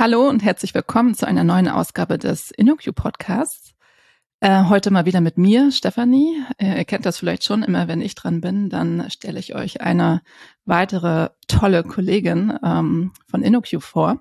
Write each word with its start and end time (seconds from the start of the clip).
Hallo 0.00 0.28
und 0.28 0.44
herzlich 0.44 0.74
willkommen 0.74 1.14
zu 1.14 1.26
einer 1.26 1.42
neuen 1.42 1.66
Ausgabe 1.66 2.18
des 2.18 2.52
InnoQ 2.52 2.94
Podcasts. 2.94 3.74
Äh, 4.38 4.66
heute 4.66 4.92
mal 4.92 5.06
wieder 5.06 5.20
mit 5.20 5.38
mir, 5.38 5.72
Stefanie. 5.72 6.40
Äh, 6.56 6.78
ihr 6.78 6.84
kennt 6.84 7.04
das 7.04 7.18
vielleicht 7.18 7.42
schon, 7.42 7.64
immer 7.64 7.88
wenn 7.88 8.00
ich 8.00 8.14
dran 8.14 8.40
bin, 8.40 8.70
dann 8.70 9.10
stelle 9.10 9.40
ich 9.40 9.56
euch 9.56 9.80
eine 9.80 10.22
weitere 10.64 11.30
tolle 11.48 11.82
Kollegin 11.82 12.56
ähm, 12.64 13.10
von 13.28 13.42
InnoQ 13.42 13.82
vor. 13.82 14.20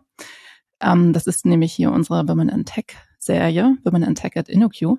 Ähm, 0.81 1.13
das 1.13 1.27
ist 1.27 1.45
nämlich 1.45 1.73
hier 1.73 1.91
unsere 1.91 2.27
Women 2.27 2.49
in 2.49 2.65
Tech 2.65 2.97
Serie, 3.19 3.77
Women 3.83 4.01
in 4.01 4.15
Tech 4.15 4.31
at 4.35 4.49
InnoQ. 4.49 4.97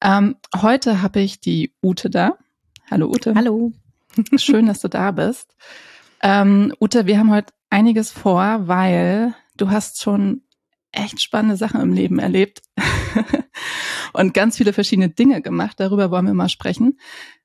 Ähm, 0.00 0.34
heute 0.60 1.00
habe 1.00 1.20
ich 1.20 1.40
die 1.40 1.76
Ute 1.80 2.10
da. 2.10 2.38
Hallo 2.90 3.06
Ute. 3.06 3.36
Hallo. 3.36 3.70
Schön, 4.34 4.66
dass 4.66 4.80
du 4.80 4.88
da 4.88 5.12
bist. 5.12 5.54
Ähm, 6.24 6.74
Ute, 6.80 7.06
wir 7.06 7.20
haben 7.20 7.30
heute 7.30 7.52
einiges 7.70 8.10
vor, 8.10 8.66
weil 8.66 9.36
du 9.56 9.70
hast 9.70 10.02
schon 10.02 10.42
echt 10.92 11.22
spannende 11.22 11.56
Sachen 11.56 11.80
im 11.80 11.92
Leben 11.92 12.18
erlebt 12.18 12.62
und 14.12 14.34
ganz 14.34 14.56
viele 14.58 14.72
verschiedene 14.72 15.08
Dinge 15.08 15.40
gemacht. 15.42 15.80
Darüber 15.80 16.10
wollen 16.10 16.26
wir 16.26 16.34
mal 16.34 16.48
sprechen. 16.48 16.98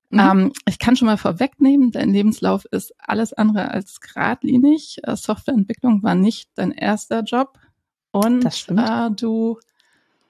Mhm. 0.09 0.19
Ähm, 0.19 0.53
ich 0.67 0.79
kann 0.79 0.95
schon 0.95 1.07
mal 1.07 1.17
vorwegnehmen, 1.17 1.91
dein 1.91 2.11
Lebenslauf 2.11 2.65
ist 2.65 2.93
alles 2.97 3.33
andere 3.33 3.71
als 3.71 3.99
geradlinig. 3.99 4.97
Äh, 5.03 5.15
Softwareentwicklung 5.15 6.03
war 6.03 6.15
nicht 6.15 6.49
dein 6.55 6.71
erster 6.71 7.23
Job 7.23 7.57
und 8.11 8.45
äh, 8.45 9.11
du 9.11 9.59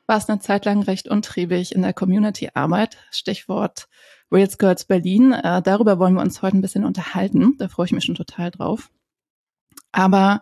warst 0.08 0.30
eine 0.30 0.40
Zeit 0.40 0.66
lang 0.66 0.82
recht 0.84 1.08
untriebig 1.08 1.76
in 1.76 1.82
der 1.82 1.94
Community-Arbeit. 1.94 2.98
Stichwort 3.12 3.88
Rails 4.32 4.58
Girls 4.58 4.86
Berlin. 4.86 5.34
Äh, 5.34 5.62
darüber 5.62 6.00
wollen 6.00 6.16
wir 6.16 6.22
uns 6.22 6.42
heute 6.42 6.58
ein 6.58 6.62
bisschen 6.62 6.86
unterhalten. 6.86 7.56
Da 7.58 7.68
freue 7.68 7.86
ich 7.86 7.92
mich 7.92 8.06
schon 8.06 8.16
total 8.16 8.52
drauf. 8.52 8.90
Aber 9.92 10.42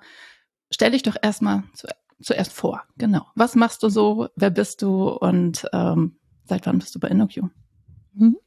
stell 0.75 0.91
dich 0.91 1.03
doch 1.03 1.15
erstmal 1.21 1.63
zu, 1.73 1.87
zuerst 2.21 2.53
vor. 2.53 2.83
Genau. 2.97 3.25
Was 3.35 3.55
machst 3.55 3.81
du 3.81 3.89
so? 3.89 4.27
Wer 4.35 4.49
bist 4.49 4.81
du? 4.81 5.09
Und 5.09 5.65
ähm, 5.73 6.17
seit 6.43 6.65
wann 6.65 6.79
bist 6.79 6.93
du 6.93 6.99
bei 6.99 7.07
InnoQ? 7.07 7.43
Mhm. 8.13 8.37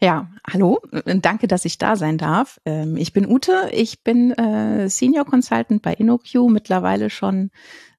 Ja, 0.00 0.30
hallo, 0.50 0.80
danke, 1.04 1.46
dass 1.46 1.64
ich 1.64 1.78
da 1.78 1.96
sein 1.96 2.18
darf. 2.18 2.60
Ähm, 2.64 2.96
ich 2.96 3.12
bin 3.12 3.28
Ute, 3.28 3.70
ich 3.72 4.02
bin 4.02 4.32
äh, 4.32 4.88
Senior 4.88 5.24
Consultant 5.24 5.82
bei 5.82 5.94
InnoQ, 5.94 6.48
mittlerweile 6.48 7.10
schon 7.10 7.50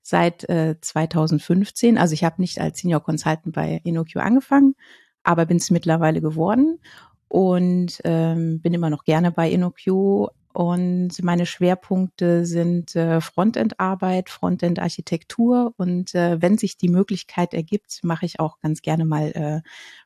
seit 0.02 0.42
2015. 0.42 1.96
Äh, 1.96 2.00
also 2.00 2.14
ich 2.14 2.24
habe 2.24 2.42
nicht 2.42 2.60
als 2.60 2.80
Senior 2.80 3.02
Consultant 3.02 3.54
bei 3.54 3.82
InnoQ 3.84 4.18
angefangen, 4.18 4.76
aber 5.24 5.46
bin 5.46 5.58
es 5.58 5.72
mittlerweile 5.72 6.20
geworden 6.20 6.80
und 7.30 8.02
ähm, 8.04 8.62
bin 8.62 8.74
immer 8.74 8.90
noch 8.90 9.06
gerne 9.06 9.32
bei 9.32 9.50
InnoQ, 9.50 10.30
und 10.54 11.22
meine 11.24 11.46
Schwerpunkte 11.46 12.46
sind 12.46 12.96
äh, 12.96 13.22
Frontend-Arbeit, 13.22 14.30
Frontend-Architektur 14.30 15.74
und 15.78 16.14
äh, 16.16 16.42
wenn 16.42 16.58
sich 16.58 16.78
die 16.78 16.90
Möglichkeit 16.90 17.54
ergibt, 17.54 18.00
mache 18.04 18.26
ich 18.26 18.40
auch 18.40 18.60
ganz 18.60 18.82
gerne 18.82 19.06
mal 19.06 19.32
äh, 19.32 19.62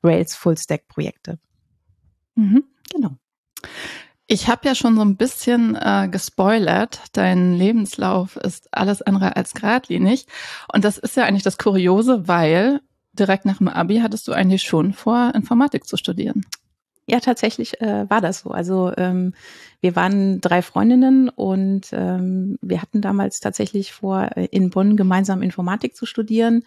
Rails 0.08 0.36
Full-Stack-Projekte. 0.36 1.40
Mhm. 2.36 2.64
Genau. 2.94 3.18
Ich 4.28 4.50
habe 4.50 4.68
ja 4.68 4.76
schon 4.76 4.96
so 4.96 5.02
ein 5.02 5.16
bisschen 5.16 5.76
äh, 5.76 6.10
gespoilert. 6.12 7.02
Dein 7.14 7.54
Lebenslauf 7.54 8.36
ist 8.36 8.68
alles 8.72 9.02
andere 9.02 9.36
als 9.36 9.54
geradlinig. 9.54 10.26
Und 10.74 10.84
das 10.84 10.98
ist 10.98 11.16
ja 11.16 11.24
eigentlich 11.24 11.44
das 11.44 11.58
Kuriose, 11.58 12.28
weil 12.28 12.82
direkt 13.14 13.46
nach 13.46 13.58
dem 13.58 13.70
Abi 13.70 14.00
hattest 14.00 14.28
du 14.28 14.34
eigentlich 14.34 14.64
schon 14.64 14.94
vor, 14.94 15.32
Informatik 15.34 15.86
zu 15.86 15.98
studieren. 15.98 16.46
Ja, 17.10 17.22
tatsächlich 17.22 17.80
äh, 17.82 18.10
war 18.10 18.20
das 18.20 18.40
so. 18.40 18.52
Also 18.52 18.92
ähm, 18.98 19.34
wir 19.80 19.96
waren 19.96 20.42
drei 20.42 20.62
Freundinnen 20.62 21.30
und 21.30 21.88
ähm, 21.94 22.58
wir 22.62 22.82
hatten 22.82 23.00
damals 23.02 23.40
tatsächlich 23.40 23.94
vor, 23.94 24.30
äh, 24.36 24.46
in 24.52 24.70
Bonn 24.70 24.98
gemeinsam 24.98 25.42
Informatik 25.42 25.96
zu 25.96 26.06
studieren. 26.06 26.64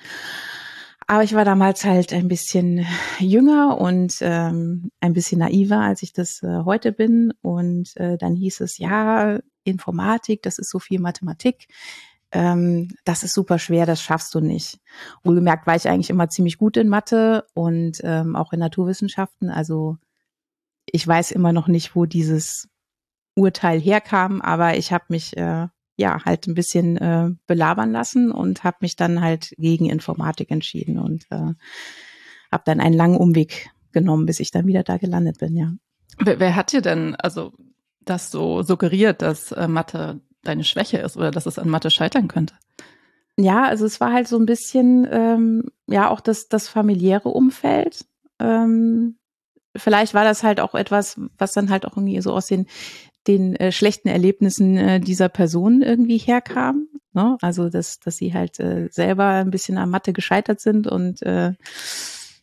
Aber 1.06 1.24
ich 1.24 1.34
war 1.34 1.44
damals 1.44 1.84
halt 1.84 2.14
ein 2.14 2.28
bisschen 2.28 2.86
jünger 3.18 3.78
und 3.78 4.16
ähm, 4.22 4.90
ein 5.00 5.12
bisschen 5.12 5.40
naiver, 5.40 5.80
als 5.80 6.02
ich 6.02 6.14
das 6.14 6.42
äh, 6.42 6.60
heute 6.64 6.92
bin. 6.92 7.34
Und 7.42 7.94
äh, 7.96 8.16
dann 8.16 8.34
hieß 8.34 8.60
es, 8.60 8.78
ja, 8.78 9.40
Informatik, 9.64 10.42
das 10.42 10.58
ist 10.58 10.70
so 10.70 10.78
viel 10.78 11.00
Mathematik. 11.00 11.68
Ähm, 12.32 12.94
das 13.04 13.24
ist 13.24 13.34
super 13.34 13.58
schwer, 13.58 13.84
das 13.86 14.00
schaffst 14.00 14.34
du 14.34 14.40
nicht. 14.40 14.78
Wohlgemerkt 15.22 15.66
war 15.66 15.76
ich 15.76 15.88
eigentlich 15.88 16.10
immer 16.10 16.28
ziemlich 16.30 16.56
gut 16.58 16.76
in 16.78 16.88
Mathe 16.88 17.44
und 17.54 18.00
ähm, 18.04 18.36
auch 18.36 18.52
in 18.52 18.60
Naturwissenschaften. 18.60 19.50
Also 19.50 19.98
ich 20.92 21.06
weiß 21.06 21.30
immer 21.32 21.52
noch 21.52 21.68
nicht, 21.68 21.94
wo 21.94 22.06
dieses 22.06 22.68
Urteil 23.34 23.80
herkam, 23.80 24.40
aber 24.40 24.76
ich 24.76 24.92
habe 24.92 25.04
mich 25.08 25.36
äh, 25.36 25.68
ja 25.96 26.24
halt 26.24 26.46
ein 26.46 26.54
bisschen 26.54 26.96
äh, 26.96 27.30
belabern 27.46 27.92
lassen 27.92 28.32
und 28.32 28.64
habe 28.64 28.78
mich 28.80 28.96
dann 28.96 29.20
halt 29.20 29.54
gegen 29.58 29.86
Informatik 29.86 30.50
entschieden 30.50 30.98
und 30.98 31.26
äh, 31.30 31.54
habe 32.50 32.62
dann 32.64 32.80
einen 32.80 32.96
langen 32.96 33.16
Umweg 33.16 33.70
genommen, 33.92 34.26
bis 34.26 34.40
ich 34.40 34.50
dann 34.50 34.66
wieder 34.66 34.82
da 34.82 34.96
gelandet 34.96 35.38
bin, 35.38 35.56
ja. 35.56 35.72
Wer, 36.18 36.40
wer 36.40 36.56
hat 36.56 36.72
dir 36.72 36.82
denn 36.82 37.14
also 37.16 37.52
das 38.00 38.30
so 38.30 38.62
suggeriert, 38.62 39.22
dass 39.22 39.52
äh, 39.52 39.68
Mathe 39.68 40.20
deine 40.42 40.64
Schwäche 40.64 40.98
ist 40.98 41.16
oder 41.16 41.30
dass 41.30 41.46
es 41.46 41.58
an 41.58 41.68
Mathe 41.68 41.90
scheitern 41.90 42.28
könnte? 42.28 42.54
Ja, 43.36 43.64
also 43.64 43.86
es 43.86 44.00
war 44.00 44.12
halt 44.12 44.28
so 44.28 44.38
ein 44.38 44.46
bisschen 44.46 45.06
ähm, 45.10 45.70
ja 45.86 46.10
auch 46.10 46.20
das 46.20 46.48
das 46.48 46.68
familiäre 46.68 47.28
Umfeld. 47.28 48.06
Ähm, 48.38 49.16
vielleicht 49.76 50.14
war 50.14 50.25
das 50.25 50.42
halt 50.42 50.60
auch 50.60 50.75
etwas, 50.75 51.20
was 51.38 51.53
dann 51.53 51.70
halt 51.70 51.86
auch 51.86 51.97
irgendwie 51.97 52.20
so 52.20 52.32
aus 52.32 52.47
den 52.47 52.66
den 53.26 53.54
äh, 53.56 53.70
schlechten 53.70 54.08
Erlebnissen 54.08 54.78
äh, 54.78 55.00
dieser 55.00 55.28
Person 55.28 55.82
irgendwie 55.82 56.16
herkam. 56.16 56.88
Ne? 57.12 57.36
Also 57.42 57.69
dass 57.69 58.00
dass 58.00 58.16
sie 58.16 58.32
halt 58.32 58.58
äh, 58.60 58.88
selber 58.91 59.26
ein 59.26 59.50
bisschen 59.50 59.78
am 59.78 59.91
Mathe 59.91 60.12
gescheitert 60.12 60.60
sind 60.60 60.86
und 60.86 61.22
äh, 61.22 61.53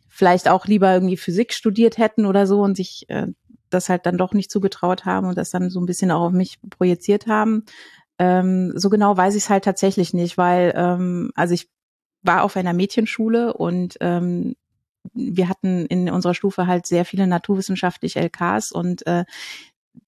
vielleicht 0.08 0.50
auch 0.50 0.66
lieber 0.66 0.94
irgendwie 0.94 1.18
Physik 1.18 1.54
studiert 1.54 1.98
hätten 1.98 2.26
oder 2.26 2.48
so 2.48 2.62
und 2.62 2.76
sich 2.76 3.06
äh, 3.10 3.28
das 3.70 3.90
halt 3.90 4.06
dann 4.06 4.18
doch 4.18 4.34
nicht 4.34 4.52
zugetraut 4.52 5.06
haben 5.06 5.28
und 5.28 5.38
das 5.38 5.50
dann 5.50 5.70
so 5.70 5.80
ein 5.80 5.86
bisschen 5.86 6.12
auch 6.12 6.22
auf 6.22 6.32
mich 6.32 6.60
projiziert 6.70 7.28
haben. 7.28 7.66
Ähm, 8.20 8.74
so 8.76 8.90
genau 8.90 9.16
weiß 9.16 9.36
ich 9.36 9.44
es 9.44 9.50
halt 9.50 9.64
tatsächlich 9.64 10.14
nicht, 10.14 10.38
weil 10.38 10.74
ähm, 10.76 11.32
also 11.36 11.54
ich 11.54 11.70
war 12.24 12.44
auf 12.44 12.56
einer 12.56 12.74
Mädchenschule 12.74 13.54
und 13.54 13.98
ähm, 14.02 14.56
wir 15.14 15.50
hatten 15.50 15.86
in 15.86 16.10
unserer 16.10 16.34
Stufe 16.34 16.68
halt 16.68 16.86
sehr 16.86 17.06
viele 17.06 17.28
naturwissenschaftliche 17.28 18.20
LKs 18.20 18.72
und 18.72 19.06
äh, 19.08 19.26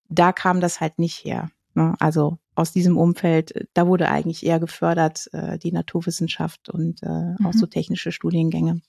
da 0.10 0.32
kam 0.32 0.60
das 0.60 0.82
halt 0.82 1.00
nicht 1.00 1.24
her. 1.24 1.50
Ne? 1.74 1.96
Also 2.00 2.38
aus 2.56 2.72
diesem 2.72 2.98
Umfeld, 2.98 3.68
da 3.74 3.88
wurde 3.88 4.10
eigentlich 4.10 4.46
eher 4.46 4.60
gefördert, 4.60 5.30
äh, 5.34 5.58
die 5.58 5.72
Naturwissenschaft 5.72 6.70
und 6.70 7.02
äh, 7.04 7.08
mhm. 7.08 7.46
auch 7.46 7.54
so 7.54 7.66
technische 7.66 8.12
Studiengänge. 8.12 8.82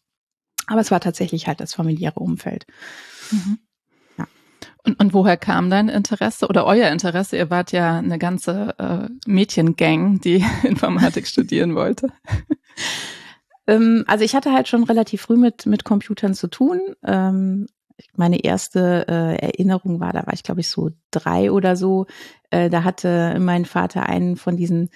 Aber 0.66 0.80
es 0.80 0.90
war 0.90 1.00
tatsächlich 1.00 1.46
halt 1.46 1.60
das 1.60 1.74
familiäre 1.74 2.20
Umfeld. 2.20 2.66
Mhm. 3.30 3.58
Und, 4.84 4.98
und 4.98 5.12
woher 5.12 5.36
kam 5.36 5.70
dein 5.70 5.88
Interesse 5.88 6.48
oder 6.48 6.64
euer 6.64 6.90
Interesse? 6.90 7.36
Ihr 7.36 7.50
wart 7.50 7.72
ja 7.72 7.98
eine 7.98 8.18
ganze 8.18 8.74
äh, 8.78 9.08
Mädchengang, 9.26 10.20
die 10.20 10.44
Informatik 10.62 11.26
studieren 11.26 11.74
wollte. 11.74 12.08
Ähm, 13.70 14.04
also 14.06 14.24
ich 14.24 14.34
hatte 14.34 14.52
halt 14.52 14.68
schon 14.68 14.82
relativ 14.82 15.22
früh 15.22 15.36
mit, 15.36 15.64
mit 15.66 15.84
Computern 15.84 16.34
zu 16.34 16.48
tun. 16.48 16.80
Ähm, 17.04 17.66
meine 18.16 18.42
erste 18.42 19.06
äh, 19.08 19.36
Erinnerung 19.36 20.00
war, 20.00 20.12
da 20.12 20.26
war 20.26 20.32
ich 20.32 20.42
glaube 20.42 20.60
ich 20.60 20.68
so 20.68 20.90
drei 21.10 21.52
oder 21.52 21.76
so. 21.76 22.06
Äh, 22.50 22.68
da 22.68 22.82
hatte 22.82 23.38
mein 23.38 23.64
Vater 23.64 24.08
einen 24.08 24.36
von 24.36 24.56
diesen 24.56 24.90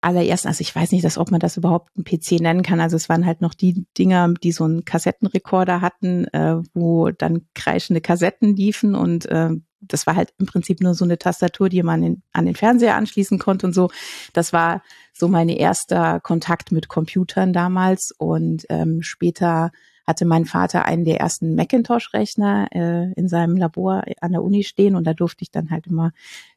allerersten, 0.00 0.48
also 0.48 0.60
ich 0.60 0.74
weiß 0.74 0.92
nicht, 0.92 1.04
dass, 1.04 1.18
ob 1.18 1.30
man 1.30 1.40
das 1.40 1.56
überhaupt 1.56 1.96
ein 1.96 2.04
PC 2.04 2.40
nennen 2.40 2.62
kann. 2.62 2.80
Also 2.80 2.96
es 2.96 3.08
waren 3.08 3.26
halt 3.26 3.40
noch 3.40 3.54
die 3.54 3.86
Dinger, 3.96 4.32
die 4.42 4.52
so 4.52 4.64
einen 4.64 4.84
Kassettenrekorder 4.84 5.80
hatten, 5.80 6.26
äh, 6.28 6.56
wo 6.74 7.10
dann 7.10 7.46
kreischende 7.54 8.00
Kassetten 8.00 8.54
liefen 8.54 8.94
und 8.94 9.26
äh, 9.26 9.50
das 9.80 10.06
war 10.06 10.16
halt 10.16 10.32
im 10.38 10.46
Prinzip 10.46 10.80
nur 10.80 10.94
so 10.94 11.04
eine 11.04 11.18
Tastatur, 11.18 11.68
die 11.68 11.82
man 11.82 12.02
in, 12.02 12.22
an 12.32 12.46
den 12.46 12.54
Fernseher 12.54 12.96
anschließen 12.96 13.38
konnte 13.38 13.66
und 13.66 13.72
so. 13.72 13.90
Das 14.32 14.52
war 14.52 14.82
so 15.12 15.28
mein 15.28 15.48
erster 15.48 16.20
Kontakt 16.20 16.72
mit 16.72 16.88
Computern 16.88 17.52
damals 17.52 18.12
und 18.16 18.64
ähm, 18.68 19.02
später 19.02 19.70
hatte 20.06 20.24
mein 20.24 20.46
Vater 20.46 20.86
einen 20.86 21.04
der 21.04 21.20
ersten 21.20 21.54
Macintosh-Rechner 21.54 22.68
äh, 22.72 23.12
in 23.12 23.28
seinem 23.28 23.56
Labor 23.56 24.04
an 24.20 24.32
der 24.32 24.42
Uni 24.42 24.64
stehen 24.64 24.96
und 24.96 25.04
da 25.04 25.12
durfte 25.12 25.42
ich 25.42 25.50
dann 25.50 25.70
halt 25.70 25.86
immer 25.86 26.12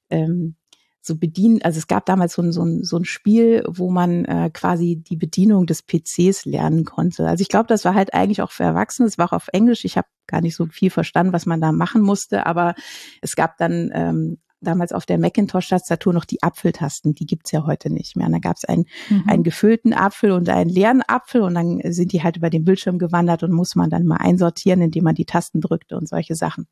ähm, 0.10 0.56
so 1.02 1.16
bedienen. 1.16 1.62
Also 1.64 1.80
es 1.80 1.88
gab 1.88 2.06
damals 2.06 2.34
so 2.34 2.42
ein, 2.42 2.52
so 2.52 2.64
ein, 2.64 2.84
so 2.84 2.98
ein 2.98 3.06
Spiel, 3.06 3.64
wo 3.68 3.90
man 3.90 4.26
äh, 4.26 4.50
quasi 4.54 4.98
die 4.98 5.16
Bedienung 5.16 5.66
des 5.66 5.82
PCs 5.82 6.46
lernen 6.46 6.86
konnte. 6.86 7.28
Also 7.28 7.42
ich 7.42 7.50
glaube, 7.50 7.68
das 7.68 7.86
war 7.86 7.96
halt 7.96 8.14
eigentlich 8.14 8.42
auch 8.42 8.52
für 8.52 8.64
Erwachsene. 8.64 9.08
Es 9.08 9.18
war 9.18 9.28
auch 9.28 9.36
auf 9.36 9.50
Englisch. 9.52 9.84
Ich 9.84 9.98
habe 9.98 10.08
gar 10.28 10.42
nicht 10.42 10.56
so 10.56 10.68
viel 10.68 10.92
verstanden, 10.92 11.34
was 11.34 11.46
man 11.46 11.60
da 11.60 11.72
machen 11.72 12.02
musste, 12.02 12.46
aber 12.46 12.76
es 13.22 13.36
gab 13.36 13.58
dann 13.58 13.92
ähm, 13.94 14.38
damals 14.62 14.94
auf 14.94 15.06
der 15.06 15.18
Macintosh-Tastatur 15.18 16.14
noch 16.14 16.26
die 16.26 16.42
Apfeltasten, 16.44 17.14
die 17.14 17.26
gibt's 17.26 17.52
ja 17.52 17.66
heute 17.66 17.92
nicht 17.92 18.16
mehr. 18.16 18.28
Und 18.28 18.34
da 18.34 18.40
gab's 18.40 18.64
einen, 18.64 18.86
mhm. 19.10 19.24
einen 19.28 19.44
gefüllten 19.44 19.94
Apfel 19.94 20.32
und 20.32 20.48
einen 20.50 20.70
leeren 20.70 21.02
Apfel 21.08 21.42
und 21.42 21.56
dann 21.56 21.82
sind 21.92 22.14
die 22.14 22.24
halt 22.24 22.38
über 22.38 22.50
den 22.50 22.64
Bildschirm 22.64 23.00
gewandert 23.00 23.44
und 23.44 23.52
muss 23.52 23.76
man 23.76 23.90
dann 23.90 24.06
mal 24.06 24.18
einsortieren, 24.18 24.82
indem 24.82 25.04
man 25.04 25.16
die 25.16 25.26
Tasten 25.26 25.62
drückte 25.62 25.98
und 25.98 26.08
solche 26.08 26.36
Sachen. 26.36 26.68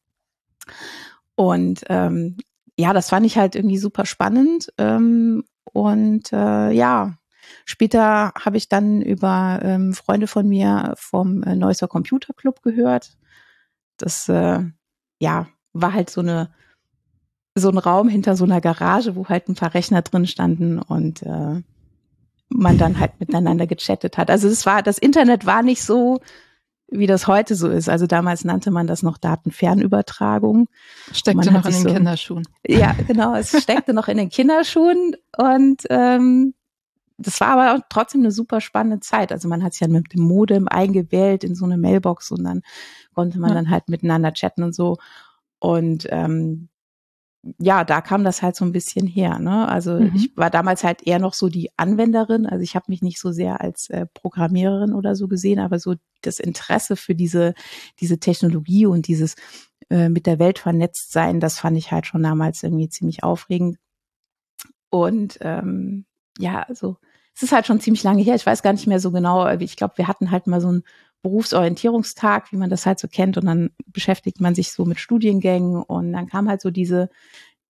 Und 1.36 1.84
ähm, 1.90 2.38
ja, 2.80 2.94
das 2.94 3.10
fand 3.10 3.26
ich 3.26 3.38
halt 3.38 3.56
irgendwie 3.56 3.78
super 3.78 4.06
spannend. 4.06 4.72
Ähm, 4.78 5.44
und 5.72 6.32
äh, 6.34 6.72
ja, 6.72 7.20
Später 7.66 8.34
habe 8.40 8.58
ich 8.58 8.70
dann 8.70 9.02
über 9.02 9.60
ähm, 9.64 9.94
Freunde 9.94 10.28
von 10.28 10.48
mir 10.48 10.94
vom 10.98 11.44
äh, 11.44 11.56
Neusser 11.56 11.88
Computer 11.88 12.34
Club 12.34 12.62
gehört. 12.62 13.18
Das 13.98 14.30
äh, 14.30 14.64
ja 15.20 15.48
war 15.74 15.94
halt 15.94 16.10
so 16.10 16.22
eine 16.22 16.54
so 17.56 17.70
ein 17.70 17.78
Raum 17.78 18.08
hinter 18.08 18.36
so 18.36 18.46
einer 18.46 18.62
Garage, 18.62 19.16
wo 19.16 19.28
halt 19.28 19.50
ein 19.50 19.56
paar 19.56 19.74
Rechner 19.74 20.02
drin 20.02 20.28
standen 20.28 20.80
und 20.80 21.24
äh, 21.24 21.62
man 22.50 22.78
dann 22.78 23.00
halt 23.00 23.20
miteinander 23.20 23.68
gechattet 23.68 24.18
hat. 24.18 24.30
Also 24.30 24.48
es 24.48 24.66
war 24.66 24.82
das 24.82 24.98
Internet 24.98 25.46
war 25.46 25.62
nicht 25.62 25.84
so 25.84 26.20
wie 26.92 27.08
das 27.08 27.28
heute 27.28 27.56
so 27.56 27.70
ist. 27.70 27.90
Also 27.90 28.08
damals 28.08 28.46
nannte 28.46 28.72
man 28.72 28.88
das 28.88 29.04
noch 29.04 29.18
Datenfernübertragung. 29.18 30.70
Steckte 31.12 31.52
noch 31.52 31.66
in 31.66 31.72
den 31.72 31.82
so, 31.84 31.94
Kinderschuhen. 31.94 32.48
Ja, 32.68 32.96
genau, 33.08 33.36
es 33.36 33.52
steckte 33.64 33.94
noch 33.94 34.08
in 34.08 34.18
den 34.18 34.30
Kinderschuhen 34.30 35.16
und 35.38 35.84
ähm, 35.90 36.54
das 37.18 37.42
war 37.42 37.50
aber 37.50 37.84
trotzdem 37.90 38.22
eine 38.22 38.32
super 38.32 38.62
spannende 38.62 39.02
Zeit. 39.02 39.32
Also 39.32 39.48
man 39.50 39.64
hat 39.64 39.74
sich 39.74 39.82
ja 39.82 39.88
mit 39.88 40.14
dem 40.14 40.22
Modem 40.22 40.68
eingewählt 40.68 41.44
in 41.44 41.54
so 41.54 41.66
eine 41.66 41.78
Mailbox 41.78 42.32
und 42.32 42.44
dann 42.44 42.62
konnte 43.14 43.40
man 43.40 43.50
ja. 43.50 43.56
dann 43.56 43.70
halt 43.70 43.90
miteinander 43.90 44.34
chatten 44.34 44.64
und 44.64 44.74
so. 44.74 44.98
Und 45.60 46.08
ähm, 46.10 46.70
ja, 47.58 47.86
da 47.86 48.02
kam 48.02 48.24
das 48.24 48.42
halt 48.42 48.56
so 48.56 48.66
ein 48.66 48.72
bisschen 48.72 49.08
her. 49.08 49.40
Ne? 49.40 49.68
Also 49.68 49.94
mhm. 49.94 50.12
ich 50.14 50.36
war 50.36 50.50
damals 50.50 50.84
halt 50.84 51.06
eher 51.08 51.20
noch 51.20 51.34
so 51.34 51.48
die 51.48 51.70
Anwenderin. 51.78 52.46
Also 52.46 52.64
ich 52.64 52.76
habe 52.76 52.86
mich 52.90 53.02
nicht 53.02 53.20
so 53.20 53.32
sehr 53.32 53.62
als 53.62 53.90
äh, 53.90 54.06
Programmiererin 54.14 54.94
oder 54.94 55.16
so 55.16 55.28
gesehen, 55.28 55.60
aber 55.60 55.80
so 55.80 55.96
das 56.22 56.40
Interesse 56.40 56.96
für 56.98 57.16
diese 57.16 57.54
diese 58.00 58.20
Technologie 58.20 58.86
und 58.86 59.08
dieses 59.08 59.36
äh, 59.90 60.10
mit 60.10 60.26
der 60.26 60.40
Welt 60.40 60.60
vernetzt 60.60 61.12
sein, 61.14 61.40
das 61.40 61.60
fand 61.60 61.78
ich 61.78 61.92
halt 61.92 62.06
schon 62.06 62.24
damals 62.24 62.62
irgendwie 62.64 62.90
ziemlich 62.90 63.24
aufregend. 63.24 63.78
Und 64.90 65.38
ähm, 65.42 66.06
ja, 66.38 66.64
also 66.64 66.98
es 67.36 67.44
ist 67.44 67.52
halt 67.54 67.68
schon 67.68 67.80
ziemlich 67.80 68.04
lange 68.04 68.22
her. 68.22 68.36
Ich 68.36 68.46
weiß 68.46 68.64
gar 68.64 68.74
nicht 68.74 68.88
mehr 68.88 69.00
so 69.00 69.12
genau. 69.12 69.48
Ich 69.60 69.78
glaube, 69.78 69.98
wir 69.98 70.08
hatten 70.08 70.30
halt 70.32 70.48
mal 70.48 70.60
so 70.60 70.72
ein 70.72 70.84
Berufsorientierungstag, 71.22 72.52
wie 72.52 72.58
man 72.58 72.70
das 72.70 72.86
halt 72.86 73.00
so 73.00 73.08
kennt. 73.08 73.38
Und 73.38 73.46
dann 73.46 73.72
beschäftigt 73.88 74.40
man 74.40 74.56
sich 74.56 74.72
so 74.72 74.86
mit 74.86 75.00
Studiengängen 75.00 75.82
und 75.82 76.14
dann 76.14 76.28
kam 76.28 76.50
halt 76.50 76.62
so 76.62 76.72
diese, 76.72 77.10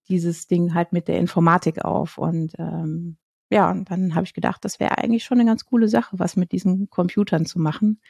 dieses 0.08 0.46
Ding 0.46 0.74
halt 0.74 0.92
mit 0.92 1.08
der 1.08 1.18
Informatik 1.18 1.84
auf. 1.84 2.18
Und 2.18 2.52
ähm, 2.58 3.16
ja, 3.50 3.70
und 3.70 3.90
dann 3.90 4.14
habe 4.14 4.24
ich 4.24 4.34
gedacht, 4.34 4.64
das 4.64 4.78
wäre 4.78 4.98
eigentlich 4.98 5.24
schon 5.24 5.40
eine 5.40 5.48
ganz 5.48 5.64
coole 5.64 5.88
Sache, 5.88 6.18
was 6.18 6.36
mit 6.36 6.52
diesen 6.52 6.88
Computern 6.90 7.46
zu 7.46 7.58
machen. 7.58 8.00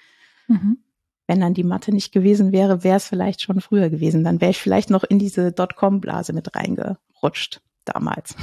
Mhm. 0.48 0.78
Wenn 1.26 1.40
dann 1.40 1.54
die 1.54 1.64
Mathe 1.64 1.92
nicht 1.92 2.12
gewesen 2.12 2.52
wäre, 2.52 2.84
wäre 2.84 2.96
es 2.96 3.06
vielleicht 3.06 3.40
schon 3.40 3.60
früher 3.60 3.88
gewesen. 3.88 4.24
Dann 4.24 4.40
wäre 4.40 4.50
ich 4.50 4.58
vielleicht 4.58 4.90
noch 4.90 5.04
in 5.04 5.18
diese 5.18 5.52
Dotcom-Blase 5.52 6.32
mit 6.32 6.54
reingerutscht 6.54 7.62
damals. 7.84 8.34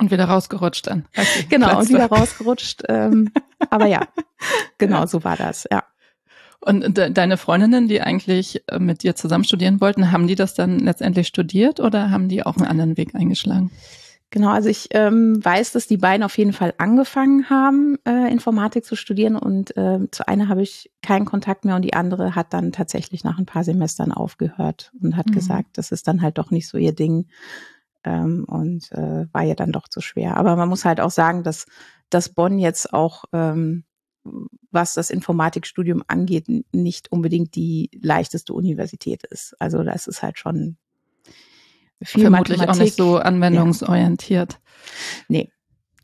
Und 0.00 0.10
wieder 0.10 0.24
rausgerutscht 0.24 0.86
dann. 0.86 1.04
Okay, 1.16 1.46
genau, 1.48 1.78
und 1.78 1.88
wieder 1.90 2.06
rausgerutscht. 2.06 2.84
Ähm, 2.88 3.30
aber 3.68 3.86
ja, 3.86 4.08
genau 4.78 5.00
ja. 5.00 5.06
so 5.06 5.22
war 5.22 5.36
das, 5.36 5.66
ja. 5.70 5.84
Und 6.62 6.98
de 6.98 7.10
deine 7.10 7.38
Freundinnen, 7.38 7.88
die 7.88 8.02
eigentlich 8.02 8.62
äh, 8.68 8.78
mit 8.78 9.02
dir 9.02 9.16
zusammen 9.16 9.44
studieren 9.44 9.80
wollten, 9.80 10.12
haben 10.12 10.26
die 10.26 10.34
das 10.34 10.54
dann 10.54 10.78
letztendlich 10.78 11.26
studiert 11.26 11.80
oder 11.80 12.10
haben 12.10 12.28
die 12.28 12.44
auch 12.44 12.56
einen 12.56 12.66
anderen 12.66 12.96
Weg 12.96 13.14
eingeschlagen? 13.14 13.70
Genau, 14.32 14.50
also 14.50 14.68
ich 14.68 14.88
ähm, 14.92 15.44
weiß, 15.44 15.72
dass 15.72 15.88
die 15.88 15.96
beiden 15.96 16.22
auf 16.22 16.38
jeden 16.38 16.52
Fall 16.52 16.72
angefangen 16.78 17.50
haben, 17.50 17.98
äh, 18.06 18.30
Informatik 18.30 18.84
zu 18.84 18.94
studieren 18.94 19.34
und 19.34 19.76
äh, 19.76 20.08
zu 20.12 20.28
einer 20.28 20.46
habe 20.46 20.62
ich 20.62 20.92
keinen 21.02 21.24
Kontakt 21.24 21.64
mehr 21.64 21.74
und 21.74 21.82
die 21.82 21.94
andere 21.94 22.36
hat 22.36 22.52
dann 22.54 22.70
tatsächlich 22.70 23.24
nach 23.24 23.38
ein 23.38 23.46
paar 23.46 23.64
Semestern 23.64 24.12
aufgehört 24.12 24.92
und 25.02 25.16
hat 25.16 25.26
mhm. 25.26 25.32
gesagt, 25.32 25.78
das 25.78 25.90
ist 25.90 26.06
dann 26.06 26.22
halt 26.22 26.38
doch 26.38 26.52
nicht 26.52 26.68
so 26.68 26.78
ihr 26.78 26.94
Ding 26.94 27.26
ähm, 28.04 28.44
und 28.46 28.92
äh, 28.92 29.26
war 29.32 29.42
ja 29.42 29.56
dann 29.56 29.72
doch 29.72 29.88
zu 29.88 30.00
schwer. 30.00 30.36
Aber 30.36 30.54
man 30.54 30.68
muss 30.68 30.84
halt 30.84 31.00
auch 31.00 31.10
sagen, 31.10 31.42
dass, 31.42 31.66
dass 32.08 32.28
Bonn 32.28 32.60
jetzt 32.60 32.92
auch 32.92 33.24
ähm, 33.32 33.82
was 34.70 34.94
das 34.94 35.10
Informatikstudium 35.10 36.02
angeht, 36.06 36.46
nicht 36.72 37.10
unbedingt 37.10 37.54
die 37.54 37.90
leichteste 38.00 38.52
Universität 38.52 39.24
ist. 39.24 39.54
Also 39.58 39.82
das 39.82 40.06
ist 40.06 40.22
halt 40.22 40.38
schon 40.38 40.76
viel 42.02 42.22
Vermutlich 42.22 42.58
Mathematik. 42.58 42.80
auch 42.80 42.84
nicht 42.84 42.96
so 42.96 43.18
anwendungsorientiert. 43.18 44.52
Ja. 44.52 44.58
Nee, 45.28 45.52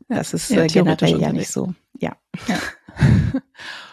das 0.08 0.34
ist 0.34 0.50
ja, 0.50 0.64
äh, 0.64 0.66
generell 0.66 1.20
ja 1.20 1.32
nicht 1.32 1.50
so. 1.50 1.74
Ja. 1.98 2.16
ja. 2.48 2.58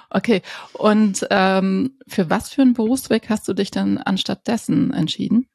okay, 0.09 0.41
und 0.73 1.25
ähm, 1.29 1.97
für 2.07 2.29
was 2.29 2.49
für 2.49 2.61
einen 2.61 2.73
Berufsweg 2.73 3.29
hast 3.29 3.47
du 3.47 3.53
dich 3.53 3.71
dann 3.71 3.97
anstatt 3.97 4.47
dessen 4.47 4.93
entschieden? 4.93 5.47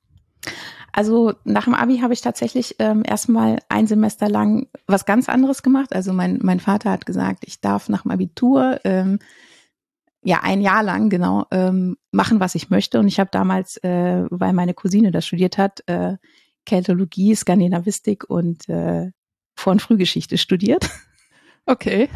Also 0.99 1.33
nach 1.45 1.67
dem 1.67 1.75
Abi 1.75 1.99
habe 1.99 2.13
ich 2.13 2.23
tatsächlich 2.23 2.75
ähm, 2.81 3.05
erstmal 3.07 3.61
ein 3.69 3.87
Semester 3.87 4.29
lang 4.29 4.67
was 4.89 5.07
ganz 5.07 5.29
anderes 5.29 5.63
gemacht. 5.63 5.95
Also 5.95 6.13
mein, 6.13 6.41
mein 6.43 6.59
Vater 6.59 6.91
hat 6.91 7.07
gesagt, 7.07 7.45
ich 7.47 7.61
darf 7.61 7.89
nach 7.89 8.03
dem 8.03 8.11
Abitur 8.11 8.81
ähm, 8.83 9.21
ja 10.25 10.41
ein 10.43 10.61
Jahr 10.61 10.83
lang 10.83 11.09
genau 11.09 11.47
ähm, 11.53 11.99
machen, 12.11 12.41
was 12.41 12.57
ich 12.57 12.71
möchte. 12.71 12.99
Und 12.99 13.07
ich 13.07 13.21
habe 13.21 13.31
damals, 13.31 13.77
äh, 13.85 14.25
weil 14.29 14.53
meine 14.53 14.75
Cousine 14.75 15.13
das 15.13 15.25
studiert 15.25 15.57
hat, 15.57 15.85
äh, 15.87 16.17
Keltologie, 16.67 17.37
Skandinavistik 17.37 18.29
und 18.29 18.69
äh, 18.69 19.13
Vor- 19.55 19.75
und 19.75 19.83
Frühgeschichte 19.83 20.37
studiert. 20.37 20.91
Okay. 21.69 22.09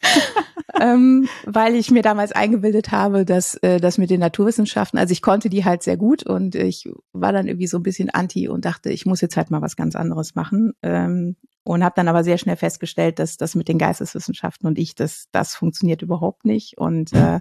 ähm, 0.80 1.28
weil 1.44 1.74
ich 1.74 1.90
mir 1.90 2.02
damals 2.02 2.30
eingebildet 2.30 2.92
habe, 2.92 3.24
dass 3.24 3.56
äh, 3.56 3.80
das 3.80 3.98
mit 3.98 4.10
den 4.10 4.20
Naturwissenschaften, 4.20 4.98
also 4.98 5.10
ich 5.10 5.22
konnte 5.22 5.50
die 5.50 5.64
halt 5.64 5.82
sehr 5.82 5.96
gut 5.96 6.22
und 6.22 6.54
ich 6.54 6.88
war 7.12 7.32
dann 7.32 7.48
irgendwie 7.48 7.66
so 7.66 7.78
ein 7.78 7.82
bisschen 7.82 8.10
anti 8.10 8.48
und 8.48 8.64
dachte, 8.64 8.90
ich 8.90 9.04
muss 9.04 9.20
jetzt 9.20 9.36
halt 9.36 9.50
mal 9.50 9.60
was 9.60 9.74
ganz 9.74 9.96
anderes 9.96 10.36
machen. 10.36 10.72
Ähm, 10.82 11.36
und 11.64 11.84
habe 11.84 11.94
dann 11.94 12.08
aber 12.08 12.24
sehr 12.24 12.38
schnell 12.38 12.56
festgestellt, 12.56 13.20
dass 13.20 13.36
das 13.36 13.54
mit 13.54 13.68
den 13.68 13.78
Geisteswissenschaften 13.78 14.66
und 14.66 14.78
ich, 14.78 14.96
das, 14.96 15.26
das 15.30 15.54
funktioniert 15.54 16.02
überhaupt 16.02 16.44
nicht. 16.44 16.76
Und 16.76 17.12
äh, 17.12 17.38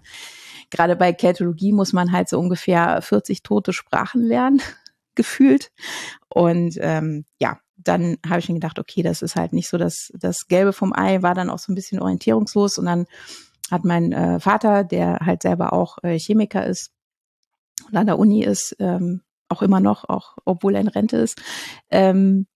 gerade 0.69 0.95
bei 0.95 1.11
Keltologie 1.11 1.71
muss 1.71 1.91
man 1.91 2.11
halt 2.11 2.29
so 2.29 2.39
ungefähr 2.39 3.01
40 3.01 3.41
tote 3.41 3.73
Sprachen 3.73 4.21
lernen, 4.21 4.61
gefühlt. 5.15 5.71
Und 6.29 6.77
ähm, 6.81 7.25
ja, 7.39 7.59
dann 7.83 8.17
habe 8.27 8.39
ich 8.39 8.49
mir 8.49 8.55
gedacht, 8.55 8.79
okay, 8.79 9.03
das 9.03 9.21
ist 9.21 9.35
halt 9.35 9.53
nicht 9.53 9.69
so 9.69 9.77
das, 9.77 10.11
das 10.13 10.47
Gelbe 10.47 10.73
vom 10.73 10.93
Ei, 10.93 11.21
war 11.21 11.35
dann 11.35 11.49
auch 11.49 11.59
so 11.59 11.71
ein 11.71 11.75
bisschen 11.75 12.01
orientierungslos 12.01 12.77
und 12.77 12.85
dann 12.85 13.05
hat 13.69 13.85
mein 13.85 14.11
äh, 14.11 14.39
Vater, 14.39 14.83
der 14.83 15.19
halt 15.19 15.41
selber 15.41 15.73
auch 15.73 15.97
äh, 16.03 16.19
Chemiker 16.19 16.65
ist 16.65 16.91
und 17.87 17.95
an 17.97 18.07
der 18.07 18.19
Uni 18.19 18.43
ist, 18.43 18.75
ähm, 18.79 19.21
auch 19.49 19.61
immer 19.61 19.79
noch, 19.79 20.07
auch 20.07 20.37
obwohl 20.45 20.75
er 20.75 20.81
in 20.81 20.87
Rente 20.87 21.17
ist, 21.17 21.41
ähm, 21.89 22.47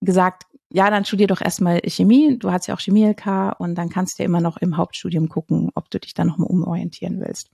gesagt, 0.00 0.44
ja, 0.70 0.90
dann 0.90 1.04
studier 1.04 1.26
doch 1.26 1.40
erstmal 1.40 1.80
Chemie, 1.86 2.38
du 2.38 2.50
hast 2.50 2.66
ja 2.66 2.74
auch 2.74 2.80
Chemie-LK 2.80 3.58
und 3.58 3.76
dann 3.76 3.90
kannst 3.90 4.18
du 4.18 4.22
ja 4.22 4.26
immer 4.26 4.40
noch 4.40 4.56
im 4.56 4.76
Hauptstudium 4.76 5.28
gucken, 5.28 5.70
ob 5.74 5.90
du 5.90 6.00
dich 6.00 6.14
dann 6.14 6.26
nochmal 6.26 6.48
umorientieren 6.48 7.20
willst. 7.20 7.50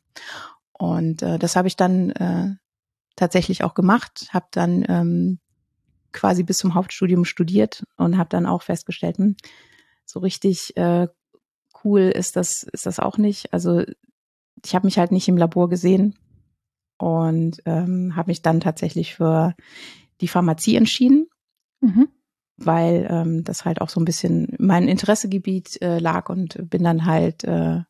Und 0.73 1.23
äh, 1.23 1.39
das 1.39 1.57
habe 1.57 1.69
ich 1.69 1.77
dann 1.77 2.11
äh, 2.11 2.55
tatsächlich 3.17 3.63
auch 3.63 3.75
gemacht, 3.75 4.29
habe 4.33 4.47
dann 4.53 4.85
ähm, 4.89 5.39
quasi 6.13 6.43
bis 6.43 6.59
zum 6.59 6.75
Hauptstudium 6.75 7.25
studiert 7.25 7.85
und 7.97 8.19
habe 8.19 8.29
dann 8.29 8.47
auch 8.47 8.63
festgestellt, 8.63 9.19
hm, 9.19 9.37
so 10.05 10.21
richtig 10.21 10.77
äh, 10.77 11.09
cool 11.85 12.01
ist 12.01 12.37
das 12.37 12.63
ist 12.63 12.87
das 12.87 12.99
auch 12.99 13.19
nicht. 13.19 13.53
Also 13.53 13.85
ich 14.65 14.75
habe 14.75 14.87
mich 14.87 14.99
halt 14.99 15.13
nicht 15.13 15.29
im 15.29 15.37
Labor 15.37 15.69
gesehen 15.69 16.19
und 16.99 17.63
ähm, 17.65 18.15
habe 18.17 18.31
mich 18.31 18.43
dann 18.43 18.61
tatsächlich 18.61 19.15
für 19.15 19.55
die 20.21 20.29
Pharmazie 20.29 20.77
entschieden, 20.77 21.29
mhm. 21.81 22.09
weil 22.57 23.07
ähm, 23.09 23.45
das 23.45 23.65
halt 23.65 23.81
auch 23.81 23.89
so 23.89 24.01
ein 24.01 24.05
bisschen 24.05 24.55
mein 24.59 24.89
Interessegebiet 24.89 25.81
äh, 25.81 25.99
lag 25.99 26.29
und 26.29 26.69
bin 26.69 26.85
dann 26.85 27.07
halt 27.07 27.45
äh, 27.45 27.81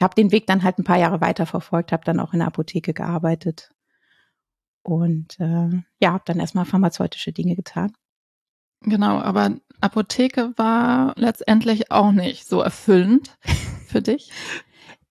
habe 0.00 0.14
den 0.14 0.32
Weg 0.32 0.46
dann 0.46 0.62
halt 0.62 0.78
ein 0.78 0.84
paar 0.84 0.98
Jahre 0.98 1.20
weiter 1.20 1.46
verfolgt, 1.46 1.92
habe 1.92 2.04
dann 2.04 2.20
auch 2.20 2.32
in 2.32 2.38
der 2.38 2.48
Apotheke 2.48 2.94
gearbeitet 2.94 3.70
und 4.82 5.38
äh, 5.40 5.70
ja, 6.00 6.12
habe 6.12 6.24
dann 6.26 6.40
erstmal 6.40 6.64
pharmazeutische 6.64 7.32
Dinge 7.32 7.56
getan. 7.56 7.92
Genau, 8.82 9.18
aber 9.18 9.56
Apotheke 9.80 10.54
war 10.56 11.14
letztendlich 11.16 11.90
auch 11.90 12.12
nicht 12.12 12.46
so 12.46 12.60
erfüllend 12.60 13.36
für 13.86 14.02
dich. 14.02 14.30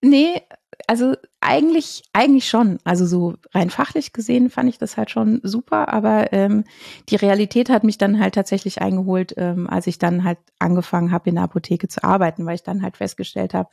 Nee, 0.01 0.41
also 0.87 1.15
eigentlich, 1.41 2.03
eigentlich 2.13 2.47
schon. 2.47 2.79
Also 2.83 3.05
so 3.05 3.35
rein 3.53 3.69
fachlich 3.69 4.13
gesehen 4.13 4.49
fand 4.49 4.69
ich 4.69 4.77
das 4.77 4.97
halt 4.97 5.11
schon 5.11 5.39
super, 5.43 5.89
aber 5.89 6.33
ähm, 6.33 6.63
die 7.09 7.15
Realität 7.15 7.69
hat 7.69 7.83
mich 7.83 7.97
dann 7.97 8.19
halt 8.19 8.35
tatsächlich 8.35 8.81
eingeholt, 8.81 9.33
ähm, 9.37 9.69
als 9.69 9.87
ich 9.87 9.99
dann 9.99 10.23
halt 10.23 10.39
angefangen 10.57 11.11
habe, 11.11 11.29
in 11.29 11.35
der 11.35 11.43
Apotheke 11.43 11.87
zu 11.87 12.03
arbeiten, 12.03 12.45
weil 12.45 12.55
ich 12.55 12.63
dann 12.63 12.81
halt 12.81 12.97
festgestellt 12.97 13.53
habe, 13.53 13.69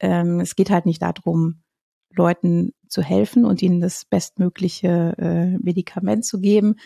ähm, 0.00 0.40
es 0.40 0.56
geht 0.56 0.70
halt 0.70 0.84
nicht 0.84 1.00
darum, 1.00 1.62
Leuten 2.14 2.72
zu 2.88 3.02
helfen 3.02 3.44
und 3.44 3.62
ihnen 3.62 3.80
das 3.80 4.04
bestmögliche 4.04 5.14
äh, 5.18 5.58
Medikament 5.58 6.24
zu 6.24 6.40
geben, 6.40 6.76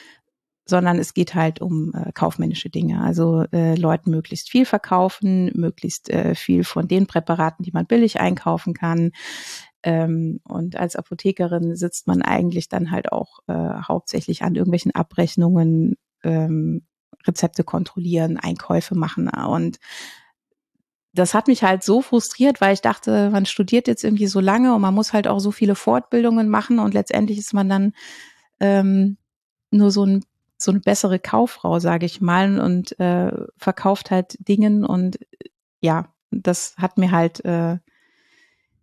sondern 0.64 0.98
es 0.98 1.14
geht 1.14 1.34
halt 1.34 1.60
um 1.60 1.92
äh, 1.94 2.12
kaufmännische 2.12 2.70
Dinge. 2.70 3.02
Also 3.02 3.44
äh, 3.52 3.74
Leuten 3.74 4.10
möglichst 4.10 4.50
viel 4.50 4.64
verkaufen, 4.64 5.50
möglichst 5.54 6.08
äh, 6.10 6.34
viel 6.34 6.64
von 6.64 6.86
den 6.86 7.06
Präparaten, 7.06 7.64
die 7.64 7.72
man 7.72 7.86
billig 7.86 8.20
einkaufen 8.20 8.74
kann. 8.74 9.10
Ähm, 9.82 10.40
und 10.44 10.76
als 10.76 10.94
Apothekerin 10.94 11.74
sitzt 11.74 12.06
man 12.06 12.22
eigentlich 12.22 12.68
dann 12.68 12.90
halt 12.90 13.10
auch 13.10 13.40
äh, 13.48 13.52
hauptsächlich 13.52 14.42
an 14.42 14.54
irgendwelchen 14.54 14.94
Abrechnungen, 14.94 15.96
ähm, 16.22 16.86
Rezepte 17.26 17.64
kontrollieren, 17.64 18.36
Einkäufe 18.36 18.96
machen 18.96 19.28
und 19.28 19.78
das 21.14 21.34
hat 21.34 21.46
mich 21.46 21.62
halt 21.62 21.84
so 21.84 22.00
frustriert, 22.00 22.60
weil 22.60 22.72
ich 22.72 22.80
dachte, 22.80 23.30
man 23.30 23.46
studiert 23.46 23.86
jetzt 23.86 24.04
irgendwie 24.04 24.26
so 24.26 24.40
lange 24.40 24.74
und 24.74 24.80
man 24.80 24.94
muss 24.94 25.12
halt 25.12 25.28
auch 25.28 25.40
so 25.40 25.50
viele 25.50 25.74
Fortbildungen 25.74 26.48
machen 26.48 26.78
und 26.78 26.94
letztendlich 26.94 27.38
ist 27.38 27.52
man 27.52 27.68
dann 27.68 27.92
ähm, 28.60 29.18
nur 29.70 29.90
so 29.90 30.04
ein 30.04 30.24
so 30.56 30.70
eine 30.70 30.80
bessere 30.80 31.18
Kauffrau, 31.18 31.80
sage 31.80 32.06
ich 32.06 32.20
mal, 32.20 32.60
und 32.60 32.98
äh, 33.00 33.32
verkauft 33.56 34.12
halt 34.12 34.36
Dingen 34.46 34.84
und 34.84 35.18
ja, 35.80 36.06
das 36.30 36.76
hat 36.78 36.98
mir 36.98 37.10
halt 37.10 37.44
äh, 37.44 37.78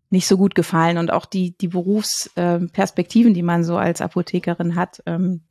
nicht 0.09 0.27
so 0.27 0.37
gut 0.37 0.55
gefallen. 0.55 0.97
Und 0.97 1.11
auch 1.11 1.25
die 1.25 1.57
die 1.57 1.69
Berufsperspektiven, 1.69 3.31
äh, 3.31 3.35
die 3.35 3.43
man 3.43 3.63
so 3.63 3.77
als 3.77 4.01
Apothekerin 4.01 4.75
hat, 4.75 5.01
ähm, 5.05 5.41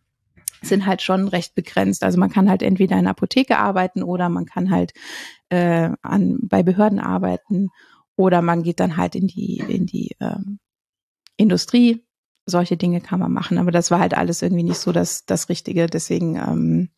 sind 0.62 0.86
halt 0.86 1.02
schon 1.02 1.28
recht 1.28 1.54
begrenzt. 1.54 2.02
Also 2.04 2.18
man 2.18 2.30
kann 2.30 2.48
halt 2.48 2.62
entweder 2.62 2.96
in 2.96 3.04
der 3.04 3.12
Apotheke 3.12 3.58
arbeiten 3.58 4.02
oder 4.02 4.28
man 4.28 4.46
kann 4.46 4.70
halt 4.70 4.92
äh, 5.48 5.90
an, 6.02 6.38
bei 6.42 6.62
Behörden 6.62 7.00
arbeiten 7.00 7.68
oder 8.16 8.42
man 8.42 8.62
geht 8.62 8.80
dann 8.80 8.96
halt 8.96 9.14
in 9.14 9.26
die, 9.26 9.62
in 9.68 9.86
die 9.86 10.16
ähm, 10.20 10.58
Industrie. 11.36 12.04
Solche 12.46 12.76
Dinge 12.76 13.00
kann 13.00 13.20
man 13.20 13.32
machen. 13.32 13.58
Aber 13.58 13.70
das 13.70 13.90
war 13.90 14.00
halt 14.00 14.14
alles 14.14 14.42
irgendwie 14.42 14.62
nicht 14.62 14.78
so 14.78 14.90
das, 14.90 15.24
das 15.26 15.48
Richtige. 15.48 15.86
Deswegen 15.86 16.36
ähm, 16.36 16.88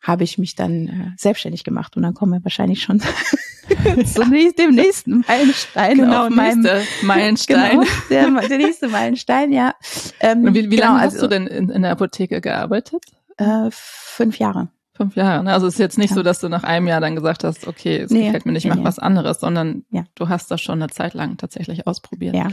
habe 0.00 0.24
ich 0.24 0.38
mich 0.38 0.54
dann 0.54 0.88
äh, 0.88 1.10
selbstständig 1.16 1.64
gemacht 1.64 1.96
und 1.96 2.02
dann 2.02 2.14
kommen 2.14 2.32
wir 2.32 2.44
wahrscheinlich 2.44 2.82
schon 2.82 3.00
zu 4.04 4.24
dem 4.24 4.74
nächsten 4.74 5.24
Meilenstein 5.26 5.98
genau, 5.98 6.26
auf 6.26 6.30
meinem 6.30 6.66
Meilenstein. 7.02 7.80
Genau, 8.08 8.40
der, 8.40 8.48
der 8.48 8.58
nächste 8.58 8.88
Meilenstein, 8.88 9.52
ja. 9.52 9.74
Ähm, 10.20 10.54
wie 10.54 10.70
wie 10.70 10.76
genau, 10.76 10.88
lange 10.88 11.00
hast 11.00 11.14
also, 11.14 11.26
du 11.26 11.30
denn 11.30 11.46
in, 11.46 11.68
in 11.68 11.82
der 11.82 11.92
Apotheke 11.92 12.40
gearbeitet? 12.40 13.04
Äh, 13.36 13.68
fünf 13.70 14.38
Jahre. 14.38 14.68
Fünf 14.94 15.14
Jahre. 15.14 15.44
Ne? 15.44 15.52
Also 15.52 15.68
es 15.68 15.74
ist 15.74 15.78
jetzt 15.78 15.98
nicht 15.98 16.10
ja. 16.10 16.16
so, 16.16 16.22
dass 16.22 16.40
du 16.40 16.48
nach 16.48 16.64
einem 16.64 16.88
Jahr 16.88 17.00
dann 17.00 17.14
gesagt 17.14 17.44
hast, 17.44 17.68
okay, 17.68 17.98
es 17.98 18.10
nee, 18.10 18.26
gefällt 18.26 18.46
mir 18.46 18.52
nicht, 18.52 18.64
nee, 18.64 18.70
mach 18.70 18.78
nee. 18.78 18.84
was 18.84 18.98
anderes, 18.98 19.38
sondern 19.38 19.84
ja. 19.90 20.04
du 20.16 20.28
hast 20.28 20.50
das 20.50 20.60
schon 20.60 20.82
eine 20.82 20.90
Zeit 20.90 21.14
lang 21.14 21.36
tatsächlich 21.36 21.86
ausprobiert. 21.86 22.34
Ja, 22.34 22.48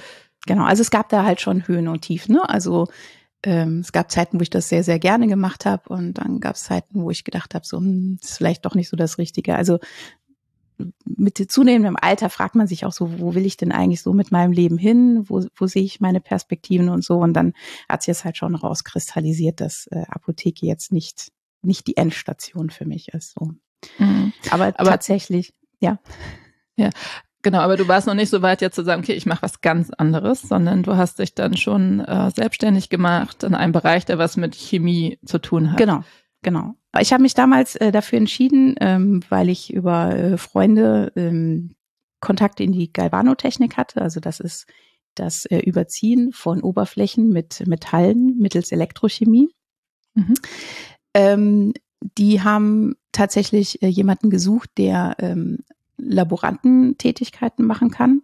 genau. 0.46 0.64
Also 0.64 0.82
es 0.82 0.92
gab 0.92 1.10
da 1.10 1.24
halt 1.24 1.42
schon 1.42 1.68
Höhen 1.68 1.88
und 1.88 2.02
Tiefen. 2.02 2.36
Ne? 2.36 2.48
Also 2.48 2.88
ähm, 3.46 3.80
es 3.80 3.92
gab 3.92 4.12
Zeiten, 4.12 4.40
wo 4.40 4.42
ich 4.42 4.50
das 4.50 4.70
sehr, 4.70 4.84
sehr 4.84 5.00
gerne 5.00 5.28
gemacht 5.28 5.66
habe 5.66 5.90
und 5.90 6.16
dann 6.16 6.40
gab 6.40 6.56
es 6.56 6.64
Zeiten, 6.64 7.04
wo 7.04 7.12
ich 7.12 7.24
gedacht 7.24 7.54
habe, 7.54 7.66
so, 7.66 7.78
hm, 7.78 8.18
das 8.20 8.32
ist 8.32 8.38
vielleicht 8.38 8.66
doch 8.66 8.76
nicht 8.76 8.90
so 8.90 8.98
das 8.98 9.18
Richtige. 9.18 9.56
Also 9.56 9.80
mit 11.06 11.38
zunehmendem 11.38 11.96
Alter 12.00 12.30
fragt 12.30 12.56
man 12.56 12.68
sich 12.68 12.86
auch 12.86 12.92
so, 12.92 13.20
wo 13.20 13.34
will 13.34 13.46
ich 13.46 13.56
denn 13.56 13.72
eigentlich 13.72 14.02
so 14.02 14.14
mit 14.14 14.32
meinem 14.32 14.52
Leben 14.52 14.78
hin? 14.78 15.24
Wo, 15.30 15.46
wo 15.56 15.68
sehe 15.68 15.84
ich 15.84 16.02
meine 16.02 16.20
Perspektiven 16.20 16.90
und 16.90 17.04
so? 17.04 17.20
Und 17.20 17.34
dann 17.34 17.54
hat 17.88 18.02
sich 18.02 18.08
jetzt 18.08 18.26
halt 18.26 18.36
schon 18.36 18.56
rauskristallisiert, 18.56 19.62
dass 19.62 19.88
äh, 19.92 20.04
Apotheke 20.10 20.66
jetzt 20.66 20.92
nicht, 20.92 21.32
nicht 21.62 21.88
die 21.88 21.96
Endstation 21.98 22.72
für 22.72 22.86
mich 22.86 23.10
ist. 23.10 23.36
So. 23.40 23.52
Mhm. 24.00 24.34
Aber, 24.50 24.74
aber 24.78 24.90
tatsächlich, 24.90 25.54
ja. 25.80 26.00
Ja, 26.78 26.90
Genau, 27.46 27.60
aber 27.60 27.78
du 27.78 27.88
warst 27.88 28.08
noch 28.08 28.16
nicht 28.16 28.32
so 28.32 28.42
weit 28.42 28.62
jetzt 28.62 28.74
zu 28.74 28.84
sagen, 28.84 29.04
okay, 29.04 29.14
ich 29.14 29.28
mache 29.28 29.44
was 29.44 29.62
ganz 29.62 29.92
anderes, 29.92 30.42
sondern 30.42 30.82
du 30.82 30.98
hast 30.98 31.20
dich 31.20 31.36
dann 31.36 31.56
schon 31.56 32.00
äh, 32.00 32.32
selbstständig 32.32 32.90
gemacht 32.90 33.44
in 33.44 33.54
einem 33.54 33.72
Bereich, 33.72 34.04
der 34.04 34.18
was 34.18 34.36
mit 34.36 34.56
Chemie 34.56 35.20
zu 35.24 35.38
tun 35.38 35.70
hat. 35.70 35.78
Genau, 35.78 36.04
genau. 36.42 36.74
Ich 37.00 37.14
habe 37.14 37.22
mich 37.22 37.36
damals 37.36 37.76
äh, 37.76 37.92
dafür 37.92 38.18
entschieden, 38.18 38.74
ähm, 38.82 39.22
weil 39.30 39.50
ich 39.50 39.72
über 39.72 40.16
äh, 40.16 40.38
Freunde 40.40 41.12
ähm, 41.16 41.76
Kontakt 42.20 42.60
in 42.62 42.72
die 42.72 42.92
Galvanotechnik 42.92 43.78
hatte. 43.78 44.02
Also 44.02 44.20
das 44.20 44.40
ist 44.40 44.66
das 45.14 45.46
äh, 45.46 45.60
Überziehen 45.60 46.32
von 46.32 46.64
Oberflächen 46.64 47.30
mit 47.30 47.68
Metallen 47.68 48.40
mittels 48.40 48.72
Elektrochemie. 48.72 49.50
Mhm. 50.16 50.34
Ähm, 51.14 51.74
die 52.18 52.42
haben 52.42 52.96
tatsächlich 53.12 53.84
äh, 53.84 53.88
jemanden 53.88 54.32
gesucht, 54.32 54.72
der 54.80 55.16
ähm, 55.20 55.60
Laborantentätigkeiten 55.98 57.66
machen 57.66 57.92
kann. 57.92 58.22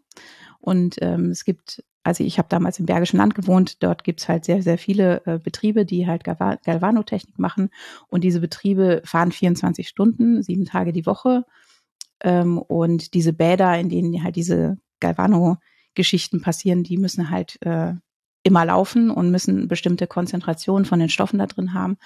Und 0.59 0.97
ähm, 1.01 1.31
es 1.31 1.45
gibt 1.45 1.83
also 2.03 2.23
ich 2.23 2.37
habe 2.37 2.49
damals 2.49 2.79
im 2.79 2.85
Bergischen 2.85 3.17
Land 3.17 3.35
gewohnt, 3.35 3.83
dort 3.83 4.03
gibt's 4.03 4.27
halt 4.27 4.45
sehr, 4.45 4.61
sehr 4.63 4.77
viele 4.77 5.21
äh, 5.25 5.37
Betriebe, 5.37 5.85
die 5.85 6.07
halt 6.07 6.23
Galva 6.23 6.55
Galvanotechnik 6.63 7.37
machen. 7.37 7.69
Und 8.07 8.23
diese 8.23 8.39
Betriebe 8.39 9.01
fahren 9.05 9.31
24 9.31 9.87
Stunden, 9.87 10.41
sieben 10.41 10.65
Tage 10.65 10.93
die 10.93 11.05
Woche. 11.05 11.45
Ähm, 12.21 12.57
und 12.57 13.13
diese 13.13 13.33
Bäder, 13.33 13.77
in 13.79 13.89
denen 13.89 14.23
halt 14.23 14.35
diese 14.35 14.77
Galvano-Geschichten 14.99 16.41
passieren, 16.41 16.83
die 16.83 16.97
müssen 16.97 17.29
halt 17.29 17.61
äh, 17.61 17.93
immer 18.43 18.65
laufen 18.65 19.11
und 19.11 19.29
müssen 19.29 19.67
bestimmte 19.67 20.07
Konzentrationen 20.07 20.85
von 20.85 20.99
den 20.99 21.09
Stoffen 21.09 21.37
da 21.37 21.45
drin 21.45 21.73
haben. 21.73 21.97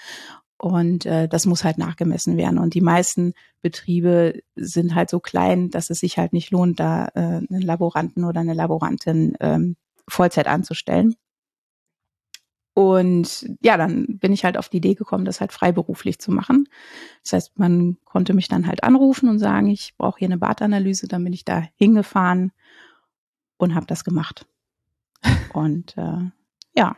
Und 0.66 1.06
äh, 1.06 1.28
das 1.28 1.46
muss 1.46 1.64
halt 1.64 1.78
nachgemessen 1.78 2.38
werden. 2.38 2.58
Und 2.58 2.74
die 2.74 2.82
meisten 2.82 3.36
Betriebe 3.62 4.42
sind 4.56 4.96
halt 4.96 5.12
so 5.12 5.20
klein, 5.20 5.70
dass 5.70 5.92
es 5.92 6.00
sich 6.00 6.18
halt 6.18 6.34
nicht 6.34 6.50
lohnt, 6.50 6.80
da 6.80 7.06
äh, 7.14 7.20
einen 7.20 7.62
Laboranten 7.62 8.24
oder 8.24 8.40
eine 8.40 8.56
Laborantin 8.56 9.38
ähm, 9.42 9.76
Vollzeit 10.08 10.48
anzustellen. 10.48 11.14
Und 12.74 13.48
ja, 13.62 13.78
dann 13.78 14.18
bin 14.18 14.34
ich 14.34 14.44
halt 14.44 14.58
auf 14.58 14.70
die 14.70 14.78
Idee 14.78 14.96
gekommen, 14.96 15.24
das 15.24 15.40
halt 15.40 15.54
freiberuflich 15.54 16.18
zu 16.18 16.32
machen. 16.32 16.68
Das 17.22 17.34
heißt, 17.34 17.60
man 17.60 17.98
konnte 18.04 18.34
mich 18.34 18.48
dann 18.48 18.66
halt 18.66 18.84
anrufen 18.84 19.30
und 19.30 19.38
sagen, 19.38 19.68
ich 19.68 19.94
brauche 20.00 20.18
hier 20.18 20.30
eine 20.30 20.40
Badanalyse. 20.40 21.08
Dann 21.08 21.24
bin 21.24 21.34
ich 21.34 21.46
da 21.46 21.68
hingefahren 21.76 22.52
und 23.58 23.76
habe 23.76 23.86
das 23.86 24.04
gemacht. 24.04 24.48
Und 25.54 25.96
äh, 25.96 26.32
ja. 26.76 26.98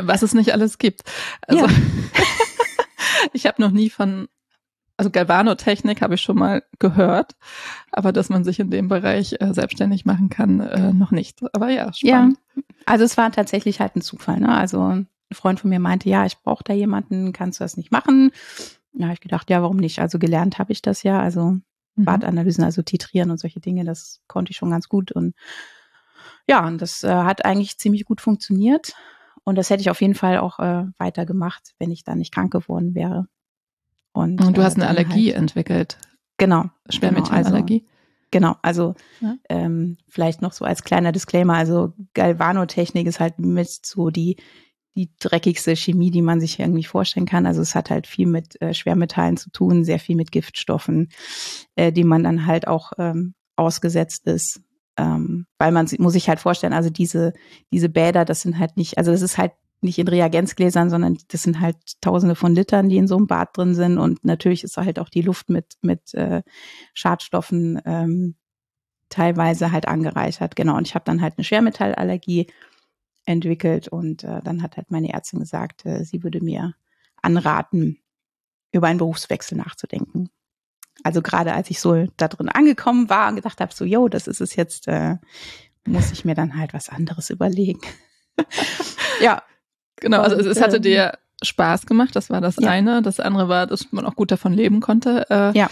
Was 0.00 0.22
es 0.22 0.32
nicht 0.32 0.52
alles 0.52 0.78
gibt. 0.78 1.02
Also, 1.46 1.66
ja. 1.66 1.72
ich 3.32 3.46
habe 3.46 3.60
noch 3.62 3.70
nie 3.70 3.90
von 3.90 4.28
also 4.96 5.10
Galvanotechnik 5.10 6.02
habe 6.02 6.14
ich 6.14 6.20
schon 6.20 6.36
mal 6.36 6.62
gehört, 6.78 7.34
aber 7.90 8.12
dass 8.12 8.28
man 8.28 8.44
sich 8.44 8.60
in 8.60 8.70
dem 8.70 8.88
Bereich 8.88 9.34
äh, 9.40 9.52
selbstständig 9.52 10.04
machen 10.04 10.28
kann, 10.28 10.60
äh, 10.60 10.92
noch 10.92 11.10
nicht. 11.10 11.40
Aber 11.52 11.68
ja, 11.68 11.92
spannend. 11.92 12.38
Ja, 12.54 12.62
also 12.86 13.04
es 13.04 13.16
war 13.16 13.32
tatsächlich 13.32 13.80
halt 13.80 13.96
ein 13.96 14.02
Zufall. 14.02 14.38
Ne? 14.38 14.54
Also 14.54 14.82
ein 14.82 15.08
Freund 15.32 15.58
von 15.58 15.70
mir 15.70 15.80
meinte, 15.80 16.08
ja, 16.08 16.24
ich 16.26 16.38
brauche 16.38 16.62
da 16.64 16.72
jemanden, 16.72 17.32
kannst 17.32 17.58
du 17.58 17.64
das 17.64 17.76
nicht 17.76 17.90
machen? 17.90 18.30
Da 18.92 19.06
habe 19.06 19.14
ich 19.14 19.20
gedacht, 19.20 19.50
ja, 19.50 19.62
warum 19.62 19.78
nicht? 19.78 19.98
Also 19.98 20.18
gelernt 20.20 20.58
habe 20.58 20.72
ich 20.72 20.80
das 20.80 21.02
ja, 21.02 21.18
also 21.18 21.56
mhm. 21.96 22.04
Badanalysen, 22.04 22.62
also 22.62 22.82
titrieren 22.82 23.32
und 23.32 23.40
solche 23.40 23.60
Dinge, 23.60 23.84
das 23.84 24.20
konnte 24.28 24.52
ich 24.52 24.56
schon 24.56 24.70
ganz 24.70 24.88
gut 24.88 25.10
und 25.10 25.34
ja, 26.46 26.66
und 26.66 26.80
das 26.80 27.02
äh, 27.02 27.12
hat 27.12 27.44
eigentlich 27.44 27.78
ziemlich 27.78 28.04
gut 28.04 28.20
funktioniert. 28.20 28.94
Und 29.44 29.56
das 29.56 29.70
hätte 29.70 29.82
ich 29.82 29.90
auf 29.90 30.00
jeden 30.00 30.14
Fall 30.14 30.38
auch 30.38 30.58
äh, 30.58 30.86
weiter 30.98 31.26
gemacht, 31.26 31.74
wenn 31.78 31.90
ich 31.90 32.02
da 32.04 32.14
nicht 32.14 32.32
krank 32.32 32.52
geworden 32.52 32.94
wäre. 32.94 33.26
Und, 34.12 34.40
und 34.40 34.56
du 34.56 34.62
äh, 34.62 34.64
hast 34.64 34.76
eine 34.76 34.88
Allergie 34.88 35.28
halt, 35.28 35.38
entwickelt. 35.38 35.98
Genau. 36.38 36.70
Schwermetallallergie. 36.88 37.86
Genau, 38.30 38.56
also, 38.62 38.94
genau, 38.94 38.94
also 38.94 38.94
ja. 39.20 39.36
ähm, 39.48 39.98
vielleicht 40.08 40.42
noch 40.42 40.52
so 40.52 40.64
als 40.64 40.82
kleiner 40.82 41.12
Disclaimer, 41.12 41.54
also 41.54 41.92
Galvanotechnik 42.14 43.06
ist 43.06 43.20
halt 43.20 43.38
mit 43.38 43.68
so 43.68 44.10
die, 44.10 44.36
die 44.96 45.10
dreckigste 45.20 45.76
Chemie, 45.76 46.10
die 46.10 46.22
man 46.22 46.40
sich 46.40 46.58
irgendwie 46.58 46.84
vorstellen 46.84 47.26
kann. 47.26 47.46
Also 47.46 47.60
es 47.60 47.74
hat 47.74 47.90
halt 47.90 48.06
viel 48.06 48.26
mit 48.26 48.60
äh, 48.60 48.74
Schwermetallen 48.74 49.36
zu 49.36 49.50
tun, 49.50 49.84
sehr 49.84 49.98
viel 50.00 50.16
mit 50.16 50.32
Giftstoffen, 50.32 51.10
äh, 51.76 51.92
die 51.92 52.04
man 52.04 52.24
dann 52.24 52.46
halt 52.46 52.66
auch 52.66 52.92
ähm, 52.98 53.34
ausgesetzt 53.56 54.26
ist. 54.26 54.62
Ähm, 54.96 55.46
weil 55.58 55.72
man 55.72 55.88
muss 55.98 56.12
sich 56.12 56.28
halt 56.28 56.40
vorstellen, 56.40 56.72
also 56.72 56.90
diese, 56.90 57.32
diese 57.72 57.88
Bäder, 57.88 58.24
das 58.24 58.42
sind 58.42 58.58
halt 58.58 58.76
nicht, 58.76 58.96
also 58.98 59.10
das 59.10 59.22
ist 59.22 59.38
halt 59.38 59.52
nicht 59.80 59.98
in 59.98 60.08
Reagenzgläsern, 60.08 60.88
sondern 60.90 61.18
das 61.28 61.42
sind 61.42 61.60
halt 61.60 61.76
tausende 62.00 62.34
von 62.34 62.54
Litern, 62.54 62.88
die 62.88 62.96
in 62.96 63.06
so 63.06 63.16
einem 63.16 63.26
Bad 63.26 63.56
drin 63.56 63.74
sind. 63.74 63.98
Und 63.98 64.24
natürlich 64.24 64.64
ist 64.64 64.76
halt 64.76 64.98
auch 64.98 65.10
die 65.10 65.22
Luft 65.22 65.50
mit, 65.50 65.74
mit 65.82 66.14
äh, 66.14 66.42
Schadstoffen 66.94 67.80
ähm, 67.84 68.34
teilweise 69.10 69.70
halt 69.70 69.86
angereichert. 69.86 70.56
Genau. 70.56 70.76
Und 70.76 70.88
ich 70.88 70.94
habe 70.94 71.04
dann 71.04 71.20
halt 71.20 71.34
eine 71.36 71.44
Schwermetallallergie 71.44 72.48
entwickelt 73.26 73.88
und 73.88 74.24
äh, 74.24 74.40
dann 74.42 74.62
hat 74.62 74.76
halt 74.76 74.90
meine 74.90 75.12
Ärztin 75.12 75.40
gesagt, 75.40 75.86
äh, 75.86 76.04
sie 76.04 76.22
würde 76.22 76.42
mir 76.42 76.74
anraten, 77.22 77.98
über 78.72 78.88
einen 78.88 78.98
Berufswechsel 78.98 79.56
nachzudenken. 79.56 80.30
Also 81.02 81.22
gerade 81.22 81.52
als 81.52 81.70
ich 81.70 81.80
so 81.80 82.06
da 82.16 82.28
drin 82.28 82.48
angekommen 82.48 83.10
war 83.10 83.28
und 83.28 83.36
gedacht 83.36 83.60
habe, 83.60 83.74
so, 83.74 83.84
yo, 83.84 84.08
das 84.08 84.26
ist 84.26 84.40
es 84.40 84.56
jetzt, 84.56 84.88
äh, 84.88 85.16
muss 85.86 86.12
ich 86.12 86.24
mir 86.24 86.34
dann 86.34 86.56
halt 86.56 86.72
was 86.72 86.88
anderes 86.88 87.30
überlegen. 87.30 87.80
ja, 89.20 89.42
Genau, 90.04 90.20
also 90.20 90.36
es, 90.36 90.46
es 90.46 90.60
hatte 90.60 90.76
ähm, 90.76 90.82
dir 90.82 91.18
Spaß 91.42 91.86
gemacht, 91.86 92.14
das 92.16 92.30
war 92.30 92.40
das 92.40 92.56
ja. 92.60 92.68
eine. 92.68 93.02
Das 93.02 93.20
andere 93.20 93.48
war, 93.48 93.66
dass 93.66 93.92
man 93.92 94.04
auch 94.04 94.16
gut 94.16 94.30
davon 94.30 94.52
leben 94.52 94.80
konnte. 94.80 95.26
Äh, 95.30 95.58
ja. 95.58 95.68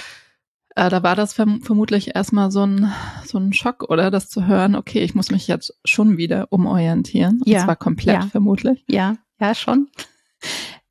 Äh, 0.74 0.88
da 0.88 1.02
war 1.02 1.16
das 1.16 1.34
verm 1.34 1.60
vermutlich 1.62 2.14
erstmal 2.14 2.50
so 2.50 2.64
ein, 2.64 2.90
so 3.26 3.38
ein 3.38 3.52
Schock, 3.52 3.84
oder? 3.90 4.10
Das 4.10 4.28
zu 4.28 4.46
hören, 4.46 4.74
okay, 4.74 5.00
ich 5.00 5.14
muss 5.14 5.30
mich 5.30 5.48
jetzt 5.48 5.78
schon 5.84 6.16
wieder 6.16 6.46
umorientieren. 6.50 7.40
Und 7.40 7.48
ja. 7.48 7.64
zwar 7.64 7.76
komplett 7.76 8.22
ja. 8.22 8.28
vermutlich. 8.28 8.84
Ja, 8.88 9.16
ja, 9.38 9.54
schon. 9.54 9.88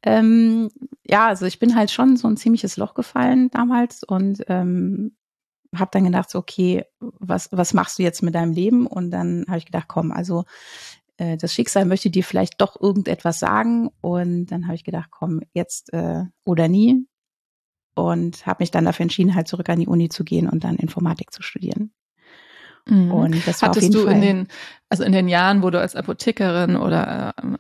Ähm, 0.03 0.69
ja, 1.05 1.27
also 1.27 1.45
ich 1.45 1.59
bin 1.59 1.75
halt 1.75 1.91
schon 1.91 2.17
so 2.17 2.27
ein 2.27 2.37
ziemliches 2.37 2.77
Loch 2.77 2.93
gefallen 2.93 3.49
damals 3.51 4.03
und 4.03 4.43
ähm, 4.47 5.15
habe 5.75 5.91
dann 5.93 6.05
gedacht, 6.05 6.29
so, 6.29 6.39
okay, 6.39 6.85
was, 6.99 7.49
was 7.51 7.73
machst 7.73 7.99
du 7.99 8.03
jetzt 8.03 8.21
mit 8.23 8.35
deinem 8.35 8.51
Leben? 8.51 8.87
Und 8.87 9.11
dann 9.11 9.45
habe 9.47 9.57
ich 9.57 9.65
gedacht, 9.65 9.87
komm, 9.87 10.11
also 10.11 10.43
äh, 11.17 11.37
das 11.37 11.53
Schicksal 11.53 11.85
möchte 11.85 12.09
dir 12.09 12.23
vielleicht 12.23 12.59
doch 12.59 12.79
irgendetwas 12.79 13.39
sagen. 13.39 13.89
Und 14.01 14.47
dann 14.47 14.65
habe 14.65 14.75
ich 14.75 14.83
gedacht, 14.83 15.09
komm, 15.11 15.41
jetzt 15.53 15.93
äh, 15.93 16.23
oder 16.45 16.67
nie. 16.67 17.05
und 17.95 18.45
habe 18.45 18.63
mich 18.63 18.71
dann 18.71 18.85
dafür 18.85 19.03
entschieden, 19.03 19.35
halt 19.35 19.47
zurück 19.47 19.69
an 19.69 19.79
die 19.79 19.87
Uni 19.87 20.09
zu 20.09 20.23
gehen 20.23 20.49
und 20.49 20.63
dann 20.63 20.77
Informatik 20.77 21.31
zu 21.31 21.41
studieren. 21.41 21.93
Mhm. 22.87 23.11
Und 23.11 23.47
das 23.47 23.61
war 23.61 23.69
Hattest 23.69 23.87
auf 23.87 23.93
jeden 23.93 23.93
du 23.93 24.05
Fall 24.05 24.15
in 24.15 24.21
den, 24.21 24.47
also 24.89 25.03
in 25.03 25.11
den 25.11 25.27
Jahren, 25.27 25.61
wo 25.61 25.69
du 25.69 25.79
als 25.79 25.95
Apothekerin 25.95 26.75
oder 26.75 27.33
äh, 27.37 27.57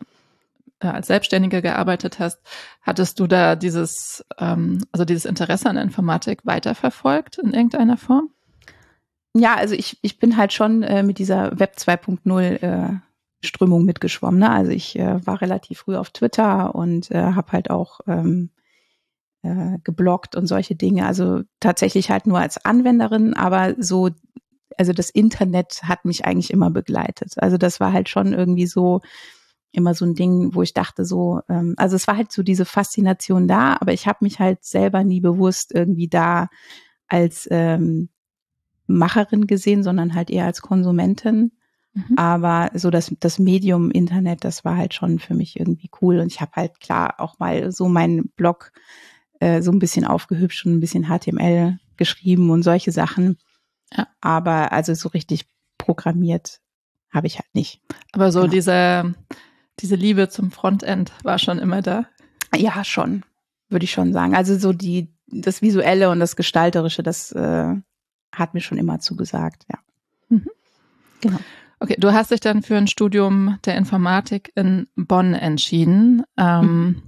als 0.89 1.07
Selbstständige 1.07 1.61
gearbeitet 1.61 2.19
hast, 2.19 2.39
hattest 2.81 3.19
du 3.19 3.27
da 3.27 3.55
dieses, 3.55 4.25
ähm, 4.39 4.83
also 4.91 5.05
dieses 5.05 5.25
Interesse 5.25 5.69
an 5.69 5.77
Informatik 5.77 6.45
weiterverfolgt 6.45 7.37
in 7.37 7.53
irgendeiner 7.53 7.97
Form? 7.97 8.29
Ja, 9.33 9.55
also 9.55 9.75
ich, 9.75 9.97
ich 10.01 10.19
bin 10.19 10.35
halt 10.35 10.51
schon 10.51 10.83
äh, 10.83 11.03
mit 11.03 11.17
dieser 11.17 11.57
Web 11.59 11.75
2.0 11.77 12.41
äh, 12.61 12.99
Strömung 13.43 13.85
mitgeschwommen. 13.85 14.39
Ne? 14.39 14.49
Also 14.49 14.71
ich 14.71 14.97
äh, 14.97 15.25
war 15.25 15.41
relativ 15.41 15.79
früh 15.79 15.95
auf 15.95 16.09
Twitter 16.09 16.75
und 16.75 17.11
äh, 17.11 17.33
habe 17.33 17.51
halt 17.51 17.69
auch 17.69 18.01
ähm, 18.07 18.49
äh, 19.43 19.77
geblockt 19.83 20.35
und 20.35 20.47
solche 20.47 20.75
Dinge. 20.75 21.05
Also 21.05 21.41
tatsächlich 21.59 22.11
halt 22.11 22.27
nur 22.27 22.39
als 22.39 22.63
Anwenderin, 22.63 23.33
aber 23.33 23.75
so, 23.79 24.09
also 24.77 24.93
das 24.93 25.09
Internet 25.09 25.81
hat 25.83 26.05
mich 26.05 26.25
eigentlich 26.25 26.51
immer 26.51 26.69
begleitet. 26.69 27.33
Also 27.37 27.57
das 27.57 27.79
war 27.79 27.93
halt 27.93 28.09
schon 28.09 28.33
irgendwie 28.33 28.67
so 28.67 29.01
immer 29.71 29.93
so 29.93 30.05
ein 30.05 30.15
Ding, 30.15 30.53
wo 30.53 30.61
ich 30.61 30.73
dachte 30.73 31.05
so, 31.05 31.41
ähm, 31.49 31.75
also 31.77 31.95
es 31.95 32.07
war 32.07 32.17
halt 32.17 32.31
so 32.31 32.43
diese 32.43 32.65
Faszination 32.65 33.47
da, 33.47 33.77
aber 33.79 33.93
ich 33.93 34.07
habe 34.07 34.19
mich 34.21 34.39
halt 34.39 34.63
selber 34.63 35.03
nie 35.03 35.21
bewusst 35.21 35.71
irgendwie 35.73 36.07
da 36.07 36.49
als 37.07 37.47
ähm, 37.51 38.09
Macherin 38.87 39.47
gesehen, 39.47 39.83
sondern 39.83 40.13
halt 40.13 40.29
eher 40.29 40.45
als 40.45 40.61
Konsumentin. 40.61 41.51
Mhm. 41.93 42.17
Aber 42.17 42.71
so 42.73 42.89
das, 42.89 43.13
das 43.19 43.39
Medium 43.39 43.91
Internet, 43.91 44.43
das 44.43 44.63
war 44.63 44.77
halt 44.77 44.93
schon 44.93 45.19
für 45.19 45.33
mich 45.33 45.59
irgendwie 45.59 45.89
cool. 46.01 46.19
Und 46.19 46.27
ich 46.27 46.41
habe 46.41 46.51
halt 46.55 46.79
klar 46.79 47.15
auch 47.19 47.39
mal 47.39 47.71
so 47.71 47.87
meinen 47.87 48.29
Blog 48.35 48.71
äh, 49.39 49.61
so 49.61 49.71
ein 49.71 49.79
bisschen 49.79 50.05
aufgehübscht 50.05 50.65
und 50.65 50.73
ein 50.73 50.79
bisschen 50.79 51.05
HTML 51.05 51.79
geschrieben 51.97 52.49
und 52.49 52.63
solche 52.63 52.91
Sachen. 52.91 53.37
Ja. 53.95 54.07
Aber 54.21 54.71
also 54.71 54.93
so 54.93 55.09
richtig 55.09 55.45
programmiert 55.77 56.61
habe 57.11 57.27
ich 57.27 57.39
halt 57.39 57.53
nicht. 57.53 57.81
Aber 58.13 58.31
so 58.31 58.41
genau. 58.41 58.51
diese, 58.51 59.15
diese 59.79 59.95
Liebe 59.95 60.29
zum 60.29 60.51
Frontend 60.51 61.11
war 61.23 61.39
schon 61.39 61.59
immer 61.59 61.81
da. 61.81 62.05
Ja, 62.55 62.83
schon, 62.83 63.23
würde 63.69 63.85
ich 63.85 63.91
schon 63.91 64.13
sagen. 64.13 64.35
Also 64.35 64.57
so 64.57 64.73
die, 64.73 65.13
das 65.27 65.61
Visuelle 65.61 66.09
und 66.09 66.19
das 66.19 66.35
Gestalterische, 66.35 67.03
das 67.03 67.31
äh, 67.31 67.75
hat 68.31 68.53
mir 68.53 68.61
schon 68.61 68.77
immer 68.77 68.99
zugesagt, 68.99 69.65
ja. 69.71 69.79
Mhm. 70.29 70.49
Genau. 71.21 71.39
Okay, 71.79 71.95
du 71.97 72.13
hast 72.13 72.31
dich 72.31 72.39
dann 72.39 72.61
für 72.61 72.77
ein 72.77 72.87
Studium 72.87 73.57
der 73.65 73.75
Informatik 73.75 74.51
in 74.55 74.87
Bonn 74.95 75.33
entschieden. 75.33 76.23
Ähm, 76.37 76.65
mhm. 76.65 77.01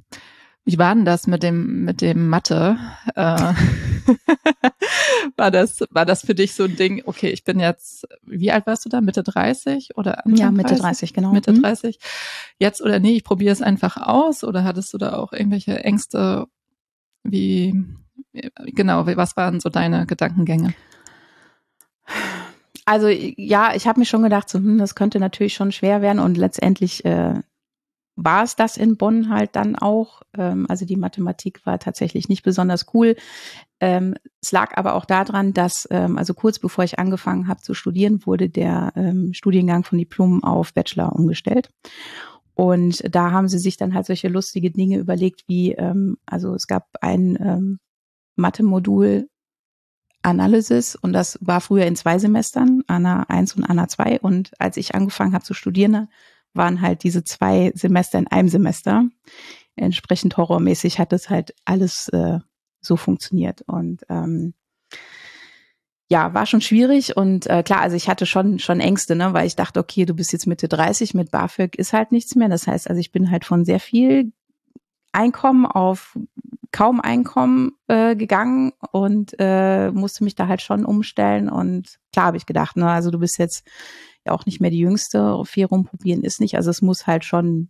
Wie 0.65 0.77
war 0.77 0.95
denn 0.95 1.03
das 1.03 1.27
mit 1.27 1.43
dem 1.43 1.83
mit 1.83 2.01
dem 2.01 2.29
Mathe? 2.29 2.77
Äh, 3.15 3.21
war 5.35 5.51
das 5.51 5.83
war 5.89 6.05
das 6.05 6.25
für 6.25 6.35
dich 6.35 6.53
so 6.53 6.63
ein 6.63 6.75
Ding? 6.77 7.03
Okay, 7.05 7.29
ich 7.29 7.43
bin 7.43 7.59
jetzt 7.59 8.07
wie 8.21 8.51
alt 8.51 8.65
warst 8.65 8.85
du 8.85 8.89
da? 8.89 9.01
Mitte 9.01 9.23
30 9.23 9.97
oder 9.97 10.25
Anfang 10.25 10.37
Ja, 10.37 10.51
Mitte 10.51 10.75
30, 10.75 10.81
30 10.81 11.13
genau. 11.13 11.33
Mitte 11.33 11.53
30. 11.53 11.97
Mhm. 11.97 12.05
Jetzt 12.59 12.81
oder 12.81 12.99
nee, 12.99 13.15
ich 13.15 13.25
probiere 13.25 13.51
es 13.51 13.61
einfach 13.61 13.97
aus 13.97 14.43
oder 14.43 14.63
hattest 14.63 14.93
du 14.93 14.97
da 14.97 15.17
auch 15.17 15.33
irgendwelche 15.33 15.83
Ängste? 15.83 16.47
Wie 17.23 17.75
genau, 18.65 19.05
was 19.05 19.35
waren 19.35 19.59
so 19.59 19.69
deine 19.69 20.05
Gedankengänge? 20.05 20.73
Also 22.85 23.07
ja, 23.07 23.75
ich 23.75 23.87
habe 23.87 23.99
mir 23.99 24.05
schon 24.05 24.23
gedacht, 24.23 24.49
so, 24.49 24.59
hm, 24.59 24.77
das 24.77 24.95
könnte 24.95 25.19
natürlich 25.19 25.53
schon 25.53 25.71
schwer 25.71 26.01
werden 26.01 26.19
und 26.19 26.37
letztendlich 26.37 27.05
äh, 27.05 27.35
war 28.15 28.43
es 28.43 28.55
das 28.55 28.77
in 28.77 28.97
Bonn 28.97 29.29
halt 29.29 29.55
dann 29.55 29.75
auch. 29.75 30.21
Ähm, 30.37 30.65
also 30.69 30.85
die 30.85 30.95
Mathematik 30.95 31.65
war 31.65 31.79
tatsächlich 31.79 32.29
nicht 32.29 32.43
besonders 32.43 32.85
cool. 32.93 33.15
Ähm, 33.79 34.15
es 34.41 34.51
lag 34.51 34.77
aber 34.77 34.95
auch 34.95 35.05
daran, 35.05 35.53
dass 35.53 35.87
ähm, 35.91 36.17
also 36.17 36.33
kurz 36.33 36.59
bevor 36.59 36.83
ich 36.83 36.99
angefangen 36.99 37.47
habe 37.47 37.61
zu 37.61 37.73
studieren, 37.73 38.25
wurde 38.25 38.49
der 38.49 38.93
ähm, 38.95 39.33
Studiengang 39.33 39.83
von 39.83 39.97
Diplom 39.97 40.43
auf 40.43 40.73
Bachelor 40.73 41.13
umgestellt. 41.13 41.69
Und 42.55 43.03
da 43.13 43.31
haben 43.31 43.47
sie 43.47 43.57
sich 43.57 43.77
dann 43.77 43.95
halt 43.95 44.05
solche 44.05 44.27
lustige 44.27 44.69
Dinge 44.69 44.99
überlegt, 44.99 45.43
wie 45.47 45.71
ähm, 45.71 46.17
also 46.25 46.53
es 46.53 46.67
gab 46.67 46.87
ein 47.01 47.37
ähm, 47.41 47.79
Mathe-Modul 48.35 49.27
Analysis 50.21 50.95
und 50.95 51.13
das 51.13 51.37
war 51.41 51.59
früher 51.59 51.85
in 51.85 51.95
zwei 51.95 52.17
Semestern, 52.17 52.83
ANA 52.87 53.23
1 53.23 53.55
und 53.57 53.65
ANA 53.65 53.89
2 53.89 54.21
und 54.21 54.51
als 54.57 54.77
ich 54.77 54.95
angefangen 54.95 55.33
habe 55.33 55.43
zu 55.43 55.53
studieren, 55.53 56.07
waren 56.53 56.81
halt 56.81 57.03
diese 57.03 57.23
zwei 57.23 57.71
Semester 57.75 58.19
in 58.19 58.27
einem 58.27 58.49
Semester. 58.49 59.05
Entsprechend 59.75 60.37
horrormäßig 60.37 60.99
hat 60.99 61.11
das 61.11 61.29
halt 61.29 61.55
alles 61.65 62.09
äh, 62.09 62.39
so 62.81 62.97
funktioniert 62.97 63.61
und 63.61 64.03
ähm, 64.09 64.53
ja, 66.09 66.33
war 66.33 66.45
schon 66.45 66.61
schwierig 66.61 67.17
und 67.17 67.47
äh, 67.47 67.63
klar, 67.63 67.81
also 67.81 67.95
ich 67.95 68.07
hatte 68.07 68.25
schon 68.25 68.59
schon 68.59 68.79
Ängste, 68.79 69.15
ne, 69.15 69.33
weil 69.33 69.47
ich 69.47 69.55
dachte, 69.55 69.79
okay, 69.79 70.05
du 70.05 70.13
bist 70.13 70.31
jetzt 70.31 70.45
Mitte 70.45 70.67
30, 70.67 71.13
mit 71.13 71.31
BAföG 71.31 71.75
ist 71.75 71.93
halt 71.93 72.11
nichts 72.11 72.35
mehr. 72.35 72.49
Das 72.49 72.67
heißt, 72.67 72.87
also 72.89 72.99
ich 72.99 73.11
bin 73.11 73.31
halt 73.31 73.45
von 73.45 73.65
sehr 73.65 73.79
viel 73.79 74.31
Einkommen 75.11 75.65
auf 75.65 76.17
kaum 76.71 76.99
Einkommen 76.99 77.71
äh, 77.87 78.15
gegangen 78.15 78.73
und 78.91 79.35
äh, 79.39 79.91
musste 79.91 80.23
mich 80.23 80.35
da 80.35 80.47
halt 80.47 80.61
schon 80.61 80.85
umstellen. 80.85 81.47
Und 81.49 81.99
klar 82.11 82.27
habe 82.27 82.37
ich 82.37 82.45
gedacht, 82.45 82.75
ne, 82.75 82.89
also 82.89 83.11
du 83.11 83.19
bist 83.19 83.37
jetzt 83.39 83.65
auch 84.27 84.45
nicht 84.45 84.61
mehr 84.61 84.71
die 84.71 84.79
Jüngste, 84.79 85.41
viel 85.45 85.65
rumprobieren 85.65 86.23
ist 86.23 86.39
nicht. 86.39 86.55
Also 86.55 86.69
es 86.69 86.81
muss 86.81 87.07
halt 87.07 87.25
schon 87.25 87.69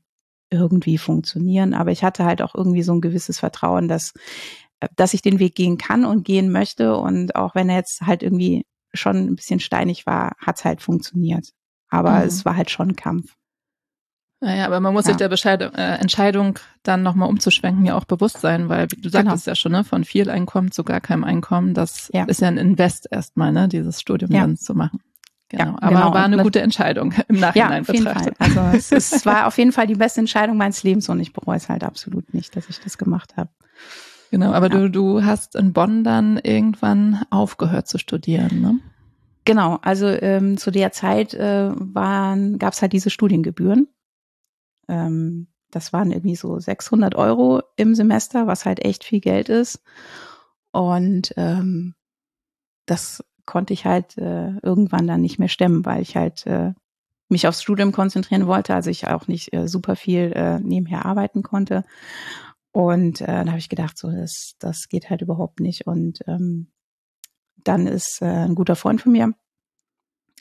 irgendwie 0.50 0.98
funktionieren. 0.98 1.74
Aber 1.74 1.92
ich 1.92 2.04
hatte 2.04 2.26
halt 2.26 2.42
auch 2.42 2.56
irgendwie 2.56 2.84
so 2.84 2.94
ein 2.94 3.02
gewisses 3.02 3.40
Vertrauen, 3.40 3.88
dass, 3.88 4.14
äh, 4.80 4.88
dass 4.96 5.14
ich 5.14 5.22
den 5.22 5.40
Weg 5.40 5.56
gehen 5.56 5.78
kann 5.78 6.06
und 6.06 6.24
gehen 6.24 6.52
möchte. 6.52 6.96
Und 6.96 7.36
auch 7.36 7.56
wenn 7.56 7.70
er 7.70 7.78
jetzt 7.78 8.02
halt 8.02 8.24
irgendwie 8.24 8.66
schon 8.94 9.18
ein 9.18 9.36
bisschen 9.36 9.60
steinig 9.60 10.06
war, 10.06 10.34
hat 10.38 10.58
es 10.58 10.66
halt 10.66 10.82
funktioniert. 10.82 11.50
Aber 11.90 12.20
mhm. 12.20 12.28
es 12.28 12.46
war 12.46 12.56
halt 12.56 12.70
schon 12.70 12.90
ein 12.90 12.96
Kampf. 12.96 13.36
Naja, 14.44 14.66
aber 14.66 14.82
man 14.82 14.94
muss 14.94 15.06
ja. 15.06 15.12
sich 15.12 15.18
der 15.18 15.30
Bescheid, 15.30 15.62
äh, 15.62 15.96
Entscheidung 15.96 16.60
dann 16.84 17.02
nochmal 17.02 17.30
umzuschwenken 17.30 17.86
ja 17.86 17.96
auch 17.96 18.04
bewusst 18.04 18.42
sein, 18.42 18.68
weil 18.68 18.88
du 18.88 19.08
sagtest 19.08 19.46
genau. 19.46 19.52
ja 19.52 19.56
schon, 19.56 19.72
ne, 19.72 19.84
von 19.86 20.04
viel 20.04 20.30
Einkommen 20.30 20.70
zu 20.70 20.84
gar 20.84 21.00
keinem 21.00 21.24
Einkommen, 21.24 21.74
das 21.74 22.12
ja. 22.14 22.26
ist 22.26 22.42
ja 22.42 22.50
ein 22.50 22.58
Invest 22.58 23.08
erstmal, 23.10 23.54
ne, 23.54 23.70
dieses 23.70 24.02
Studium 24.02 24.32
ja. 24.32 24.42
dann 24.42 24.58
zu 24.58 24.76
machen. 24.76 25.00
Genau. 25.54 25.72
Ja, 25.72 25.78
aber 25.82 25.96
genau. 25.96 26.14
war 26.14 26.24
eine 26.24 26.44
gute 26.44 26.62
Entscheidung 26.62 27.14
im 27.28 27.40
Nachhinein 27.40 27.72
ja, 27.72 27.80
auf 27.82 27.88
betrachtet. 27.88 28.36
Also 28.40 28.60
es, 28.74 28.92
es 28.92 29.26
war 29.26 29.48
auf 29.48 29.58
jeden 29.58 29.72
Fall 29.72 29.88
die 29.88 29.96
beste 29.96 30.20
Entscheidung 30.20 30.58
meines 30.58 30.84
Lebens 30.84 31.08
und 31.10 31.20
ich 31.20 31.32
bereue 31.32 31.58
es 31.58 31.70
halt 31.70 31.84
absolut 31.84 32.34
nicht, 32.34 32.56
dass 32.56 32.70
ich 32.70 32.80
das 32.80 32.98
gemacht 32.98 33.38
habe. 33.38 33.50
Genau, 34.32 34.52
aber 34.52 34.72
ja. 34.72 34.80
du, 34.80 34.90
du 34.90 35.24
hast 35.24 35.56
in 35.56 35.74
Bonn 35.74 36.04
dann 36.04 36.40
irgendwann 36.40 37.24
aufgehört 37.30 37.88
zu 37.88 38.00
studieren, 38.00 38.62
ne? 38.62 38.80
Genau, 39.46 39.78
also 39.82 40.08
ähm, 40.08 40.58
zu 40.58 40.72
der 40.72 40.92
Zeit 40.92 41.34
äh, 41.34 41.72
waren 41.76 42.58
gab 42.58 42.74
es 42.74 42.82
halt 42.82 42.94
diese 42.94 43.10
Studiengebühren 43.10 43.90
ähm, 44.88 45.48
das 45.72 45.92
waren 45.94 46.12
irgendwie 46.12 46.36
so 46.36 46.60
600 46.60 47.16
Euro 47.16 47.64
im 47.76 47.96
Semester, 47.96 48.48
was 48.48 48.66
halt 48.66 48.84
echt 48.84 49.04
viel 49.04 49.20
Geld 49.20 49.50
ist. 49.50 49.82
Und 50.72 51.34
ähm, 51.38 51.96
das 52.86 53.24
konnte 53.46 53.74
ich 53.74 53.86
halt 53.86 54.18
äh, 54.18 54.58
irgendwann 54.62 55.08
dann 55.08 55.22
nicht 55.22 55.40
mehr 55.40 55.50
stemmen, 55.50 55.86
weil 55.86 56.02
ich 56.02 56.16
halt 56.16 56.46
äh, 56.48 56.74
mich 57.30 57.48
aufs 57.48 57.62
Studium 57.62 57.92
konzentrieren 57.92 58.48
wollte, 58.48 58.74
also 58.76 58.90
ich 58.90 59.08
auch 59.08 59.28
nicht 59.28 59.54
äh, 59.54 59.68
super 59.68 59.96
viel 59.96 60.32
äh, 60.36 60.60
nebenher 60.60 61.06
arbeiten 61.06 61.44
konnte. 61.44 61.84
Und 62.72 63.22
äh, 63.22 63.26
da 63.26 63.48
habe 63.48 63.60
ich 63.60 63.70
gedacht, 63.70 63.98
so 63.98 64.12
das, 64.12 64.56
das 64.60 64.88
geht 64.90 65.10
halt 65.10 65.22
überhaupt 65.22 65.60
nicht. 65.60 65.86
Und 65.86 66.20
ähm, 66.28 66.72
dann 67.64 67.88
ist 67.88 68.22
äh, 68.22 68.26
ein 68.26 68.56
guter 68.56 68.76
Freund 68.76 69.02
von 69.02 69.12
mir 69.12 69.34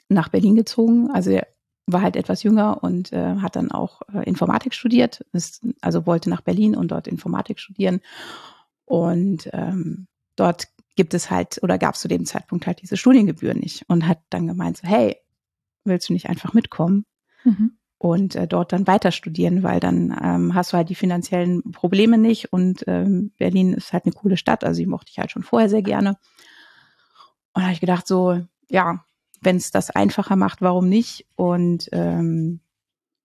nach 0.09 0.29
Berlin 0.29 0.55
gezogen. 0.55 1.11
Also 1.11 1.31
er 1.31 1.47
war 1.85 2.01
halt 2.01 2.15
etwas 2.15 2.43
jünger 2.43 2.83
und 2.83 3.11
äh, 3.11 3.35
hat 3.37 3.55
dann 3.55 3.71
auch 3.71 4.01
äh, 4.13 4.23
Informatik 4.23 4.73
studiert, 4.73 5.25
ist, 5.33 5.65
also 5.81 6.05
wollte 6.05 6.29
nach 6.29 6.41
Berlin 6.41 6.75
und 6.75 6.89
dort 6.91 7.07
Informatik 7.07 7.59
studieren. 7.59 8.01
Und 8.85 9.49
ähm, 9.53 10.07
dort 10.35 10.67
gibt 10.95 11.13
es 11.13 11.31
halt 11.31 11.59
oder 11.63 11.77
gab 11.77 11.95
es 11.95 12.01
zu 12.01 12.07
dem 12.07 12.25
Zeitpunkt 12.25 12.67
halt 12.67 12.81
diese 12.81 12.97
Studiengebühren 12.97 13.59
nicht 13.59 13.85
und 13.87 14.07
hat 14.07 14.19
dann 14.29 14.47
gemeint 14.47 14.77
so, 14.77 14.87
hey, 14.87 15.17
willst 15.83 16.09
du 16.09 16.13
nicht 16.13 16.29
einfach 16.29 16.53
mitkommen 16.53 17.05
mhm. 17.43 17.77
und 17.97 18.35
äh, 18.35 18.47
dort 18.47 18.73
dann 18.73 18.87
weiter 18.87 19.11
studieren, 19.11 19.63
weil 19.63 19.79
dann 19.79 20.17
ähm, 20.23 20.53
hast 20.53 20.73
du 20.73 20.77
halt 20.77 20.89
die 20.89 20.95
finanziellen 20.95 21.71
Probleme 21.71 22.17
nicht 22.17 22.53
und 22.53 22.83
ähm, 22.87 23.31
Berlin 23.37 23.73
ist 23.73 23.93
halt 23.93 24.05
eine 24.05 24.13
coole 24.13 24.37
Stadt, 24.37 24.63
also 24.63 24.79
die 24.79 24.85
mochte 24.85 25.11
ich 25.11 25.19
halt 25.19 25.31
schon 25.31 25.43
vorher 25.43 25.69
sehr 25.69 25.81
gerne. 25.81 26.17
Und 27.53 27.61
da 27.61 27.63
habe 27.63 27.73
ich 27.73 27.81
gedacht 27.81 28.07
so, 28.07 28.39
ja, 28.69 29.03
wenn 29.41 29.57
es 29.57 29.71
das 29.71 29.89
einfacher 29.89 30.35
macht, 30.35 30.61
warum 30.61 30.87
nicht? 30.87 31.25
Und 31.35 31.89
ähm, 31.91 32.61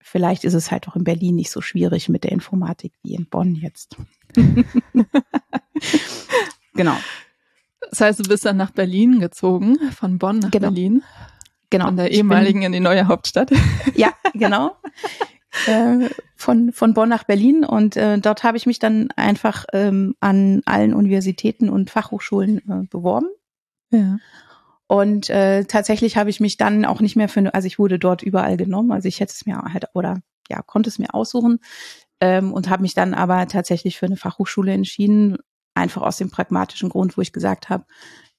vielleicht 0.00 0.44
ist 0.44 0.54
es 0.54 0.70
halt 0.70 0.88
auch 0.88 0.96
in 0.96 1.04
Berlin 1.04 1.36
nicht 1.36 1.50
so 1.50 1.60
schwierig 1.60 2.08
mit 2.08 2.24
der 2.24 2.32
Informatik 2.32 2.92
wie 3.02 3.14
in 3.14 3.26
Bonn 3.26 3.54
jetzt. 3.54 3.96
genau. 6.74 6.96
Das 7.90 8.00
heißt, 8.00 8.18
du 8.18 8.24
bist 8.24 8.44
dann 8.44 8.56
nach 8.56 8.70
Berlin 8.70 9.20
gezogen, 9.20 9.78
von 9.92 10.18
Bonn 10.18 10.38
nach 10.38 10.50
genau. 10.50 10.68
Berlin. 10.68 11.02
Genau. 11.70 11.86
Von 11.86 11.96
der 11.96 12.10
ehemaligen 12.10 12.60
bin, 12.60 12.66
in 12.66 12.72
die 12.72 12.80
neue 12.80 13.08
Hauptstadt. 13.08 13.50
Ja, 13.94 14.12
genau. 14.34 14.76
äh, 15.66 16.08
von, 16.34 16.72
von 16.72 16.94
Bonn 16.94 17.08
nach 17.08 17.24
Berlin 17.24 17.64
und 17.64 17.96
äh, 17.96 18.18
dort 18.18 18.44
habe 18.44 18.56
ich 18.56 18.66
mich 18.66 18.78
dann 18.78 19.08
einfach 19.16 19.64
ähm, 19.72 20.14
an 20.20 20.62
allen 20.64 20.94
Universitäten 20.94 21.68
und 21.68 21.90
Fachhochschulen 21.90 22.58
äh, 22.58 22.86
beworben. 22.88 23.28
Ja. 23.90 24.18
Und 24.86 25.28
äh, 25.28 25.64
tatsächlich 25.64 26.16
habe 26.16 26.30
ich 26.30 26.40
mich 26.40 26.56
dann 26.56 26.86
auch 26.86 27.00
nicht 27.00 27.16
mehr 27.16 27.28
für, 27.28 27.52
also 27.54 27.66
ich 27.66 27.78
wurde 27.78 27.98
dort 27.98 28.22
überall 28.22 28.56
genommen, 28.56 28.92
also 28.92 29.06
ich 29.06 29.20
hätte 29.20 29.34
es 29.34 29.44
mir 29.44 29.58
halt 29.58 29.86
oder 29.92 30.20
ja 30.48 30.62
konnte 30.62 30.88
es 30.88 30.98
mir 30.98 31.12
aussuchen 31.12 31.58
ähm, 32.20 32.52
und 32.52 32.70
habe 32.70 32.82
mich 32.82 32.94
dann 32.94 33.12
aber 33.12 33.46
tatsächlich 33.48 33.98
für 33.98 34.06
eine 34.06 34.16
Fachhochschule 34.16 34.72
entschieden, 34.72 35.36
einfach 35.78 36.02
aus 36.02 36.16
dem 36.16 36.30
pragmatischen 36.30 36.88
Grund, 36.88 37.16
wo 37.16 37.20
ich 37.20 37.32
gesagt 37.32 37.68
habe, 37.68 37.84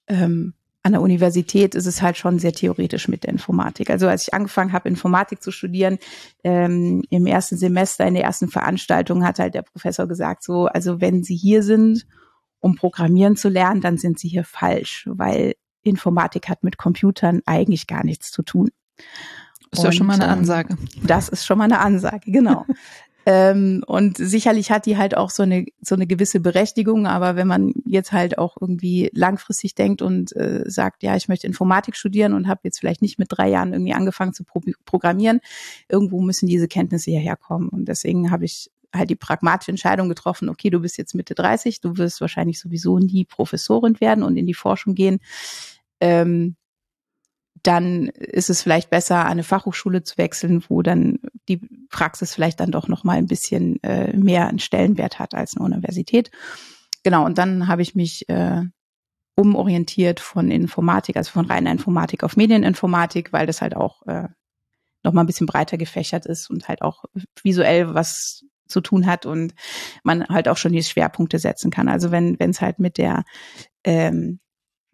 ähm, 0.07 0.53
an 0.81 0.93
der 0.93 1.01
Universität 1.01 1.75
ist 1.75 1.85
es 1.85 2.01
halt 2.01 2.17
schon 2.17 2.39
sehr 2.39 2.53
theoretisch 2.53 3.09
mit 3.09 3.23
der 3.23 3.31
Informatik. 3.31 3.89
Also 3.89 4.07
als 4.07 4.27
ich 4.27 4.33
angefangen 4.33 4.71
habe, 4.71 4.87
Informatik 4.87 5.41
zu 5.41 5.51
studieren, 5.51 5.99
ähm, 6.43 7.03
im 7.09 7.25
ersten 7.25 7.57
Semester, 7.57 8.07
in 8.07 8.13
der 8.13 8.23
ersten 8.23 8.47
Veranstaltung 8.47 9.25
hat 9.25 9.39
halt 9.39 9.55
der 9.55 9.61
Professor 9.61 10.07
gesagt, 10.07 10.43
so, 10.43 10.67
also 10.67 11.01
wenn 11.01 11.21
Sie 11.21 11.35
hier 11.35 11.63
sind, 11.63 12.07
um 12.59 12.75
Programmieren 12.75 13.35
zu 13.35 13.49
lernen, 13.49 13.81
dann 13.81 13.97
sind 13.97 14.19
Sie 14.19 14.29
hier 14.29 14.45
falsch, 14.45 15.07
weil 15.11 15.55
Informatik 15.83 16.47
hat 16.47 16.63
mit 16.63 16.77
Computern 16.77 17.41
eigentlich 17.45 17.87
gar 17.87 18.05
nichts 18.05 18.31
zu 18.31 18.41
tun. 18.41 18.69
Ist 19.71 19.83
ja 19.83 19.91
schon 19.91 20.07
mal 20.07 20.13
eine 20.13 20.25
ähm, 20.25 20.39
Ansage. 20.39 20.77
Das 21.03 21.29
ist 21.29 21.45
schon 21.45 21.57
mal 21.57 21.65
eine 21.65 21.79
Ansage, 21.79 22.31
genau. 22.31 22.65
Ähm, 23.25 23.83
und 23.85 24.17
sicherlich 24.17 24.71
hat 24.71 24.85
die 24.85 24.97
halt 24.97 25.15
auch 25.15 25.29
so 25.29 25.43
eine, 25.43 25.65
so 25.81 25.95
eine 25.95 26.07
gewisse 26.07 26.39
Berechtigung, 26.39 27.05
aber 27.05 27.35
wenn 27.35 27.47
man 27.47 27.73
jetzt 27.85 28.11
halt 28.11 28.37
auch 28.37 28.57
irgendwie 28.59 29.09
langfristig 29.13 29.75
denkt 29.75 30.01
und 30.01 30.35
äh, 30.35 30.63
sagt, 30.65 31.03
ja, 31.03 31.15
ich 31.15 31.27
möchte 31.27 31.45
Informatik 31.45 31.95
studieren 31.95 32.33
und 32.33 32.47
habe 32.47 32.61
jetzt 32.63 32.79
vielleicht 32.79 33.01
nicht 33.01 33.19
mit 33.19 33.27
drei 33.29 33.49
Jahren 33.49 33.73
irgendwie 33.73 33.93
angefangen 33.93 34.33
zu 34.33 34.43
pro 34.43 34.61
programmieren, 34.85 35.41
irgendwo 35.89 36.21
müssen 36.21 36.47
diese 36.47 36.67
Kenntnisse 36.67 37.11
hierher 37.11 37.35
kommen. 37.35 37.69
Und 37.69 37.85
deswegen 37.85 38.31
habe 38.31 38.45
ich 38.45 38.71
halt 38.93 39.09
die 39.09 39.15
pragmatische 39.15 39.71
Entscheidung 39.71 40.09
getroffen, 40.09 40.49
okay, 40.49 40.69
du 40.69 40.79
bist 40.79 40.97
jetzt 40.97 41.13
Mitte 41.13 41.35
30, 41.35 41.81
du 41.81 41.97
wirst 41.97 42.21
wahrscheinlich 42.21 42.59
sowieso 42.59 42.99
nie 42.99 43.25
Professorin 43.25 43.99
werden 43.99 44.23
und 44.23 44.37
in 44.37 44.47
die 44.47 44.53
Forschung 44.53 44.95
gehen. 44.95 45.19
Ähm, 45.99 46.55
dann 47.63 48.07
ist 48.07 48.49
es 48.49 48.61
vielleicht 48.61 48.89
besser, 48.89 49.25
eine 49.25 49.43
Fachhochschule 49.43 50.03
zu 50.03 50.17
wechseln, 50.17 50.63
wo 50.67 50.81
dann 50.81 51.19
die 51.47 51.61
Praxis 51.89 52.33
vielleicht 52.33 52.59
dann 52.59 52.71
doch 52.71 52.87
noch 52.87 53.03
mal 53.03 53.17
ein 53.17 53.27
bisschen 53.27 53.81
äh, 53.83 54.15
mehr 54.15 54.47
einen 54.47 54.59
Stellenwert 54.59 55.19
hat 55.19 55.33
als 55.33 55.55
eine 55.55 55.65
Universität. 55.65 56.31
Genau, 57.03 57.25
und 57.25 57.37
dann 57.37 57.67
habe 57.67 57.81
ich 57.81 57.95
mich 57.95 58.27
äh, 58.29 58.61
umorientiert 59.35 60.19
von 60.19 60.51
Informatik, 60.51 61.17
also 61.17 61.31
von 61.31 61.45
reiner 61.45 61.71
Informatik 61.71 62.23
auf 62.23 62.35
Medieninformatik, 62.35 63.31
weil 63.31 63.47
das 63.47 63.61
halt 63.61 63.75
auch 63.75 64.05
äh, 64.05 64.27
noch 65.03 65.13
mal 65.13 65.21
ein 65.21 65.27
bisschen 65.27 65.47
breiter 65.47 65.77
gefächert 65.77 66.25
ist 66.25 66.49
und 66.49 66.67
halt 66.67 66.81
auch 66.81 67.05
visuell 67.41 67.93
was 67.93 68.43
zu 68.67 68.81
tun 68.81 69.05
hat 69.05 69.25
und 69.25 69.53
man 70.03 70.27
halt 70.27 70.47
auch 70.47 70.57
schon 70.57 70.73
die 70.73 70.83
Schwerpunkte 70.83 71.39
setzen 71.39 71.71
kann. 71.71 71.87
Also 71.87 72.11
wenn 72.11 72.37
wenn 72.39 72.51
es 72.51 72.61
halt 72.61 72.79
mit 72.79 72.97
der 72.97 73.23
ähm, 73.83 74.39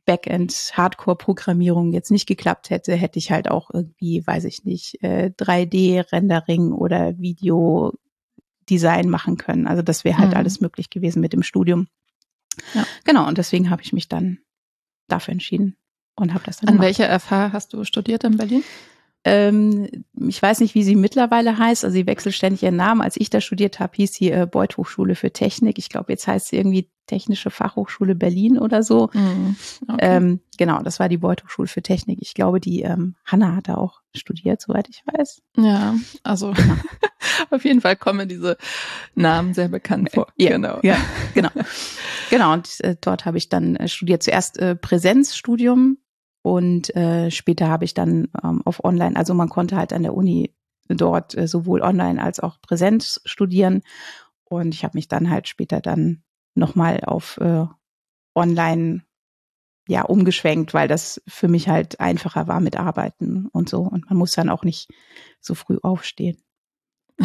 Backend-Hardcore-Programmierung 0.06 1.92
jetzt 1.92 2.12
nicht 2.12 2.28
geklappt 2.28 2.70
hätte, 2.70 2.96
hätte 2.96 3.20
ich 3.20 3.32
halt 3.32 3.50
auch 3.50 3.70
irgendwie, 3.74 4.26
weiß 4.26 4.46
ich 4.46 4.64
nicht, 4.64 5.02
äh, 5.04 5.32
3D-Rendering 5.38 6.72
oder 6.72 7.18
Video-Design 7.18 9.10
machen 9.10 9.38
können. 9.38 9.68
Also 9.68 9.82
das 9.82 10.04
wäre 10.04 10.18
halt 10.18 10.32
mhm. 10.32 10.38
alles 10.38 10.62
möglich 10.62 10.90
gewesen 10.90 11.22
mit 11.22 11.34
dem 11.34 11.44
Studium. 11.44 11.88
Ja. 12.74 12.86
Genau, 13.04 13.28
und 13.28 13.38
deswegen 13.38 13.70
habe 13.70 13.82
ich 13.82 13.94
mich 13.94 14.08
dann 14.08 14.40
dafür 15.08 15.34
entschieden 15.34 15.76
und 16.16 16.34
habe 16.34 16.44
das 16.46 16.58
dann 16.58 16.70
An 16.70 16.76
gemacht. 16.76 16.86
welcher 17.00 17.20
FH 17.20 17.52
hast 17.52 17.74
du 17.74 17.84
studiert 17.84 18.24
in 18.24 18.38
Berlin? 18.38 18.64
Ähm, 19.26 19.90
ich 20.28 20.40
weiß 20.40 20.60
nicht, 20.60 20.76
wie 20.76 20.84
sie 20.84 20.96
mittlerweile 20.96 21.58
heißt. 21.58 21.84
Also 21.84 21.94
sie 21.94 22.06
wechselt 22.06 22.36
ständig 22.36 22.62
ihren 22.62 22.76
Namen. 22.76 23.02
Als 23.02 23.18
ich 23.18 23.32
da 23.32 23.42
studiert 23.42 23.80
habe, 23.80 23.94
hieß 23.96 24.14
sie 24.14 24.32
äh, 24.32 24.48
Beuth 24.50 24.78
Hochschule 24.78 25.16
für 25.16 25.32
Technik. 25.32 25.80
Ich 25.80 25.90
glaube, 25.90 26.14
jetzt 26.14 26.28
heißt 26.28 26.50
sie 26.50 26.58
irgendwie 26.58 26.90
Technische 27.08 27.50
Fachhochschule 27.50 28.16
Berlin 28.16 28.58
oder 28.58 28.84
so. 28.84 29.10
Mhm. 29.14 29.56
Okay. 29.88 29.98
Ähm, 30.00 30.40
genau, 30.58 30.82
das 30.82 31.00
war 31.00 31.10
die 31.10 31.18
Beuth 31.18 31.44
Hochschule 31.44 31.68
für 31.68 31.82
Technik. 31.82 32.20
Ich 32.22 32.34
glaube, 32.36 32.60
die 32.60 32.82
ähm, 32.82 33.16
Hanna 33.26 33.56
hat 33.56 33.68
da 33.68 33.76
auch 33.76 34.02
studiert, 34.16 34.62
soweit 34.62 34.90
ich 34.90 35.04
weiß. 35.06 35.42
Ja, 35.58 35.96
also 36.24 36.52
genau. 36.52 36.76
auf 37.50 37.64
jeden 37.64 37.82
Fall 37.82 37.96
kommen 37.96 38.28
diese 38.28 38.58
Namen 39.16 39.54
sehr 39.54 39.70
bekannt 39.70 40.12
vor. 40.14 40.28
Ja, 40.38 40.52
genau. 40.52 40.80
Ja, 40.84 40.98
genau. 41.34 41.50
genau, 42.30 42.54
und 42.54 42.80
äh, 42.82 42.96
dort 43.00 43.26
habe 43.26 43.38
ich 43.38 43.50
dann 43.50 43.76
äh, 43.76 43.88
studiert. 43.88 44.24
Zuerst 44.24 44.58
äh, 44.58 44.76
Präsenzstudium 44.76 45.98
und 46.46 46.96
äh, 46.96 47.32
später 47.32 47.70
habe 47.70 47.86
ich 47.86 47.96
dann 47.96 48.28
ähm, 48.44 48.62
auf 48.66 48.84
Online, 48.84 49.16
also 49.16 49.34
man 49.34 49.50
konnte 49.50 49.78
halt 49.78 49.92
an 49.94 50.04
der 50.04 50.14
Uni 50.14 50.54
dort 50.88 51.36
äh, 51.36 51.48
sowohl 51.48 51.82
online 51.82 52.22
als 52.22 52.40
auch 52.40 52.62
Präsenz 52.62 53.20
studieren. 53.26 53.82
Und 54.44 54.76
ich 54.76 54.84
habe 54.84 54.96
mich 54.96 55.08
dann 55.08 55.32
halt 55.32 55.48
später 55.48 55.82
dann 55.82 56.22
nochmal 56.54 57.00
auf 57.04 57.38
äh, 57.38 57.66
Online 58.36 59.02
ja 59.88 60.04
umgeschwenkt, 60.04 60.76
weil 60.76 60.88
das 60.88 61.20
für 61.28 61.48
mich 61.48 61.68
halt 61.68 62.00
einfacher 62.00 62.48
war 62.48 62.60
mit 62.60 62.78
Arbeiten 62.78 63.48
und 63.48 63.68
so. 63.68 63.80
Und 63.80 64.08
man 64.08 64.18
muss 64.20 64.34
dann 64.34 64.50
auch 64.50 64.64
nicht 64.64 64.94
so 65.40 65.56
früh 65.56 65.80
aufstehen. 65.82 66.38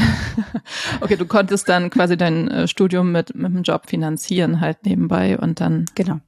okay, 1.02 1.16
du 1.16 1.26
konntest 1.26 1.68
dann 1.68 1.90
quasi 1.90 2.16
dein 2.16 2.48
äh, 2.48 2.66
Studium 2.66 3.12
mit, 3.12 3.34
mit 3.34 3.52
dem 3.52 3.64
Job 3.64 3.86
finanzieren 3.86 4.62
halt 4.62 4.86
nebenbei 4.86 5.38
und 5.38 5.60
dann 5.60 5.84
genau 5.94 6.20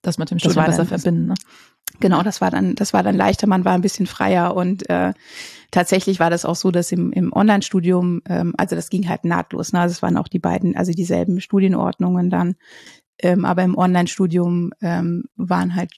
das 0.00 0.16
mit 0.16 0.30
dem 0.30 0.38
Studium 0.38 0.64
besser 0.64 0.86
verbinden. 0.86 1.26
Ne? 1.26 1.34
Genau, 2.00 2.22
das 2.22 2.40
war 2.40 2.50
dann, 2.50 2.74
das 2.74 2.92
war 2.92 3.02
dann 3.02 3.16
leichter, 3.16 3.46
man 3.48 3.64
war 3.64 3.72
ein 3.72 3.80
bisschen 3.80 4.06
freier 4.06 4.54
und 4.54 4.88
äh, 4.88 5.14
tatsächlich 5.70 6.20
war 6.20 6.30
das 6.30 6.44
auch 6.44 6.54
so, 6.54 6.70
dass 6.70 6.92
im, 6.92 7.12
im 7.12 7.32
Online-Studium, 7.32 8.22
ähm, 8.28 8.54
also 8.56 8.76
das 8.76 8.88
ging 8.88 9.08
halt 9.08 9.24
nahtlos, 9.24 9.72
ne? 9.72 9.80
Also 9.80 9.92
es 9.92 10.02
waren 10.02 10.16
auch 10.16 10.28
die 10.28 10.38
beiden, 10.38 10.76
also 10.76 10.92
dieselben 10.92 11.40
Studienordnungen 11.40 12.30
dann, 12.30 12.54
ähm, 13.20 13.44
aber 13.44 13.64
im 13.64 13.76
Online-Studium 13.76 14.72
ähm, 14.80 15.24
waren 15.36 15.74
halt 15.74 15.92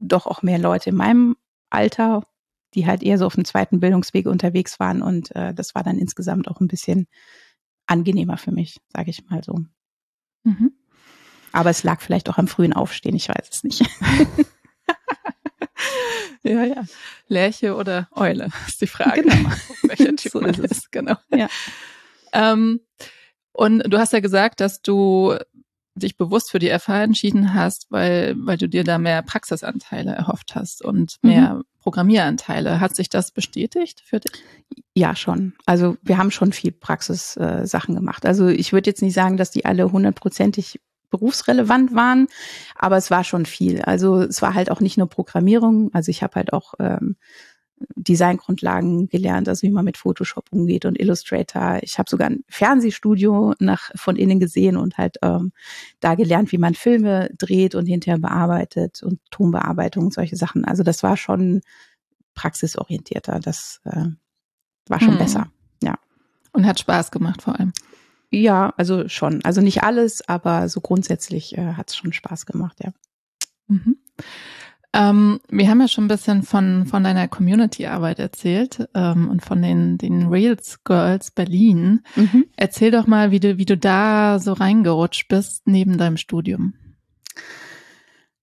doch 0.00 0.26
auch 0.26 0.42
mehr 0.42 0.58
Leute 0.58 0.90
in 0.90 0.96
meinem 0.96 1.36
Alter, 1.70 2.24
die 2.74 2.86
halt 2.86 3.02
eher 3.02 3.16
so 3.16 3.24
auf 3.24 3.34
dem 3.34 3.46
zweiten 3.46 3.80
Bildungsweg 3.80 4.26
unterwegs 4.26 4.78
waren 4.78 5.00
und 5.00 5.34
äh, 5.34 5.54
das 5.54 5.74
war 5.74 5.82
dann 5.82 5.98
insgesamt 5.98 6.48
auch 6.48 6.60
ein 6.60 6.68
bisschen 6.68 7.06
angenehmer 7.86 8.36
für 8.36 8.52
mich, 8.52 8.80
sage 8.92 9.10
ich 9.10 9.24
mal 9.30 9.42
so. 9.42 9.60
Mhm. 10.44 10.72
Aber 11.52 11.70
es 11.70 11.82
lag 11.82 12.02
vielleicht 12.02 12.28
auch 12.28 12.36
am 12.36 12.48
frühen 12.48 12.74
Aufstehen, 12.74 13.16
ich 13.16 13.30
weiß 13.30 13.48
es 13.50 13.64
nicht. 13.64 13.82
Ja, 16.48 16.64
ja. 16.64 16.84
Lerche 17.28 17.74
oder 17.74 18.08
Eule 18.12 18.48
ist 18.66 18.80
die 18.80 18.86
Frage. 18.86 19.22
Genau. 19.22 19.50
Welcher 19.82 20.16
Typ 20.16 20.32
so 20.32 20.40
man 20.40 20.50
ist, 20.50 20.58
ist. 20.58 20.92
Genau. 20.92 21.16
Ja. 21.30 21.48
Ähm, 22.32 22.80
und 23.52 23.80
du 23.80 23.98
hast 23.98 24.12
ja 24.12 24.20
gesagt, 24.20 24.60
dass 24.60 24.82
du 24.82 25.36
dich 25.94 26.16
bewusst 26.16 26.50
für 26.50 26.58
die 26.58 26.70
FH 26.70 27.02
entschieden 27.02 27.54
hast, 27.54 27.86
weil, 27.90 28.34
weil 28.38 28.56
du 28.56 28.68
dir 28.68 28.84
da 28.84 28.98
mehr 28.98 29.20
Praxisanteile 29.22 30.12
erhofft 30.12 30.54
hast 30.54 30.84
und 30.84 31.16
mehr 31.22 31.56
mhm. 31.56 31.64
Programmieranteile. 31.80 32.80
Hat 32.80 32.94
sich 32.94 33.08
das 33.08 33.32
bestätigt 33.32 34.02
für 34.04 34.20
dich? 34.20 34.42
Ja, 34.94 35.16
schon. 35.16 35.54
Also 35.66 35.96
wir 36.02 36.18
haben 36.18 36.30
schon 36.30 36.52
viel 36.52 36.72
Praxissachen 36.72 37.94
äh, 37.94 37.98
gemacht. 37.98 38.26
Also 38.26 38.48
ich 38.48 38.72
würde 38.72 38.90
jetzt 38.90 39.02
nicht 39.02 39.14
sagen, 39.14 39.36
dass 39.36 39.50
die 39.50 39.64
alle 39.64 39.90
hundertprozentig 39.90 40.80
berufsrelevant 41.10 41.94
waren, 41.94 42.28
aber 42.74 42.96
es 42.96 43.10
war 43.10 43.24
schon 43.24 43.46
viel. 43.46 43.82
Also 43.82 44.22
es 44.22 44.42
war 44.42 44.54
halt 44.54 44.70
auch 44.70 44.80
nicht 44.80 44.98
nur 44.98 45.08
Programmierung, 45.08 45.90
also 45.92 46.10
ich 46.10 46.22
habe 46.22 46.36
halt 46.36 46.52
auch 46.52 46.74
ähm, 46.78 47.16
Designgrundlagen 47.94 49.08
gelernt, 49.08 49.48
also 49.48 49.62
wie 49.62 49.70
man 49.70 49.84
mit 49.84 49.96
Photoshop 49.96 50.46
umgeht 50.50 50.84
und 50.84 50.98
Illustrator. 50.98 51.78
Ich 51.82 51.98
habe 51.98 52.10
sogar 52.10 52.28
ein 52.28 52.44
Fernsehstudio 52.48 53.54
nach 53.58 53.90
von 53.94 54.16
innen 54.16 54.40
gesehen 54.40 54.76
und 54.76 54.98
halt 54.98 55.18
ähm, 55.22 55.52
da 56.00 56.14
gelernt, 56.14 56.52
wie 56.52 56.58
man 56.58 56.74
Filme 56.74 57.30
dreht 57.38 57.74
und 57.74 57.86
hinterher 57.86 58.18
bearbeitet 58.18 59.02
und 59.02 59.20
Tonbearbeitung, 59.30 60.10
solche 60.10 60.36
Sachen. 60.36 60.64
Also 60.64 60.82
das 60.82 61.02
war 61.02 61.16
schon 61.16 61.60
praxisorientierter. 62.34 63.40
Das 63.40 63.80
äh, 63.84 64.06
war 64.88 65.00
schon 65.00 65.12
hm. 65.12 65.18
besser. 65.18 65.50
Ja. 65.82 65.98
Und 66.52 66.66
hat 66.66 66.80
Spaß 66.80 67.10
gemacht 67.10 67.42
vor 67.42 67.58
allem. 67.58 67.72
Ja, 68.30 68.74
also 68.76 69.08
schon. 69.08 69.44
Also 69.44 69.60
nicht 69.60 69.82
alles, 69.82 70.26
aber 70.28 70.68
so 70.68 70.80
grundsätzlich 70.80 71.56
äh, 71.56 71.74
hat 71.74 71.90
es 71.90 71.96
schon 71.96 72.12
Spaß 72.12 72.46
gemacht, 72.46 72.78
ja. 72.82 72.92
Mhm. 73.68 73.98
Ähm, 74.94 75.40
wir 75.50 75.68
haben 75.68 75.80
ja 75.80 75.88
schon 75.88 76.04
ein 76.04 76.08
bisschen 76.08 76.42
von, 76.42 76.86
von 76.86 77.04
deiner 77.04 77.28
Community-Arbeit 77.28 78.18
erzählt 78.18 78.88
ähm, 78.94 79.28
und 79.28 79.44
von 79.44 79.60
den, 79.60 79.98
den 79.98 80.28
Reels 80.28 80.82
Girls 80.84 81.30
Berlin. 81.30 82.02
Mhm. 82.16 82.46
Erzähl 82.56 82.90
doch 82.90 83.06
mal, 83.06 83.30
wie 83.30 83.40
du, 83.40 83.58
wie 83.58 83.66
du 83.66 83.76
da 83.76 84.38
so 84.38 84.54
reingerutscht 84.54 85.28
bist 85.28 85.66
neben 85.66 85.98
deinem 85.98 86.16
Studium. 86.16 86.74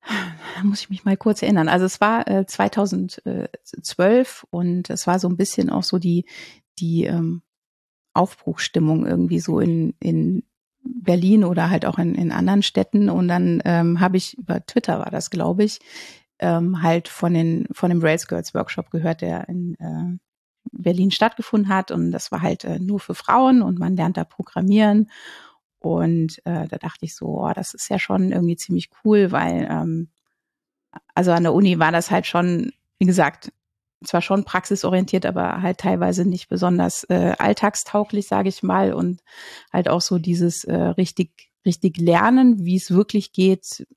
Da 0.08 0.63
muss 0.63 0.82
ich 0.82 0.91
mich 0.91 1.04
mal 1.04 1.17
kurz 1.17 1.41
erinnern. 1.41 1.67
Also 1.67 1.86
es 1.86 2.00
war 2.00 2.28
äh, 2.28 2.45
2012 2.45 4.45
und 4.52 4.91
es 4.91 5.08
war 5.08 5.17
so 5.17 5.28
ein 5.28 5.38
bisschen 5.38 5.71
auch 5.71 5.84
so 5.84 5.98
die, 5.98 6.26
die 6.78 7.06
ähm, 7.06 7.41
Aufbruchstimmung 8.15 9.06
irgendwie 9.06 9.39
so 9.39 9.60
in, 9.60 9.93
in 9.99 10.43
Berlin 10.84 11.43
oder 11.43 11.69
halt 11.69 11.86
auch 11.86 11.97
in, 11.97 12.15
in 12.15 12.32
anderen 12.32 12.63
Städten. 12.63 13.10
Und 13.10 13.28
dann 13.28 13.62
ähm, 13.65 13.99
habe 13.99 14.17
ich 14.17 14.38
über 14.38 14.65
Twitter 14.65 14.99
war 14.99 15.12
das, 15.12 15.30
glaube 15.30 15.63
ich, 15.63 15.80
ähm, 16.39 16.82
halt 16.82 17.08
von 17.08 17.34
den 17.34 17.67
von 17.71 17.89
dem 17.89 18.01
Rails 18.01 18.28
Girls 18.28 18.54
Workshop 18.54 18.91
gehört, 18.91 19.21
der 19.21 19.47
in 19.49 19.75
äh, 19.80 20.17
Berlin 20.71 21.12
stattgefunden 21.12 21.69
hat 21.69 21.91
und 21.91 22.12
das 22.12 22.32
war 22.32 22.41
halt 22.41 22.63
äh, 22.63 22.80
nur 22.80 22.99
für 22.99 23.15
Frauen 23.15 23.62
und 23.62 23.80
man 23.80 23.95
lernt 23.95 24.17
da 24.17 24.23
programmieren 24.23 25.10
und 25.80 26.39
äh, 26.45 26.67
da 26.67 26.78
dachte 26.78 27.06
ich 27.06 27.15
so, 27.15 27.28
oh, 27.28 27.51
das 27.54 27.73
ist 27.73 27.89
ja 27.89 27.99
schon 27.99 28.32
irgendwie 28.32 28.56
ziemlich 28.56 28.89
cool, 29.04 29.32
weil 29.32 29.67
ähm, 29.69 30.10
also 31.13 31.32
an 31.32 31.43
der 31.43 31.54
Uni 31.54 31.80
war 31.80 31.91
das 31.91 32.12
halt 32.12 32.25
schon, 32.25 32.71
wie 32.97 33.06
gesagt, 33.06 33.51
zwar 34.08 34.22
schon 34.22 34.46
praxisorientiert, 34.46 35.26
aber 35.26 35.62
halt 35.62 35.80
teilweise 35.80 36.26
nicht 36.26 36.50
besonders 36.50 37.04
äh, 37.06 37.34
alltagstauglich, 37.38 38.28
sage 38.28 38.50
ich 38.50 38.63
mal, 38.63 38.94
und 38.94 39.22
halt 39.72 39.89
auch 39.89 40.02
so 40.02 40.18
dieses 40.20 40.63
äh, 40.63 40.76
richtig 40.76 41.52
richtig 41.65 41.98
lernen, 41.98 42.63
wie 42.63 42.76
es 42.76 42.91
wirklich 42.91 43.34
geht, 43.34 43.88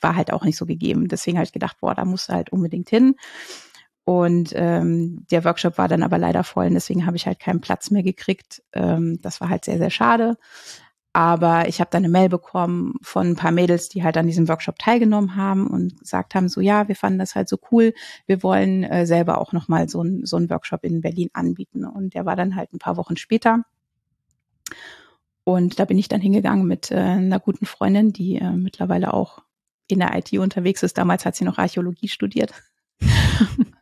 war 0.00 0.16
halt 0.16 0.32
auch 0.32 0.44
nicht 0.44 0.56
so 0.56 0.66
gegeben. 0.66 1.08
Deswegen 1.08 1.38
habe 1.38 1.44
ich 1.46 1.52
gedacht, 1.52 1.78
boah, 1.80 1.94
da 1.94 2.04
musst 2.04 2.28
du 2.28 2.32
halt 2.32 2.50
unbedingt 2.50 2.90
hin. 2.90 3.14
Und 4.04 4.52
ähm, 4.54 5.26
der 5.32 5.44
Workshop 5.44 5.78
war 5.78 5.88
dann 5.88 6.04
aber 6.04 6.16
leider 6.18 6.44
voll 6.44 6.66
und 6.66 6.74
deswegen 6.74 7.06
habe 7.06 7.16
ich 7.16 7.26
halt 7.26 7.40
keinen 7.40 7.60
Platz 7.60 7.90
mehr 7.90 8.04
gekriegt. 8.04 8.62
Ähm, 8.72 9.20
das 9.20 9.40
war 9.40 9.48
halt 9.48 9.64
sehr, 9.64 9.78
sehr 9.78 9.90
schade. 9.90 10.36
Aber 11.16 11.66
ich 11.66 11.80
habe 11.80 11.88
dann 11.90 12.04
eine 12.04 12.12
Mail 12.12 12.28
bekommen 12.28 12.96
von 13.00 13.28
ein 13.28 13.36
paar 13.36 13.50
Mädels, 13.50 13.88
die 13.88 14.04
halt 14.04 14.18
an 14.18 14.26
diesem 14.26 14.48
Workshop 14.48 14.78
teilgenommen 14.78 15.34
haben 15.34 15.66
und 15.66 15.98
gesagt 15.98 16.34
haben, 16.34 16.50
so 16.50 16.60
ja, 16.60 16.88
wir 16.88 16.94
fanden 16.94 17.18
das 17.18 17.34
halt 17.34 17.48
so 17.48 17.56
cool, 17.72 17.94
wir 18.26 18.42
wollen 18.42 18.84
äh, 18.84 19.06
selber 19.06 19.40
auch 19.40 19.54
nochmal 19.54 19.88
so, 19.88 20.02
ein, 20.02 20.26
so 20.26 20.36
einen 20.36 20.50
Workshop 20.50 20.84
in 20.84 21.00
Berlin 21.00 21.30
anbieten. 21.32 21.86
Und 21.86 22.12
der 22.12 22.26
war 22.26 22.36
dann 22.36 22.54
halt 22.54 22.70
ein 22.74 22.78
paar 22.78 22.98
Wochen 22.98 23.16
später. 23.16 23.62
Und 25.42 25.78
da 25.78 25.86
bin 25.86 25.96
ich 25.96 26.08
dann 26.08 26.20
hingegangen 26.20 26.66
mit 26.66 26.90
äh, 26.90 26.96
einer 26.96 27.40
guten 27.40 27.64
Freundin, 27.64 28.12
die 28.12 28.36
äh, 28.36 28.50
mittlerweile 28.50 29.14
auch 29.14 29.38
in 29.88 30.00
der 30.00 30.14
IT 30.18 30.34
unterwegs 30.34 30.82
ist. 30.82 30.98
Damals 30.98 31.24
hat 31.24 31.34
sie 31.34 31.44
noch 31.44 31.56
Archäologie 31.56 32.08
studiert. 32.08 32.52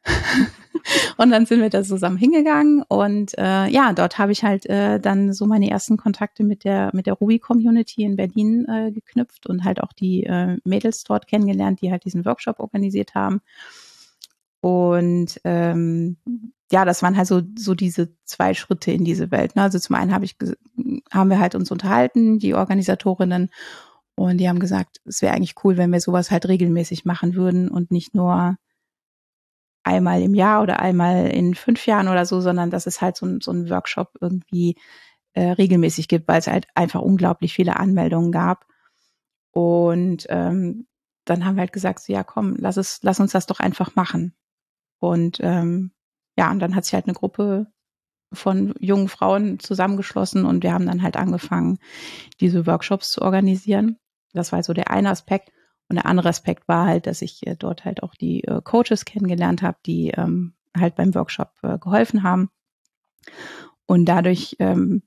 Und 1.16 1.30
dann 1.30 1.46
sind 1.46 1.60
wir 1.60 1.70
da 1.70 1.82
zusammen 1.82 2.16
hingegangen 2.16 2.82
und 2.88 3.36
äh, 3.38 3.68
ja, 3.68 3.92
dort 3.92 4.18
habe 4.18 4.32
ich 4.32 4.44
halt 4.44 4.66
äh, 4.66 5.00
dann 5.00 5.32
so 5.32 5.46
meine 5.46 5.70
ersten 5.70 5.96
Kontakte 5.96 6.44
mit 6.44 6.64
der 6.64 6.90
mit 6.92 7.06
der 7.06 7.14
Ruby 7.14 7.38
Community 7.38 8.02
in 8.02 8.16
Berlin 8.16 8.66
äh, 8.68 8.90
geknüpft 8.92 9.46
und 9.46 9.64
halt 9.64 9.82
auch 9.82 9.92
die 9.92 10.24
äh, 10.24 10.58
Mädels 10.64 11.04
dort 11.04 11.26
kennengelernt, 11.26 11.80
die 11.80 11.90
halt 11.90 12.04
diesen 12.04 12.24
Workshop 12.24 12.60
organisiert 12.60 13.14
haben. 13.14 13.40
Und 14.60 15.40
ähm, 15.44 16.16
ja, 16.72 16.84
das 16.84 17.02
waren 17.02 17.16
halt 17.16 17.28
so, 17.28 17.42
so 17.56 17.74
diese 17.74 18.14
zwei 18.24 18.54
Schritte 18.54 18.90
in 18.90 19.04
diese 19.04 19.30
Welt. 19.30 19.56
Ne? 19.56 19.62
Also 19.62 19.78
zum 19.78 19.96
einen 19.96 20.14
habe 20.14 20.24
ich 20.24 20.36
haben 21.12 21.30
wir 21.30 21.38
halt 21.38 21.54
uns 21.54 21.70
unterhalten, 21.70 22.38
die 22.38 22.54
Organisatorinnen, 22.54 23.50
und 24.16 24.38
die 24.38 24.48
haben 24.48 24.60
gesagt, 24.60 25.00
es 25.04 25.22
wäre 25.22 25.34
eigentlich 25.34 25.56
cool, 25.64 25.76
wenn 25.76 25.92
wir 25.92 26.00
sowas 26.00 26.30
halt 26.30 26.46
regelmäßig 26.46 27.04
machen 27.04 27.34
würden 27.34 27.68
und 27.68 27.90
nicht 27.90 28.14
nur 28.14 28.56
einmal 29.84 30.22
im 30.22 30.34
Jahr 30.34 30.62
oder 30.62 30.80
einmal 30.80 31.28
in 31.28 31.54
fünf 31.54 31.86
Jahren 31.86 32.08
oder 32.08 32.26
so, 32.26 32.40
sondern 32.40 32.70
dass 32.70 32.86
es 32.86 33.00
halt 33.00 33.16
so, 33.16 33.38
so 33.40 33.52
ein 33.52 33.70
Workshop 33.70 34.12
irgendwie 34.20 34.76
äh, 35.34 35.50
regelmäßig 35.50 36.08
gibt, 36.08 36.28
weil 36.28 36.38
es 36.38 36.46
halt 36.46 36.66
einfach 36.74 37.00
unglaublich 37.00 37.54
viele 37.54 37.76
Anmeldungen 37.76 38.32
gab. 38.32 38.66
Und 39.52 40.26
ähm, 40.30 40.86
dann 41.24 41.44
haben 41.44 41.56
wir 41.56 41.60
halt 41.60 41.72
gesagt, 41.72 42.00
so, 42.00 42.12
ja 42.12 42.24
komm, 42.24 42.56
lass 42.58 42.76
es, 42.76 43.00
lass 43.02 43.20
uns 43.20 43.32
das 43.32 43.46
doch 43.46 43.60
einfach 43.60 43.94
machen. 43.94 44.34
Und 44.98 45.38
ähm, 45.40 45.92
ja, 46.36 46.50
und 46.50 46.60
dann 46.60 46.74
hat 46.74 46.84
sich 46.84 46.94
halt 46.94 47.06
eine 47.06 47.14
Gruppe 47.14 47.66
von 48.32 48.74
jungen 48.80 49.08
Frauen 49.08 49.60
zusammengeschlossen 49.60 50.44
und 50.44 50.62
wir 50.62 50.72
haben 50.72 50.86
dann 50.86 51.02
halt 51.02 51.16
angefangen, 51.16 51.78
diese 52.40 52.66
Workshops 52.66 53.10
zu 53.10 53.22
organisieren. 53.22 53.98
Das 54.32 54.52
war 54.52 54.62
so 54.62 54.72
der 54.72 54.90
eine 54.90 55.10
Aspekt. 55.10 55.52
Und 55.88 55.96
der 55.96 56.06
andere 56.06 56.28
Aspekt 56.30 56.66
war 56.66 56.86
halt, 56.86 57.06
dass 57.06 57.22
ich 57.22 57.46
äh, 57.46 57.56
dort 57.56 57.84
halt 57.84 58.02
auch 58.02 58.14
die 58.14 58.44
äh, 58.44 58.60
Coaches 58.62 59.04
kennengelernt 59.04 59.62
habe, 59.62 59.78
die 59.84 60.10
ähm, 60.10 60.54
halt 60.76 60.96
beim 60.96 61.14
Workshop 61.14 61.52
äh, 61.62 61.78
geholfen 61.78 62.22
haben. 62.22 62.50
Und 63.86 64.06
dadurch 64.06 64.56
ähm, 64.58 65.02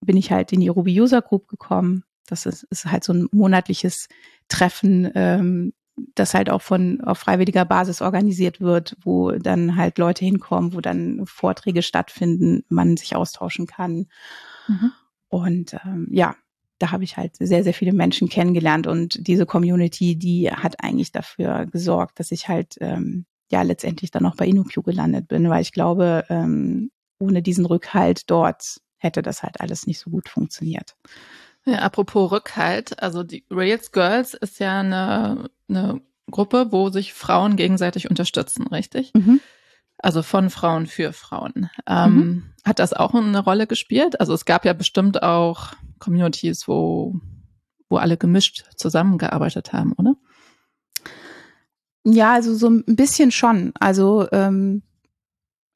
bin 0.00 0.16
ich 0.16 0.30
halt 0.30 0.52
in 0.52 0.60
die 0.60 0.68
Ruby 0.68 1.00
User 1.00 1.22
Group 1.22 1.48
gekommen. 1.48 2.04
Das 2.26 2.46
ist, 2.46 2.62
ist 2.64 2.86
halt 2.86 3.04
so 3.04 3.12
ein 3.12 3.28
monatliches 3.32 4.08
Treffen, 4.48 5.10
ähm, 5.14 5.72
das 6.14 6.34
halt 6.34 6.50
auch 6.50 6.62
von 6.62 7.00
auf 7.02 7.18
freiwilliger 7.18 7.64
Basis 7.64 8.02
organisiert 8.02 8.60
wird, 8.60 8.96
wo 9.02 9.30
dann 9.32 9.76
halt 9.76 9.98
Leute 9.98 10.24
hinkommen, 10.24 10.74
wo 10.74 10.80
dann 10.80 11.24
Vorträge 11.26 11.82
stattfinden, 11.82 12.64
man 12.68 12.96
sich 12.96 13.14
austauschen 13.14 13.66
kann. 13.66 14.08
Mhm. 14.66 14.92
Und 15.28 15.74
ähm, 15.84 16.08
ja, 16.10 16.34
da 16.84 16.90
habe 16.90 17.04
ich 17.04 17.16
halt 17.16 17.36
sehr, 17.38 17.64
sehr 17.64 17.72
viele 17.72 17.94
Menschen 17.94 18.28
kennengelernt 18.28 18.86
und 18.86 19.26
diese 19.26 19.46
Community, 19.46 20.16
die 20.16 20.50
hat 20.50 20.84
eigentlich 20.84 21.12
dafür 21.12 21.64
gesorgt, 21.64 22.20
dass 22.20 22.30
ich 22.30 22.48
halt 22.48 22.76
ähm, 22.82 23.24
ja 23.50 23.62
letztendlich 23.62 24.10
dann 24.10 24.26
auch 24.26 24.36
bei 24.36 24.46
InnoQ 24.46 24.84
gelandet 24.84 25.26
bin, 25.26 25.48
weil 25.48 25.62
ich 25.62 25.72
glaube, 25.72 26.26
ähm, 26.28 26.90
ohne 27.18 27.40
diesen 27.40 27.64
Rückhalt 27.64 28.30
dort 28.30 28.82
hätte 28.98 29.22
das 29.22 29.42
halt 29.42 29.62
alles 29.62 29.86
nicht 29.86 29.98
so 29.98 30.10
gut 30.10 30.28
funktioniert. 30.28 30.94
Ja, 31.64 31.78
apropos 31.78 32.30
Rückhalt, 32.30 33.02
also 33.02 33.22
die 33.22 33.46
Rails 33.50 33.90
Girls 33.90 34.34
ist 34.34 34.58
ja 34.60 34.80
eine, 34.80 35.48
eine 35.70 36.02
Gruppe, 36.30 36.66
wo 36.70 36.90
sich 36.90 37.14
Frauen 37.14 37.56
gegenseitig 37.56 38.10
unterstützen, 38.10 38.66
richtig? 38.66 39.10
Mhm. 39.14 39.40
Also 40.04 40.22
von 40.22 40.50
Frauen 40.50 40.86
für 40.86 41.14
Frauen. 41.14 41.70
Ähm, 41.86 42.14
mhm. 42.14 42.42
Hat 42.62 42.78
das 42.78 42.92
auch 42.92 43.14
eine 43.14 43.38
Rolle 43.38 43.66
gespielt? 43.66 44.20
Also 44.20 44.34
es 44.34 44.44
gab 44.44 44.66
ja 44.66 44.74
bestimmt 44.74 45.22
auch 45.22 45.72
Communities, 45.98 46.68
wo, 46.68 47.14
wo 47.88 47.96
alle 47.96 48.18
gemischt 48.18 48.66
zusammengearbeitet 48.76 49.72
haben, 49.72 49.94
oder? 49.94 50.14
Ja, 52.04 52.34
also 52.34 52.54
so 52.54 52.68
ein 52.68 52.84
bisschen 52.84 53.30
schon. 53.30 53.72
Also 53.80 54.28
ähm, 54.30 54.82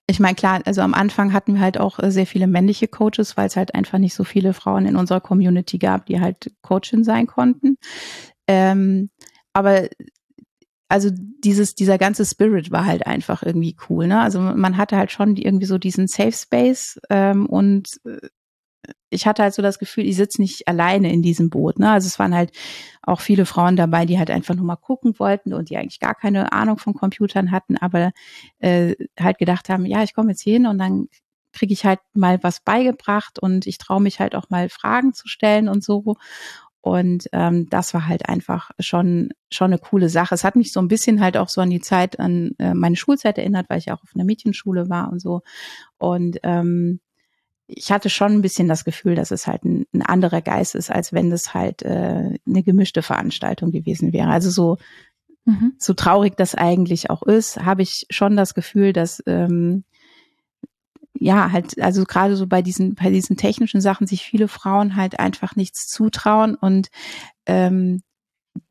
ich 0.06 0.20
meine, 0.20 0.34
klar, 0.34 0.60
also 0.66 0.82
am 0.82 0.92
Anfang 0.92 1.32
hatten 1.32 1.54
wir 1.54 1.62
halt 1.62 1.80
auch 1.80 1.98
äh, 1.98 2.10
sehr 2.10 2.26
viele 2.26 2.48
männliche 2.48 2.86
Coaches, 2.86 3.38
weil 3.38 3.46
es 3.46 3.56
halt 3.56 3.74
einfach 3.74 3.96
nicht 3.96 4.14
so 4.14 4.24
viele 4.24 4.52
Frauen 4.52 4.84
in 4.84 4.96
unserer 4.96 5.22
Community 5.22 5.78
gab, 5.78 6.04
die 6.04 6.20
halt 6.20 6.52
Coachin 6.60 7.02
sein 7.02 7.26
konnten. 7.26 7.78
Ähm, 8.46 9.08
aber 9.54 9.88
also 10.88 11.10
dieses, 11.12 11.74
dieser 11.74 11.98
ganze 11.98 12.24
Spirit 12.24 12.70
war 12.70 12.86
halt 12.86 13.06
einfach 13.06 13.42
irgendwie 13.42 13.76
cool, 13.88 14.06
ne? 14.06 14.20
Also 14.20 14.40
man 14.40 14.76
hatte 14.76 14.96
halt 14.96 15.12
schon 15.12 15.36
irgendwie 15.36 15.66
so 15.66 15.78
diesen 15.78 16.08
Safe 16.08 16.32
Space 16.32 16.98
ähm, 17.10 17.46
und 17.46 18.00
äh, 18.04 18.28
ich 19.10 19.26
hatte 19.26 19.42
halt 19.42 19.54
so 19.54 19.62
das 19.62 19.78
Gefühl, 19.78 20.06
ich 20.06 20.16
sitze 20.16 20.40
nicht 20.40 20.68
alleine 20.68 21.12
in 21.12 21.22
diesem 21.22 21.50
Boot. 21.50 21.78
Ne? 21.78 21.90
Also 21.90 22.06
es 22.06 22.18
waren 22.18 22.34
halt 22.34 22.52
auch 23.02 23.20
viele 23.20 23.46
Frauen 23.46 23.76
dabei, 23.76 24.06
die 24.06 24.18
halt 24.18 24.30
einfach 24.30 24.54
nur 24.54 24.64
mal 24.64 24.76
gucken 24.76 25.18
wollten 25.18 25.54
und 25.54 25.70
die 25.70 25.76
eigentlich 25.76 26.00
gar 26.00 26.14
keine 26.14 26.52
Ahnung 26.52 26.78
von 26.78 26.94
Computern 26.94 27.50
hatten, 27.50 27.76
aber 27.76 28.12
äh, 28.58 28.94
halt 29.18 29.38
gedacht 29.38 29.68
haben, 29.68 29.86
ja, 29.86 30.02
ich 30.02 30.14
komme 30.14 30.30
jetzt 30.30 30.42
hier 30.42 30.54
hin 30.54 30.66
und 30.66 30.78
dann 30.78 31.08
kriege 31.52 31.72
ich 31.72 31.84
halt 31.84 32.00
mal 32.12 32.42
was 32.42 32.60
beigebracht 32.60 33.38
und 33.38 33.66
ich 33.66 33.78
traue 33.78 34.02
mich 34.02 34.20
halt 34.20 34.34
auch 34.34 34.50
mal 34.50 34.68
Fragen 34.68 35.14
zu 35.14 35.28
stellen 35.28 35.68
und 35.68 35.82
so. 35.82 36.16
Und 36.80 37.28
ähm, 37.32 37.68
das 37.70 37.92
war 37.92 38.06
halt 38.06 38.28
einfach 38.28 38.70
schon 38.78 39.30
schon 39.50 39.72
eine 39.72 39.78
coole 39.78 40.08
Sache. 40.08 40.34
Es 40.34 40.44
hat 40.44 40.56
mich 40.56 40.72
so 40.72 40.80
ein 40.80 40.88
bisschen 40.88 41.20
halt 41.20 41.36
auch 41.36 41.48
so 41.48 41.60
an 41.60 41.70
die 41.70 41.80
Zeit 41.80 42.20
an 42.20 42.52
äh, 42.58 42.74
meine 42.74 42.96
Schulzeit 42.96 43.36
erinnert, 43.36 43.68
weil 43.68 43.78
ich 43.78 43.90
auch 43.90 44.02
auf 44.02 44.12
einer 44.14 44.24
Mädchenschule 44.24 44.88
war 44.88 45.10
und 45.10 45.20
so. 45.20 45.42
Und 45.98 46.38
ähm, 46.44 47.00
ich 47.68 47.92
hatte 47.92 48.08
schon 48.08 48.32
ein 48.32 48.42
bisschen 48.42 48.66
das 48.66 48.84
Gefühl, 48.84 49.14
dass 49.14 49.30
es 49.30 49.46
halt 49.46 49.64
ein, 49.64 49.86
ein 49.92 50.02
anderer 50.02 50.40
Geist 50.40 50.74
ist, 50.74 50.90
als 50.90 51.12
wenn 51.12 51.30
das 51.30 51.52
halt 51.52 51.82
äh, 51.82 52.38
eine 52.46 52.62
gemischte 52.62 53.02
Veranstaltung 53.02 53.70
gewesen 53.70 54.12
wäre. 54.12 54.28
Also 54.28 54.50
so, 54.50 54.78
mhm. 55.44 55.74
so 55.78 55.92
traurig 55.92 56.36
das 56.36 56.54
eigentlich 56.54 57.10
auch 57.10 57.22
ist, 57.22 57.62
habe 57.62 57.82
ich 57.82 58.06
schon 58.08 58.36
das 58.36 58.54
Gefühl, 58.54 58.94
dass 58.94 59.22
ähm, 59.26 59.84
ja, 61.20 61.52
halt, 61.52 61.80
also 61.80 62.04
gerade 62.04 62.36
so 62.36 62.46
bei 62.46 62.62
diesen, 62.62 62.94
bei 62.94 63.10
diesen 63.10 63.36
technischen 63.36 63.80
Sachen 63.80 64.06
sich 64.06 64.24
viele 64.24 64.48
Frauen 64.48 64.96
halt 64.96 65.18
einfach 65.18 65.56
nichts 65.56 65.86
zutrauen 65.88 66.54
und 66.54 66.88
ähm, 67.46 68.02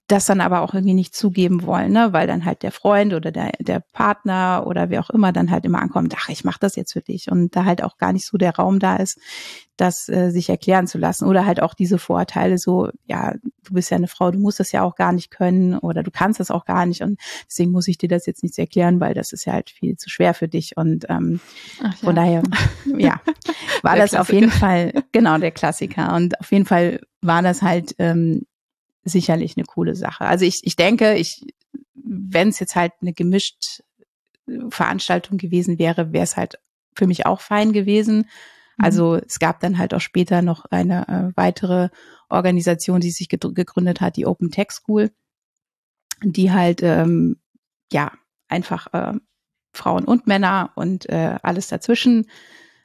das 0.07 0.25
dann 0.25 0.39
aber 0.39 0.61
auch 0.61 0.73
irgendwie 0.73 0.93
nicht 0.93 1.13
zugeben 1.13 1.63
wollen, 1.63 1.91
ne? 1.91 2.13
weil 2.13 2.27
dann 2.27 2.45
halt 2.45 2.63
der 2.63 2.71
Freund 2.71 3.13
oder 3.13 3.31
der, 3.31 3.51
der 3.59 3.81
Partner 3.91 4.63
oder 4.65 4.89
wer 4.89 5.01
auch 5.01 5.09
immer 5.09 5.33
dann 5.33 5.51
halt 5.51 5.65
immer 5.65 5.81
ankommt, 5.81 6.15
ach, 6.17 6.29
ich 6.29 6.45
mache 6.45 6.59
das 6.61 6.77
jetzt 6.77 6.93
für 6.93 7.01
dich 7.01 7.29
und 7.29 7.55
da 7.55 7.65
halt 7.65 7.83
auch 7.83 7.97
gar 7.97 8.13
nicht 8.13 8.25
so 8.25 8.37
der 8.37 8.55
Raum 8.55 8.79
da 8.79 8.95
ist, 8.95 9.19
das 9.75 10.07
äh, 10.07 10.31
sich 10.31 10.49
erklären 10.49 10.87
zu 10.87 10.97
lassen 10.97 11.25
oder 11.25 11.45
halt 11.45 11.61
auch 11.61 11.73
diese 11.73 11.99
Vorteile 11.99 12.57
so, 12.57 12.89
ja, 13.05 13.33
du 13.65 13.73
bist 13.73 13.91
ja 13.91 13.97
eine 13.97 14.07
Frau, 14.07 14.31
du 14.31 14.39
musst 14.39 14.61
das 14.61 14.71
ja 14.71 14.81
auch 14.81 14.95
gar 14.95 15.11
nicht 15.11 15.29
können 15.29 15.77
oder 15.77 16.03
du 16.03 16.11
kannst 16.11 16.39
das 16.39 16.51
auch 16.51 16.63
gar 16.63 16.85
nicht 16.85 17.01
und 17.01 17.19
deswegen 17.45 17.71
muss 17.71 17.89
ich 17.89 17.97
dir 17.97 18.09
das 18.09 18.25
jetzt 18.25 18.43
nicht 18.43 18.57
erklären, 18.57 19.01
weil 19.01 19.13
das 19.13 19.33
ist 19.33 19.45
ja 19.45 19.53
halt 19.53 19.69
viel 19.69 19.97
zu 19.97 20.09
schwer 20.09 20.33
für 20.33 20.47
dich 20.47 20.77
und 20.77 21.05
ähm, 21.09 21.41
ja. 21.83 21.91
von 21.91 22.15
daher, 22.15 22.43
ja, 22.97 23.19
war 23.83 23.95
der 23.95 24.03
das 24.05 24.11
Klassiker. 24.11 24.21
auf 24.21 24.31
jeden 24.31 24.51
Fall, 24.51 24.93
genau, 25.11 25.37
der 25.37 25.51
Klassiker 25.51 26.15
und 26.15 26.39
auf 26.39 26.51
jeden 26.51 26.65
Fall 26.65 27.01
war 27.21 27.41
das 27.41 27.61
halt 27.61 27.93
ähm, 27.99 28.46
sicherlich 29.07 29.57
eine 29.57 29.65
coole 29.65 29.95
Sache. 29.95 30.25
Also 30.25 30.45
ich, 30.45 30.61
ich 30.63 30.75
denke, 30.75 31.15
ich, 31.15 31.45
wenn 31.93 32.49
es 32.49 32.59
jetzt 32.59 32.75
halt 32.75 32.93
eine 33.01 33.13
gemischt 33.13 33.81
äh, 34.47 34.59
Veranstaltung 34.69 35.37
gewesen 35.37 35.79
wäre, 35.79 36.13
wäre 36.13 36.23
es 36.23 36.37
halt 36.37 36.59
für 36.95 37.07
mich 37.07 37.25
auch 37.25 37.41
fein 37.41 37.73
gewesen. 37.73 38.17
Mhm. 38.17 38.25
Also 38.77 39.15
es 39.15 39.39
gab 39.39 39.59
dann 39.59 39.77
halt 39.77 39.93
auch 39.93 40.01
später 40.01 40.41
noch 40.41 40.65
eine 40.65 41.07
äh, 41.07 41.31
weitere 41.35 41.89
Organisation, 42.29 42.99
die 42.99 43.11
sich 43.11 43.29
gegründet 43.29 44.01
hat, 44.01 44.17
die 44.17 44.25
Open 44.25 44.51
Tech 44.51 44.71
School, 44.71 45.11
die 46.23 46.51
halt 46.51 46.81
ähm, 46.83 47.39
ja 47.91 48.11
einfach 48.47 48.93
äh, 48.93 49.13
Frauen 49.73 50.05
und 50.05 50.27
Männer 50.27 50.71
und 50.75 51.07
äh, 51.09 51.37
alles 51.41 51.67
dazwischen 51.67 52.27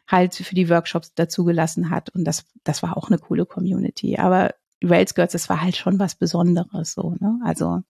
halt 0.09 0.35
für 0.35 0.55
die 0.55 0.69
Workshops 0.69 1.15
dazugelassen 1.15 1.91
hat. 1.91 2.11
Und 2.11 2.25
das, 2.25 2.45
das 2.65 2.83
war 2.83 2.97
auch 2.97 3.09
eine 3.09 3.19
coole 3.19 3.47
Community. 3.47 4.19
Aber 4.19 4.55
Rails 4.83 5.15
Girls, 5.15 5.33
das 5.33 5.49
war 5.49 5.63
halt 5.63 5.77
schon 5.77 5.99
was 5.99 6.15
Besonderes 6.15 6.93
so, 6.93 7.15
ne? 7.21 7.39
Also 7.45 7.83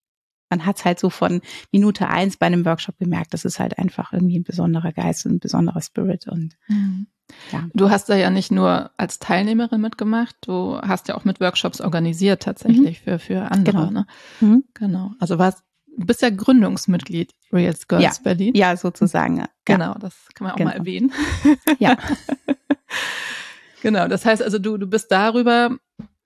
man 0.51 0.67
hat 0.67 0.85
halt 0.85 1.01
so 1.01 1.09
von 1.09 1.41
Minute 1.71 2.09
eins 2.09 2.37
bei 2.37 2.47
einem 2.47 2.67
Workshop 2.67 2.99
gemerkt, 2.99 3.33
das 3.33 3.47
ist 3.47 3.59
halt 3.59 3.79
einfach 3.79 4.13
irgendwie 4.13 4.39
ein 4.39 4.45
besonderer 4.45 4.93
Geist 4.93 5.25
und 5.25 5.33
ein 5.33 5.41
besonderer 5.41 5.81
Spirit 5.81 6.29
und 6.29 6.57
mhm. 6.69 7.07
ja. 7.53 7.67
Du 7.73 7.89
hast 7.89 8.11
da 8.11 8.17
ja 8.17 8.29
nicht 8.29 8.53
nur 8.53 8.91
als 8.99 9.19
Teilnehmerin 9.19 9.81
mitgemacht, 9.81 10.37
du 10.43 10.79
hast 10.83 11.09
ja 11.09 11.15
auch 11.15 11.25
mit 11.25 11.41
Workshops 11.41 11.81
organisiert 11.81 12.43
tatsächlich 12.43 13.01
mhm. 13.01 13.05
für, 13.05 13.19
für 13.19 13.51
andere, 13.51 13.87
genau. 13.87 13.91
ne? 13.91 14.07
Mhm. 14.41 14.65
Genau. 14.75 15.13
Also 15.19 15.39
warst 15.39 15.65
Du 15.97 16.07
bist 16.07 16.23
ja 16.23 16.31
Gründungsmitglied 16.31 17.35
Reals 17.53 17.87
Girls 17.87 18.03
ja. 18.03 18.13
Berlin. 18.23 18.55
Ja, 18.55 18.77
sozusagen. 18.77 19.45
Genau, 19.65 19.95
das 19.95 20.15
kann 20.35 20.47
man 20.47 20.53
auch 20.53 20.57
genau. 20.57 20.71
mal 20.71 20.77
erwähnen. 20.77 21.13
Ja. 21.79 21.97
genau, 23.83 24.09
das 24.09 24.25
heißt 24.25 24.43
also, 24.43 24.59
du, 24.59 24.79
du 24.79 24.87
bist 24.87 25.13
darüber 25.13 25.77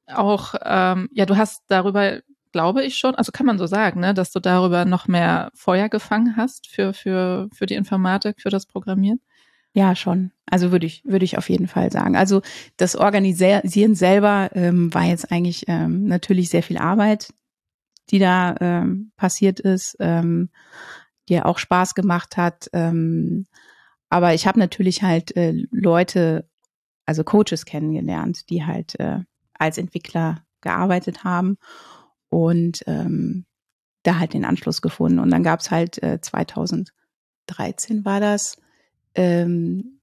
auch, 0.09 0.55
ähm, 0.65 1.09
ja, 1.13 1.27
du 1.27 1.37
hast 1.37 1.63
darüber, 1.69 2.21
glaube 2.53 2.85
ich 2.85 2.97
schon, 2.97 3.15
also 3.15 3.33
kann 3.33 3.47
man 3.47 3.59
so 3.59 3.67
sagen, 3.67 4.01
ne, 4.01 4.15
dass 4.15 4.33
du 4.33 4.41
darüber 4.41 4.85
noch 4.85 5.09
mehr 5.09 5.51
Feuer 5.55 5.89
gefangen 5.89 6.37
hast 6.37 6.69
für, 6.69 6.95
für, 6.95 7.49
für 7.53 7.67
die 7.67 7.75
Informatik, 7.75 8.41
für 8.41 8.51
das 8.51 8.67
Programmieren? 8.67 9.21
Ja, 9.77 9.95
schon. 9.95 10.33
Also 10.47 10.73
würde 10.73 10.87
ich, 10.87 11.05
würde 11.05 11.27
ich 11.27 11.37
auf 11.37 11.51
jeden 11.51 11.69
Fall 11.69 11.93
sagen. 11.93 12.17
Also 12.17 12.41
das 12.79 12.97
Organisieren 12.97 13.95
selber 13.95 14.49
ähm, 14.55 14.95
war 14.95 15.05
jetzt 15.05 15.31
eigentlich 15.31 15.65
ähm, 15.69 16.07
natürlich 16.07 16.49
sehr 16.49 16.63
viel 16.63 16.79
Arbeit, 16.79 17.35
die 18.11 18.19
da 18.19 18.55
ähm, 18.61 19.13
passiert 19.17 19.61
ist, 19.61 19.97
ähm, 20.01 20.49
die 21.29 21.43
auch 21.43 21.59
Spaß 21.59 21.95
gemacht 21.95 22.39
hat. 22.39 22.71
Ähm, 22.73 23.47
aber 24.09 24.33
ich 24.33 24.47
habe 24.47 24.59
natürlich 24.59 25.03
halt 25.03 25.37
äh, 25.37 25.53
Leute, 25.71 26.49
also 27.05 27.23
Coaches 27.23 27.67
kennengelernt, 27.67 28.49
die 28.49 28.65
halt 28.65 28.99
äh, 28.99 29.21
als 29.59 29.79
Entwickler 29.79 30.45
gearbeitet 30.61 31.25
haben 31.25 31.59
und 32.29 32.83
ähm, 32.87 33.45
da 34.03 34.19
halt 34.19 34.35
den 34.35 34.45
Anschluss 34.45 34.83
gefunden. 34.83 35.19
Und 35.19 35.31
dann 35.31 35.43
gab 35.43 35.61
es 35.61 35.71
halt 35.71 36.03
äh, 36.03 36.21
2013 36.21 36.93
war 38.05 38.21
das 38.21 38.57
ähm, 39.15 40.01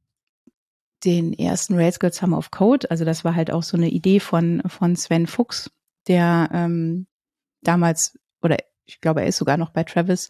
den 1.04 1.34
ersten 1.34 1.76
Rails 1.76 2.00
Girls 2.00 2.18
Summer 2.18 2.38
of 2.38 2.52
Code. 2.52 2.90
Also 2.90 3.06
das 3.06 3.26
war 3.26 3.36
halt 3.36 3.52
auch 3.52 3.64
so 3.64 3.78
eine 3.78 3.90
Idee 3.90 4.20
von 4.20 4.62
von 4.68 4.96
Sven 4.96 5.28
Fuchs, 5.28 5.72
der 6.08 6.50
ähm, 6.54 7.08
damals 7.62 8.18
oder 8.42 8.58
ich 8.86 9.02
glaube 9.02 9.22
er 9.22 9.28
ist 9.28 9.38
sogar 9.38 9.58
noch 9.58 9.70
bei 9.70 9.84
Travis 9.84 10.30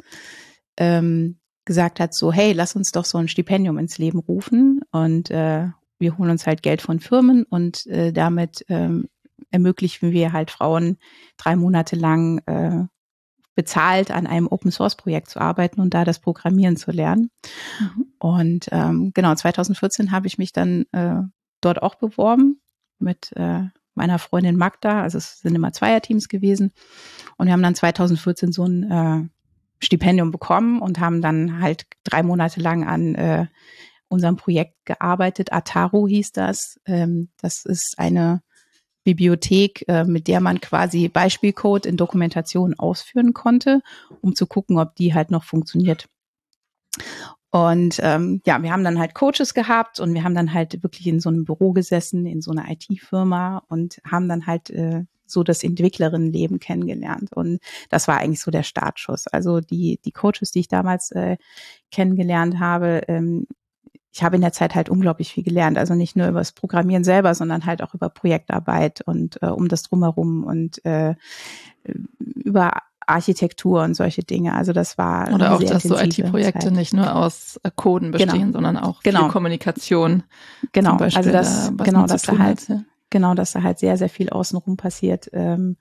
ähm, 0.77 1.39
gesagt 1.65 1.99
hat 1.99 2.13
so 2.13 2.31
hey 2.31 2.53
lass 2.53 2.75
uns 2.75 2.91
doch 2.91 3.05
so 3.05 3.17
ein 3.17 3.27
Stipendium 3.27 3.77
ins 3.77 3.97
Leben 3.97 4.19
rufen 4.19 4.81
und 4.91 5.31
äh, 5.31 5.67
wir 6.03 6.17
holen 6.17 6.29
uns 6.29 6.45
halt 6.45 6.61
Geld 6.61 6.81
von 6.81 6.99
Firmen 6.99 7.43
und 7.45 7.87
äh, 7.87 8.13
damit 8.13 8.63
ähm, 8.69 9.07
ermöglichen 9.49 10.11
wir 10.11 10.33
halt 10.33 10.51
Frauen 10.51 10.97
drei 11.37 11.55
Monate 11.55 11.95
lang 11.95 12.39
äh, 12.45 12.85
bezahlt 13.55 14.11
an 14.11 14.27
einem 14.27 14.47
Open 14.47 14.71
Source 14.71 14.95
Projekt 14.95 15.29
zu 15.29 15.39
arbeiten 15.39 15.79
und 15.79 15.93
da 15.93 16.03
das 16.03 16.19
Programmieren 16.19 16.75
zu 16.75 16.91
lernen. 16.91 17.29
Mhm. 17.79 18.05
Und 18.19 18.69
ähm, 18.71 19.11
genau, 19.13 19.33
2014 19.33 20.11
habe 20.11 20.27
ich 20.27 20.37
mich 20.37 20.51
dann 20.51 20.85
äh, 20.91 21.21
dort 21.61 21.81
auch 21.81 21.95
beworben 21.95 22.61
mit 22.99 23.31
äh, 23.35 23.63
meiner 23.95 24.19
Freundin 24.19 24.57
Magda. 24.57 25.01
Also 25.01 25.17
es 25.17 25.39
sind 25.39 25.55
immer 25.55 25.71
Zweierteams 25.71 26.27
gewesen. 26.27 26.71
Und 27.37 27.47
wir 27.47 27.53
haben 27.53 27.63
dann 27.63 27.75
2014 27.75 28.51
so 28.51 28.65
ein 28.65 28.91
äh, 28.91 29.29
Stipendium 29.83 30.31
bekommen 30.31 30.81
und 30.81 30.99
haben 30.99 31.21
dann 31.21 31.61
halt 31.61 31.85
drei 32.03 32.23
Monate 32.23 32.59
lang 32.59 32.87
an 32.87 33.15
äh, 33.15 33.47
unserem 34.13 34.37
Projekt 34.37 34.85
gearbeitet. 34.85 35.51
Ataro 35.51 36.07
hieß 36.07 36.31
das. 36.31 36.79
Ähm, 36.85 37.29
das 37.41 37.65
ist 37.65 37.99
eine 37.99 38.41
Bibliothek, 39.03 39.85
äh, 39.87 40.05
mit 40.05 40.27
der 40.27 40.39
man 40.39 40.61
quasi 40.61 41.09
Beispielcode 41.09 41.85
in 41.85 41.97
Dokumentation 41.97 42.73
ausführen 42.79 43.33
konnte, 43.33 43.81
um 44.21 44.35
zu 44.35 44.47
gucken, 44.47 44.79
ob 44.79 44.95
die 44.95 45.13
halt 45.13 45.31
noch 45.31 45.43
funktioniert. 45.43 46.07
Und 47.51 47.99
ähm, 48.01 48.41
ja, 48.47 48.63
wir 48.63 48.71
haben 48.71 48.83
dann 48.83 48.97
halt 48.97 49.13
Coaches 49.13 49.53
gehabt 49.53 49.99
und 49.99 50.13
wir 50.13 50.23
haben 50.23 50.33
dann 50.33 50.53
halt 50.53 50.81
wirklich 50.81 51.05
in 51.05 51.19
so 51.19 51.29
einem 51.29 51.45
Büro 51.45 51.71
gesessen, 51.71 52.25
in 52.25 52.41
so 52.41 52.51
einer 52.51 52.69
IT-Firma 52.71 53.63
und 53.67 53.99
haben 54.09 54.27
dann 54.27 54.47
halt 54.47 54.71
äh, 54.71 55.03
so 55.25 55.43
das 55.43 55.63
Entwicklerinnenleben 55.63 56.59
kennengelernt. 56.59 57.31
Und 57.33 57.59
das 57.89 58.07
war 58.07 58.17
eigentlich 58.17 58.41
so 58.41 58.51
der 58.51 58.63
Startschuss. 58.63 59.27
Also 59.27 59.59
die, 59.59 59.99
die 60.03 60.11
Coaches, 60.11 60.51
die 60.51 60.61
ich 60.61 60.67
damals 60.67 61.11
äh, 61.11 61.37
kennengelernt 61.91 62.59
habe, 62.59 63.01
ähm, 63.07 63.45
ich 64.13 64.23
habe 64.23 64.35
in 64.35 64.41
der 64.43 64.53
Zeit 64.53 64.75
halt 64.75 64.89
unglaublich 64.89 65.33
viel 65.33 65.43
gelernt. 65.43 65.77
Also 65.79 65.95
nicht 65.95 66.15
nur 66.15 66.27
über 66.27 66.39
das 66.39 66.51
Programmieren 66.51 67.03
selber, 67.03 67.33
sondern 67.33 67.65
halt 67.65 67.81
auch 67.81 67.95
über 67.95 68.09
Projektarbeit 68.09 69.01
und 69.01 69.41
äh, 69.41 69.47
um 69.47 69.67
das 69.67 69.81
drumherum 69.81 70.43
und 70.43 70.85
äh, 70.85 71.15
über 71.83 72.73
Architektur 73.07 73.81
und 73.81 73.95
solche 73.95 74.23
Dinge. 74.23 74.53
Also 74.53 74.71
das 74.71 74.99
war 74.99 75.33
oder 75.33 75.55
auch, 75.55 75.63
dass 75.63 75.83
so 75.83 75.97
IT-Projekte 75.97 76.71
nicht 76.71 76.93
nur 76.93 77.15
aus 77.15 77.59
äh, 77.63 77.71
Coden 77.75 78.11
bestehen, 78.11 78.33
genau. 78.33 78.51
sondern 78.51 78.77
auch 78.77 79.01
genau. 79.01 79.23
viel 79.23 79.31
Kommunikation. 79.31 80.23
Genau, 80.73 80.95
Beispiel, 80.97 81.17
also 81.17 81.31
das 81.31 81.71
da, 81.75 81.83
genau, 81.83 82.05
dass 82.05 82.21
da 82.21 82.37
halt 82.37 82.69
hat. 82.69 82.83
genau, 83.09 83.33
dass 83.33 83.53
da 83.53 83.63
halt 83.63 83.79
sehr 83.79 83.97
sehr 83.97 84.09
viel 84.09 84.29
außenrum 84.29 84.77
passiert. 84.77 85.27
Ähm, 85.33 85.77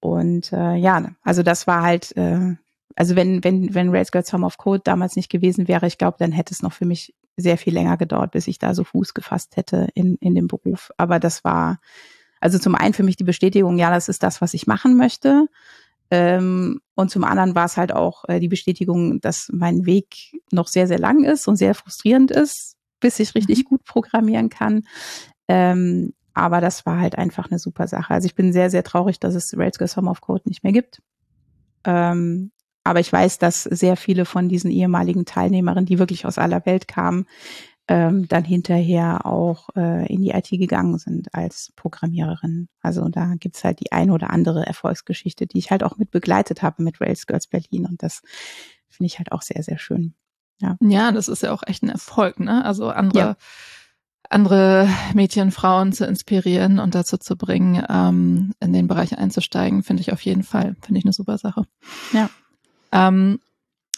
und 0.00 0.52
äh, 0.52 0.74
ja, 0.74 1.12
also 1.22 1.44
das 1.44 1.68
war 1.68 1.82
halt 1.82 2.16
äh, 2.16 2.56
also 2.96 3.16
wenn, 3.16 3.42
wenn, 3.44 3.72
wenn 3.74 3.90
Rails 3.90 4.12
Girls 4.12 4.32
Home 4.32 4.44
of 4.44 4.58
Code 4.58 4.82
damals 4.84 5.16
nicht 5.16 5.30
gewesen 5.30 5.68
wäre, 5.68 5.86
ich 5.86 5.96
glaube, 5.96 6.16
dann 6.18 6.32
hätte 6.32 6.52
es 6.52 6.60
noch 6.60 6.72
für 6.72 6.84
mich 6.84 7.14
sehr 7.40 7.58
viel 7.58 7.74
länger 7.74 7.96
gedauert, 7.96 8.32
bis 8.32 8.46
ich 8.46 8.58
da 8.58 8.74
so 8.74 8.84
Fuß 8.84 9.14
gefasst 9.14 9.56
hätte 9.56 9.88
in, 9.94 10.16
in 10.16 10.34
dem 10.34 10.46
Beruf. 10.46 10.90
Aber 10.96 11.18
das 11.18 11.44
war, 11.44 11.80
also 12.40 12.58
zum 12.58 12.74
einen 12.74 12.94
für 12.94 13.02
mich 13.02 13.16
die 13.16 13.24
Bestätigung, 13.24 13.78
ja, 13.78 13.90
das 13.90 14.08
ist 14.08 14.22
das, 14.22 14.40
was 14.40 14.54
ich 14.54 14.66
machen 14.66 14.96
möchte. 14.96 15.46
Ähm, 16.10 16.80
und 16.94 17.10
zum 17.10 17.24
anderen 17.24 17.54
war 17.54 17.66
es 17.66 17.76
halt 17.76 17.92
auch 17.92 18.24
äh, 18.28 18.40
die 18.40 18.48
Bestätigung, 18.48 19.20
dass 19.20 19.48
mein 19.52 19.86
Weg 19.86 20.40
noch 20.50 20.66
sehr, 20.66 20.86
sehr 20.88 20.98
lang 20.98 21.24
ist 21.24 21.46
und 21.46 21.56
sehr 21.56 21.74
frustrierend 21.74 22.30
ist, 22.30 22.76
bis 22.98 23.20
ich 23.20 23.34
richtig 23.34 23.60
mhm. 23.60 23.64
gut 23.64 23.84
programmieren 23.84 24.48
kann. 24.48 24.82
Ähm, 25.46 26.12
aber 26.34 26.60
das 26.60 26.86
war 26.86 27.00
halt 27.00 27.16
einfach 27.16 27.50
eine 27.50 27.58
super 27.58 27.86
Sache. 27.86 28.14
Also 28.14 28.26
ich 28.26 28.34
bin 28.34 28.52
sehr, 28.52 28.70
sehr 28.70 28.82
traurig, 28.84 29.20
dass 29.20 29.34
es 29.34 29.56
Rails 29.56 29.78
Girls 29.78 29.96
Home 29.96 30.10
of 30.10 30.20
Code 30.20 30.42
nicht 30.46 30.64
mehr 30.64 30.72
gibt. 30.72 31.00
Ähm, 31.84 32.50
aber 32.84 33.00
ich 33.00 33.12
weiß, 33.12 33.38
dass 33.38 33.64
sehr 33.64 33.96
viele 33.96 34.24
von 34.24 34.48
diesen 34.48 34.70
ehemaligen 34.70 35.24
Teilnehmerinnen, 35.24 35.86
die 35.86 35.98
wirklich 35.98 36.26
aus 36.26 36.38
aller 36.38 36.64
Welt 36.66 36.88
kamen, 36.88 37.26
ähm, 37.90 38.28
dann 38.28 38.44
hinterher 38.44 39.26
auch 39.26 39.68
äh, 39.74 40.06
in 40.06 40.22
die 40.22 40.30
IT 40.30 40.48
gegangen 40.48 40.98
sind 40.98 41.34
als 41.34 41.72
Programmiererin. 41.74 42.68
Also 42.82 43.08
da 43.08 43.34
gibt's 43.34 43.64
halt 43.64 43.80
die 43.80 43.90
eine 43.90 44.12
oder 44.12 44.30
andere 44.30 44.64
Erfolgsgeschichte, 44.64 45.48
die 45.48 45.58
ich 45.58 45.72
halt 45.72 45.82
auch 45.82 45.96
mit 45.96 46.12
begleitet 46.12 46.62
habe 46.62 46.84
mit 46.84 47.00
Rails 47.00 47.26
Girls 47.26 47.48
Berlin. 47.48 47.86
Und 47.86 48.04
das 48.04 48.22
finde 48.88 49.06
ich 49.06 49.18
halt 49.18 49.32
auch 49.32 49.42
sehr, 49.42 49.64
sehr 49.64 49.78
schön. 49.78 50.14
Ja. 50.60 50.76
ja, 50.80 51.10
das 51.10 51.28
ist 51.28 51.42
ja 51.42 51.52
auch 51.52 51.62
echt 51.66 51.82
ein 51.82 51.88
Erfolg, 51.88 52.38
ne? 52.38 52.64
Also 52.64 52.90
andere, 52.90 53.18
ja. 53.18 53.36
andere 54.28 54.88
Mädchen, 55.14 55.50
Frauen 55.50 55.92
zu 55.92 56.06
inspirieren 56.06 56.78
und 56.78 56.94
dazu 56.94 57.16
zu 57.16 57.36
bringen, 57.36 57.82
ähm, 57.88 58.52
in 58.60 58.72
den 58.72 58.86
Bereich 58.86 59.18
einzusteigen, 59.18 59.82
finde 59.82 60.02
ich 60.02 60.12
auf 60.12 60.20
jeden 60.20 60.44
Fall, 60.44 60.76
finde 60.82 60.98
ich 60.98 61.04
eine 61.04 61.12
super 61.12 61.38
Sache. 61.38 61.64
Ja. 62.12 62.30
Ähm, 62.92 63.40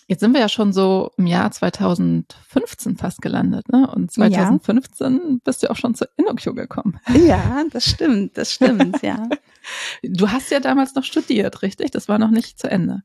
jetzt 0.07 0.21
sind 0.21 0.33
wir 0.33 0.41
ja 0.41 0.49
schon 0.49 0.73
so 0.73 1.11
im 1.17 1.27
Jahr 1.27 1.51
2015 1.51 2.97
fast 2.97 3.23
gelandet, 3.23 3.69
ne? 3.71 3.91
Und 3.91 4.11
2015 4.11 5.13
ja. 5.15 5.37
bist 5.45 5.63
du 5.63 5.71
auch 5.71 5.77
schon 5.77 5.95
zur 5.95 6.09
InnoQ 6.17 6.55
gekommen. 6.55 7.01
Ja, 7.15 7.65
das 7.71 7.85
stimmt, 7.85 8.37
das 8.37 8.53
stimmt, 8.53 9.03
ja. 9.03 9.29
Du 10.03 10.31
hast 10.31 10.51
ja 10.51 10.59
damals 10.59 10.95
noch 10.95 11.05
studiert, 11.05 11.63
richtig? 11.63 11.93
Das 11.93 12.09
war 12.09 12.19
noch 12.19 12.31
nicht 12.31 12.59
zu 12.59 12.69
Ende. 12.69 13.03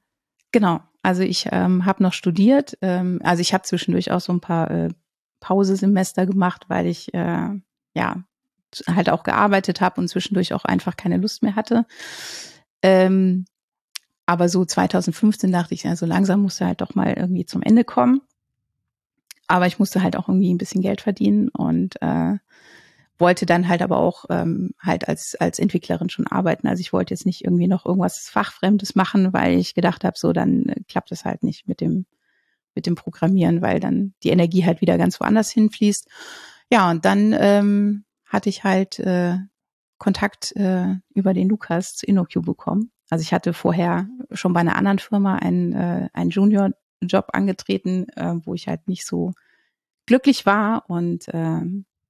Genau. 0.51 0.81
Also 1.03 1.21
ich 1.21 1.47
ähm, 1.51 1.85
habe 1.85 2.01
noch 2.01 2.13
studiert. 2.13 2.77
Ähm, 2.81 3.21
also 3.23 3.41
ich 3.41 3.53
habe 3.53 3.63
zwischendurch 3.63 4.11
auch 4.11 4.21
so 4.21 4.33
ein 4.33 4.41
paar 4.41 4.71
äh, 4.71 4.89
Pausesemester 5.39 6.25
gemacht, 6.25 6.65
weil 6.67 6.87
ich 6.87 7.13
äh, 7.13 7.49
ja 7.93 8.23
halt 8.87 9.09
auch 9.09 9.23
gearbeitet 9.23 9.81
habe 9.81 10.01
und 10.01 10.07
zwischendurch 10.07 10.53
auch 10.53 10.65
einfach 10.65 10.97
keine 10.97 11.17
Lust 11.17 11.43
mehr 11.43 11.55
hatte. 11.55 11.85
Ähm, 12.81 13.45
aber 14.27 14.49
so 14.49 14.65
2015 14.65 15.51
dachte 15.53 15.73
ich, 15.73 15.83
ja, 15.83 15.95
so 15.95 16.05
langsam 16.05 16.41
musste 16.41 16.65
halt 16.65 16.81
doch 16.81 16.95
mal 16.95 17.13
irgendwie 17.13 17.45
zum 17.45 17.63
Ende 17.63 17.85
kommen. 17.85 18.21
Aber 19.47 19.67
ich 19.67 19.79
musste 19.79 20.03
halt 20.03 20.17
auch 20.17 20.27
irgendwie 20.27 20.53
ein 20.53 20.57
bisschen 20.57 20.81
Geld 20.81 20.99
verdienen 20.99 21.47
und 21.47 21.99
äh, 22.01 22.35
wollte 23.17 23.45
dann 23.45 23.69
halt 23.69 23.81
aber 23.81 23.97
auch 23.97 24.25
ähm, 24.29 24.71
halt 24.79 25.07
als 25.07 25.35
als 25.35 25.59
Entwicklerin 25.59 26.09
schon 26.09 26.27
arbeiten. 26.27 26.67
Also 26.67 26.81
ich 26.81 26.91
wollte 26.91 27.13
jetzt 27.13 27.25
nicht 27.25 27.45
irgendwie 27.45 27.67
noch 27.67 27.85
irgendwas 27.85 28.27
fachfremdes 28.27 28.95
machen, 28.95 29.31
weil 29.31 29.57
ich 29.57 29.73
gedacht 29.75 30.03
habe, 30.03 30.17
so 30.19 30.33
dann 30.33 30.65
äh, 30.67 30.81
klappt 30.89 31.13
es 31.13 31.23
halt 31.23 31.41
nicht 31.43 31.69
mit 31.69 31.79
dem 31.79 32.05
mit 32.75 32.85
dem 32.85 32.95
Programmieren, 32.95 33.61
weil 33.61 33.79
dann 33.79 34.13
die 34.23 34.29
Energie 34.29 34.65
halt 34.65 34.81
wieder 34.81 34.97
ganz 34.97 35.21
woanders 35.21 35.49
hinfließt. 35.51 36.09
Ja, 36.69 36.91
und 36.91 37.05
dann 37.05 37.33
ähm, 37.39 38.03
hatte 38.25 38.49
ich 38.49 38.65
halt 38.65 38.99
äh, 38.99 39.37
Kontakt 39.97 40.53
äh, 40.57 40.95
über 41.13 41.33
den 41.33 41.47
Lukas 41.47 41.95
zu 41.95 42.05
InnoQ 42.05 42.41
bekommen 42.45 42.91
also 43.09 43.21
ich 43.21 43.33
hatte 43.33 43.53
vorher 43.53 44.07
schon 44.31 44.53
bei 44.53 44.59
einer 44.59 44.75
anderen 44.75 44.99
Firma 44.99 45.35
einen, 45.35 45.73
äh, 45.73 46.09
einen 46.13 46.29
Junior 46.29 46.71
Job 47.01 47.29
angetreten, 47.33 48.07
äh, 48.15 48.35
wo 48.43 48.53
ich 48.53 48.67
halt 48.67 48.87
nicht 48.87 49.05
so 49.05 49.33
glücklich 50.05 50.45
war 50.45 50.89
und 50.89 51.27
äh, 51.29 51.61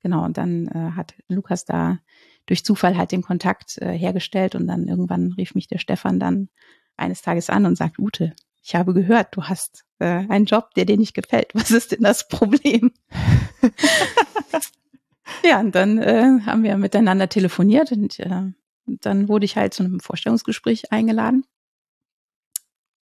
genau, 0.02 0.26
und 0.26 0.38
dann 0.38 0.68
äh, 0.68 0.92
hat 0.96 1.16
Lukas 1.28 1.66
da 1.66 2.00
durch 2.46 2.64
Zufall 2.64 2.98
halt 2.98 3.12
den 3.12 3.22
Kontakt 3.22 3.78
äh, 3.80 3.92
hergestellt 3.92 4.56
und 4.56 4.68
dann 4.68 4.88
irgendwann 4.88 5.34
rief 5.34 5.56
mich 5.56 5.68
der 5.68 5.80
Stefan 5.80 6.20
dann 6.20 6.50
eines 6.96 7.22
Tages 7.22 7.50
an 7.50 7.66
und 7.66 7.78
sagt, 7.78 8.00
Ute, 8.00 8.34
ich 8.64 8.76
habe 8.76 8.94
gehört, 8.94 9.36
du 9.36 9.44
hast 9.44 9.86
äh, 10.00 10.06
einen 10.30 10.46
Job, 10.46 10.74
der 10.76 10.86
dir 10.86 10.98
nicht 10.98 11.14
gefällt. 11.14 11.54
Was 11.54 11.72
ist 11.72 11.92
denn 11.92 12.04
das 12.04 12.28
Problem? 12.28 12.92
ja, 15.44 15.60
und 15.60 15.76
dann 15.76 15.98
äh, 15.98 16.40
haben 16.46 16.64
wir 16.64 16.78
miteinander 16.78 17.30
telefoniert 17.30 17.92
und 17.92 18.20
äh, 18.20 18.52
dann 18.88 19.28
wurde 19.28 19.46
ich 19.46 19.58
halt 19.58 19.74
zu 19.74 19.84
einem 19.84 20.00
Vorstellungsgespräch 20.00 20.92
eingeladen. 20.92 21.46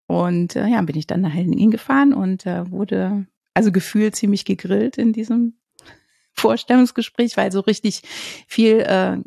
Und 0.08 0.56
äh, 0.56 0.68
ja, 0.68 0.82
bin 0.82 0.98
ich 0.98 1.08
dann 1.08 1.22
nach 1.22 1.34
Hellen 1.34 1.72
gefahren 1.72 2.14
und 2.14 2.46
äh, 2.46 2.70
wurde 2.70 3.26
also 3.54 3.72
gefühlt 3.72 4.16
ziemlich 4.16 4.46
gegrillt 4.46 4.98
in 4.98 5.14
diesem 5.14 5.58
Vorstellungsgespräch, 6.34 7.38
weil 7.38 7.52
so 7.52 7.62
richtig 7.62 8.02
viel 8.48 8.80
äh, 8.80 9.18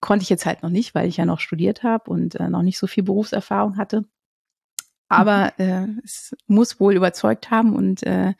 konnte 0.00 0.22
ich 0.22 0.28
jetzt 0.28 0.46
halt 0.46 0.62
noch 0.62 0.70
nicht, 0.70 0.94
weil 0.94 1.08
ich 1.08 1.16
ja 1.16 1.24
noch 1.24 1.40
studiert 1.40 1.82
habe 1.82 2.10
und 2.10 2.34
äh, 2.36 2.48
noch 2.48 2.62
nicht 2.62 2.78
so 2.78 2.86
viel 2.86 3.02
Berufserfahrung 3.02 3.76
hatte. 3.76 4.04
Aber 5.08 5.52
mhm. 5.58 5.64
äh, 5.64 5.86
es 6.04 6.34
muss 6.46 6.80
wohl 6.80 6.94
überzeugt 6.94 7.50
haben 7.50 7.74
und 7.74 8.02
äh, 8.04 8.34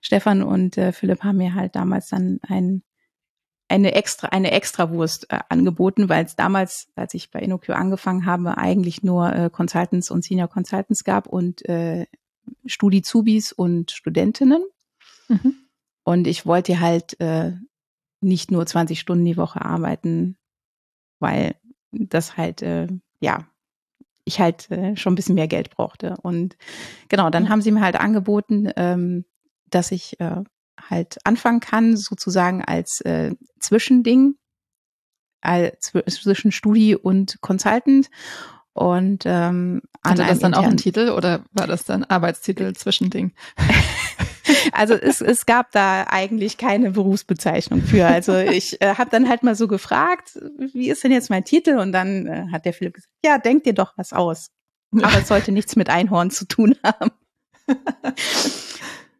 Stefan 0.00 0.42
und 0.42 0.76
äh, 0.76 0.92
Philipp 0.92 1.22
haben 1.22 1.38
mir 1.38 1.54
halt 1.54 1.76
damals 1.76 2.08
dann 2.08 2.40
ein 2.42 2.82
eine 3.72 3.94
extra 3.94 4.28
eine 4.28 4.50
Extrawurst 4.52 5.32
äh, 5.32 5.38
angeboten, 5.48 6.10
weil 6.10 6.26
es 6.26 6.36
damals, 6.36 6.88
als 6.94 7.14
ich 7.14 7.30
bei 7.30 7.40
InnoQ 7.40 7.70
angefangen 7.70 8.26
habe, 8.26 8.58
eigentlich 8.58 9.02
nur 9.02 9.32
äh, 9.32 9.50
Consultants 9.50 10.10
und 10.10 10.22
Senior 10.22 10.48
Consultants 10.48 11.04
gab 11.04 11.26
und 11.26 11.66
äh, 11.66 12.06
Studizubis 12.66 13.50
und 13.50 13.90
Studentinnen. 13.90 14.62
Mhm. 15.28 15.54
Und 16.04 16.26
ich 16.26 16.44
wollte 16.44 16.80
halt 16.80 17.18
äh, 17.18 17.52
nicht 18.20 18.50
nur 18.50 18.66
20 18.66 19.00
Stunden 19.00 19.24
die 19.24 19.38
Woche 19.38 19.64
arbeiten, 19.64 20.36
weil 21.18 21.54
das 21.90 22.36
halt, 22.36 22.60
äh, 22.60 22.88
ja, 23.20 23.46
ich 24.24 24.38
halt 24.38 24.70
äh, 24.70 24.96
schon 24.96 25.14
ein 25.14 25.16
bisschen 25.16 25.34
mehr 25.34 25.48
Geld 25.48 25.70
brauchte. 25.70 26.16
Und 26.20 26.58
genau, 27.08 27.30
dann 27.30 27.44
mhm. 27.44 27.48
haben 27.48 27.62
sie 27.62 27.70
mir 27.70 27.80
halt 27.80 27.96
angeboten, 27.96 28.70
ähm, 28.76 29.24
dass 29.70 29.92
ich 29.92 30.20
äh, 30.20 30.42
halt 30.80 31.18
anfangen 31.24 31.60
kann, 31.60 31.96
sozusagen 31.96 32.64
als 32.64 33.00
äh, 33.02 33.34
Zwischending, 33.58 34.34
als 35.40 35.92
zwischen 36.08 36.52
Studi 36.52 36.94
und 36.94 37.40
Consultant. 37.40 38.10
Und 38.74 39.24
ähm, 39.26 39.82
hatte 40.02 40.24
das 40.24 40.38
dann 40.38 40.54
auch 40.54 40.62
einen 40.62 40.78
Titel 40.78 41.10
oder 41.10 41.44
war 41.52 41.66
das 41.66 41.84
dann 41.84 42.04
Arbeitstitel 42.04 42.72
Zwischending? 42.72 43.32
also 44.72 44.94
es, 44.94 45.20
es 45.20 45.44
gab 45.44 45.72
da 45.72 46.06
eigentlich 46.08 46.56
keine 46.56 46.92
Berufsbezeichnung 46.92 47.82
für. 47.82 48.06
Also 48.06 48.34
ich 48.38 48.80
äh, 48.80 48.94
habe 48.94 49.10
dann 49.10 49.28
halt 49.28 49.42
mal 49.42 49.54
so 49.54 49.68
gefragt, 49.68 50.38
wie 50.72 50.88
ist 50.88 51.04
denn 51.04 51.12
jetzt 51.12 51.28
mein 51.28 51.44
Titel? 51.44 51.76
Und 51.78 51.92
dann 51.92 52.26
äh, 52.26 52.46
hat 52.50 52.64
der 52.64 52.72
Philipp 52.72 52.94
gesagt, 52.94 53.12
ja, 53.22 53.36
denk 53.36 53.64
dir 53.64 53.74
doch 53.74 53.92
was 53.96 54.14
aus. 54.14 54.48
Aber 54.90 55.18
es 55.18 55.28
sollte 55.28 55.52
nichts 55.52 55.76
mit 55.76 55.90
Einhorn 55.90 56.30
zu 56.30 56.46
tun 56.46 56.76
haben. 56.82 57.10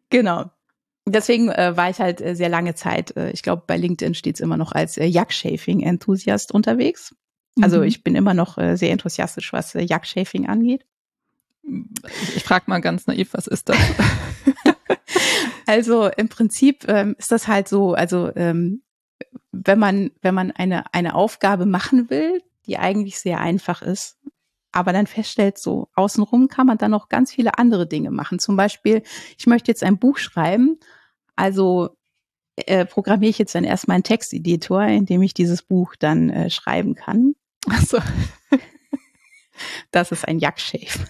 genau 0.09 0.49
deswegen 1.05 1.49
äh, 1.49 1.75
war 1.75 1.89
ich 1.89 1.99
halt 1.99 2.21
äh, 2.21 2.35
sehr 2.35 2.49
lange 2.49 2.75
Zeit, 2.75 3.15
äh, 3.17 3.31
ich 3.31 3.43
glaube, 3.43 3.63
bei 3.65 3.77
LinkedIn 3.77 4.15
steht 4.15 4.35
es 4.35 4.41
immer 4.41 4.57
noch 4.57 4.71
als 4.71 4.97
äh, 4.97 5.05
Jack-Shafing-Enthusiast 5.05 6.51
unterwegs. 6.51 7.15
Also 7.61 7.79
mhm. 7.79 7.83
ich 7.83 8.03
bin 8.03 8.15
immer 8.15 8.33
noch 8.33 8.57
äh, 8.57 8.77
sehr 8.77 8.91
enthusiastisch, 8.91 9.53
was 9.53 9.75
äh, 9.75 9.81
Jack-Shafing 9.81 10.47
angeht. 10.47 10.85
Ich, 11.63 12.37
ich 12.37 12.43
frage 12.43 12.65
mal 12.67 12.79
ganz 12.79 13.07
naiv, 13.07 13.33
was 13.33 13.47
ist 13.47 13.69
das? 13.69 13.77
also 15.65 16.07
im 16.07 16.29
Prinzip 16.29 16.85
ähm, 16.87 17.15
ist 17.17 17.31
das 17.31 17.47
halt 17.47 17.67
so, 17.67 17.93
also 17.93 18.31
ähm, 18.35 18.81
wenn 19.51 19.79
man, 19.79 20.11
wenn 20.21 20.35
man 20.35 20.51
eine, 20.51 20.93
eine 20.93 21.15
Aufgabe 21.15 21.65
machen 21.65 22.09
will, 22.09 22.41
die 22.65 22.77
eigentlich 22.77 23.19
sehr 23.19 23.39
einfach 23.39 23.81
ist, 23.81 24.17
aber 24.73 24.91
dann 24.91 25.07
feststellt, 25.07 25.57
so 25.57 25.87
außenrum 25.95 26.49
kann 26.49 26.67
man 26.67 26.77
dann 26.77 26.91
noch 26.91 27.07
ganz 27.07 27.31
viele 27.31 27.57
andere 27.57 27.87
Dinge 27.87 28.11
machen. 28.11 28.39
Zum 28.39 28.57
Beispiel, 28.57 29.03
ich 29.37 29.45
möchte 29.47 29.71
jetzt 29.71 29.83
ein 29.83 29.99
Buch 29.99 30.17
schreiben, 30.17 30.79
also 31.35 31.95
äh, 32.55 32.85
programmiere 32.85 33.29
ich 33.29 33.37
jetzt 33.37 33.55
dann 33.55 33.63
erstmal 33.63 33.95
einen 33.95 34.03
Texteditor, 34.03 34.83
in 34.83 35.05
dem 35.05 35.21
ich 35.21 35.33
dieses 35.33 35.61
Buch 35.61 35.95
dann 35.97 36.29
äh, 36.29 36.49
schreiben 36.49 36.95
kann. 36.95 37.35
Ach 37.69 37.81
so. 37.87 37.99
Das 39.91 40.11
ist 40.11 40.27
ein 40.27 40.39
Jackshave. 40.39 41.07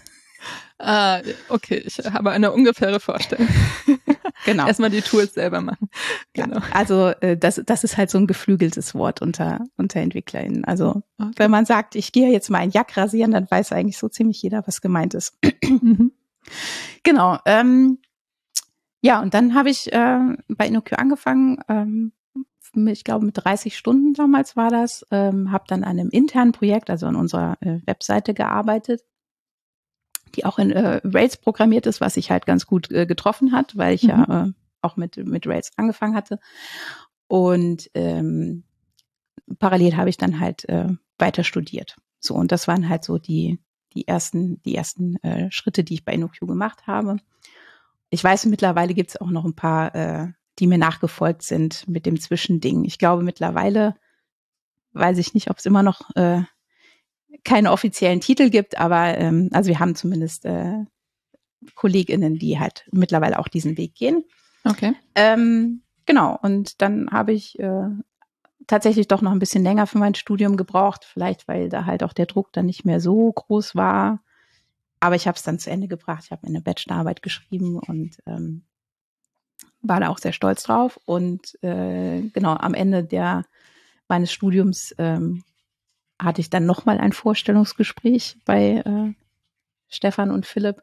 Ah, 0.78 1.22
okay, 1.48 1.82
ich 1.84 1.98
habe 1.98 2.30
eine 2.30 2.52
ungefähre 2.52 3.00
Vorstellung. 3.00 3.48
genau. 4.44 4.66
Erstmal 4.66 4.90
die 4.90 5.02
Tools 5.02 5.34
selber 5.34 5.60
machen. 5.60 5.88
Genau. 6.32 6.56
Ja, 6.56 6.62
also 6.72 7.08
äh, 7.20 7.36
das, 7.36 7.62
das 7.64 7.84
ist 7.84 7.96
halt 7.96 8.10
so 8.10 8.18
ein 8.18 8.26
geflügeltes 8.26 8.94
Wort 8.94 9.22
unter, 9.22 9.64
unter 9.76 10.00
EntwicklerInnen. 10.00 10.64
Also 10.64 11.02
okay. 11.18 11.32
wenn 11.36 11.50
man 11.50 11.66
sagt, 11.66 11.94
ich 11.94 12.12
gehe 12.12 12.30
jetzt 12.30 12.50
mal 12.50 12.58
ein 12.58 12.70
Jack 12.70 12.96
rasieren, 12.96 13.32
dann 13.32 13.50
weiß 13.50 13.72
eigentlich 13.72 13.98
so 13.98 14.08
ziemlich 14.08 14.42
jeder, 14.42 14.66
was 14.66 14.80
gemeint 14.80 15.14
ist. 15.14 15.38
Mhm. 15.64 16.12
Genau. 17.04 17.38
Ähm, 17.46 17.98
ja, 19.00 19.22
und 19.22 19.32
dann 19.32 19.54
habe 19.54 19.70
ich 19.70 19.90
äh, 19.92 20.18
bei 20.48 20.66
InnoQ 20.66 20.92
angefangen. 20.98 21.58
Ähm, 21.68 22.12
ich 22.86 23.04
glaube, 23.04 23.24
mit 23.24 23.42
30 23.42 23.76
Stunden 23.78 24.12
damals 24.12 24.54
war 24.56 24.68
das. 24.68 25.06
Ähm, 25.10 25.52
habe 25.52 25.64
dann 25.68 25.84
an 25.84 25.98
einem 25.98 26.10
internen 26.10 26.52
Projekt, 26.52 26.90
also 26.90 27.06
an 27.06 27.16
unserer 27.16 27.56
äh, 27.60 27.78
Webseite 27.86 28.34
gearbeitet 28.34 29.00
die 30.34 30.44
auch 30.44 30.58
in 30.58 30.70
äh, 30.70 31.00
Rails 31.04 31.36
programmiert 31.36 31.86
ist, 31.86 32.00
was 32.00 32.14
sich 32.14 32.30
halt 32.30 32.46
ganz 32.46 32.66
gut 32.66 32.90
äh, 32.90 33.06
getroffen 33.06 33.52
hat, 33.52 33.76
weil 33.76 33.94
ich 33.94 34.02
mhm. 34.02 34.08
ja 34.08 34.44
äh, 34.44 34.52
auch 34.82 34.96
mit, 34.96 35.16
mit 35.16 35.46
Rails 35.46 35.72
angefangen 35.76 36.14
hatte. 36.14 36.38
Und 37.26 37.90
ähm, 37.94 38.64
parallel 39.58 39.96
habe 39.96 40.10
ich 40.10 40.16
dann 40.16 40.40
halt 40.40 40.68
äh, 40.68 40.88
weiter 41.18 41.44
studiert. 41.44 41.96
So, 42.20 42.34
und 42.34 42.52
das 42.52 42.68
waren 42.68 42.88
halt 42.88 43.04
so 43.04 43.18
die, 43.18 43.60
die 43.92 44.06
ersten, 44.06 44.62
die 44.62 44.74
ersten 44.74 45.16
äh, 45.22 45.50
Schritte, 45.50 45.84
die 45.84 45.94
ich 45.94 46.04
bei 46.04 46.12
InnoQ 46.12 46.40
gemacht 46.40 46.86
habe. 46.86 47.16
Ich 48.10 48.22
weiß, 48.22 48.46
mittlerweile 48.46 48.94
gibt 48.94 49.10
es 49.10 49.20
auch 49.20 49.30
noch 49.30 49.44
ein 49.44 49.56
paar, 49.56 49.94
äh, 49.94 50.28
die 50.58 50.66
mir 50.66 50.78
nachgefolgt 50.78 51.42
sind 51.42 51.88
mit 51.88 52.06
dem 52.06 52.20
Zwischending. 52.20 52.84
Ich 52.84 52.98
glaube, 52.98 53.22
mittlerweile 53.22 53.96
weiß 54.92 55.18
ich 55.18 55.34
nicht, 55.34 55.50
ob 55.50 55.58
es 55.58 55.66
immer 55.66 55.82
noch 55.82 56.14
äh, 56.14 56.42
keine 57.44 57.72
offiziellen 57.72 58.20
Titel 58.20 58.50
gibt, 58.50 58.78
aber 58.78 59.18
ähm, 59.18 59.50
also 59.52 59.68
wir 59.68 59.78
haben 59.78 59.94
zumindest 59.94 60.44
äh, 60.46 60.84
KollegInnen, 61.74 62.38
die 62.38 62.58
halt 62.58 62.86
mittlerweile 62.92 63.38
auch 63.38 63.48
diesen 63.48 63.76
Weg 63.76 63.94
gehen. 63.94 64.24
Okay. 64.64 64.94
Ähm, 65.14 65.82
genau, 66.06 66.38
und 66.42 66.80
dann 66.80 67.10
habe 67.10 67.32
ich 67.32 67.58
äh, 67.58 67.88
tatsächlich 68.66 69.08
doch 69.08 69.20
noch 69.20 69.32
ein 69.32 69.38
bisschen 69.38 69.62
länger 69.62 69.86
für 69.86 69.98
mein 69.98 70.14
Studium 70.14 70.56
gebraucht, 70.56 71.04
vielleicht 71.04 71.48
weil 71.48 71.68
da 71.68 71.84
halt 71.84 72.02
auch 72.02 72.12
der 72.12 72.26
Druck 72.26 72.52
dann 72.52 72.66
nicht 72.66 72.84
mehr 72.84 73.00
so 73.00 73.30
groß 73.32 73.76
war. 73.76 74.20
Aber 75.00 75.16
ich 75.16 75.26
habe 75.26 75.36
es 75.36 75.42
dann 75.42 75.58
zu 75.58 75.70
Ende 75.70 75.86
gebracht. 75.86 76.22
Ich 76.24 76.30
habe 76.30 76.46
eine 76.46 76.62
Bachelorarbeit 76.62 77.20
geschrieben 77.20 77.78
und 77.78 78.16
ähm, 78.26 78.64
war 79.82 80.00
da 80.00 80.08
auch 80.08 80.18
sehr 80.18 80.32
stolz 80.32 80.62
drauf. 80.62 80.98
Und 81.04 81.62
äh, 81.62 82.22
genau 82.32 82.54
am 82.54 82.72
Ende 82.72 83.04
der 83.04 83.44
meines 84.08 84.32
Studiums 84.32 84.94
ähm, 84.96 85.44
hatte 86.20 86.40
ich 86.40 86.50
dann 86.50 86.66
nochmal 86.66 86.98
ein 86.98 87.12
Vorstellungsgespräch 87.12 88.36
bei 88.44 88.82
äh, 88.84 89.12
Stefan 89.88 90.30
und 90.30 90.46
Philipp, 90.46 90.82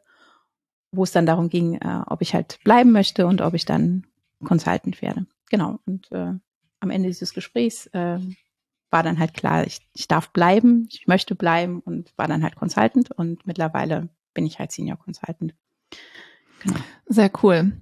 wo 0.90 1.04
es 1.04 1.12
dann 1.12 1.26
darum 1.26 1.48
ging, 1.48 1.74
äh, 1.76 2.02
ob 2.06 2.22
ich 2.22 2.34
halt 2.34 2.58
bleiben 2.64 2.92
möchte 2.92 3.26
und 3.26 3.40
ob 3.40 3.54
ich 3.54 3.64
dann 3.64 4.06
Consultant 4.44 5.00
werde. 5.02 5.26
Genau. 5.50 5.78
Und 5.86 6.10
äh, 6.12 6.34
am 6.80 6.90
Ende 6.90 7.08
dieses 7.08 7.32
Gesprächs 7.34 7.86
äh, 7.88 8.18
war 8.90 9.02
dann 9.02 9.18
halt 9.18 9.34
klar, 9.34 9.66
ich, 9.66 9.80
ich 9.94 10.06
darf 10.08 10.30
bleiben, 10.30 10.86
ich 10.90 11.06
möchte 11.06 11.34
bleiben 11.34 11.80
und 11.80 12.12
war 12.16 12.28
dann 12.28 12.42
halt 12.42 12.56
Consultant 12.56 13.10
und 13.10 13.46
mittlerweile 13.46 14.08
bin 14.34 14.46
ich 14.46 14.58
halt 14.58 14.72
Senior 14.72 14.98
Consultant. 14.98 15.54
Genau. 16.62 16.78
Sehr 17.06 17.30
cool. 17.42 17.72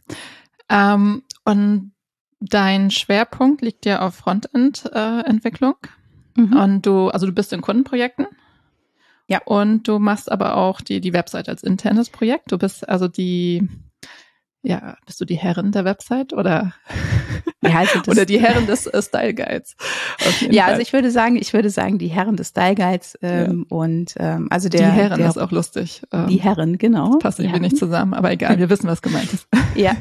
Ähm, 0.68 1.22
und 1.44 1.92
dein 2.38 2.90
Schwerpunkt 2.90 3.60
liegt 3.60 3.86
ja 3.86 4.06
auf 4.06 4.14
Frontend-Entwicklung. 4.14 5.74
Äh, 5.82 5.99
Mhm. 6.36 6.56
Und 6.56 6.86
du, 6.86 7.08
also 7.08 7.26
du 7.26 7.32
bist 7.32 7.52
in 7.52 7.60
Kundenprojekten. 7.60 8.26
Ja. 9.26 9.40
Und 9.44 9.86
du 9.86 9.98
machst 9.98 10.30
aber 10.30 10.56
auch 10.56 10.80
die, 10.80 11.00
die 11.00 11.12
Website 11.12 11.48
als 11.48 11.62
internes 11.62 12.10
Projekt. 12.10 12.50
Du 12.50 12.58
bist 12.58 12.88
also 12.88 13.06
die, 13.06 13.68
ja, 14.62 14.96
bist 15.06 15.20
du 15.20 15.24
die 15.24 15.36
Herrin 15.36 15.72
der 15.72 15.84
Website 15.84 16.32
oder, 16.32 16.74
ja, 17.62 17.78
also 17.78 18.00
oder 18.10 18.26
die 18.26 18.40
Herren 18.40 18.66
des 18.66 18.86
äh, 18.86 19.00
Style 19.00 19.34
Guides? 19.34 19.76
Ja, 20.50 20.64
Fall. 20.64 20.72
also 20.72 20.82
ich 20.82 20.92
würde 20.92 21.10
sagen, 21.10 21.36
ich 21.36 21.52
würde 21.52 21.70
sagen, 21.70 21.98
die 21.98 22.08
Herren 22.08 22.36
des 22.36 22.48
Style 22.48 22.74
Guides 22.74 23.16
ähm, 23.22 23.66
ja. 23.70 23.76
und 23.76 24.14
ähm, 24.18 24.48
also 24.50 24.68
der. 24.68 24.90
Die 24.90 24.96
Herren 24.96 25.18
der, 25.18 25.28
ist 25.28 25.38
auch 25.38 25.50
lustig. 25.50 26.02
Ähm, 26.12 26.26
die 26.26 26.40
Herren, 26.40 26.76
genau. 26.78 27.18
passt 27.18 27.38
irgendwie 27.38 27.60
nicht 27.60 27.78
zusammen, 27.78 28.12
aber 28.12 28.32
egal, 28.32 28.58
wir 28.58 28.68
wissen, 28.68 28.88
was 28.88 29.02
gemeint 29.02 29.32
ist. 29.32 29.46
Ja. 29.76 29.96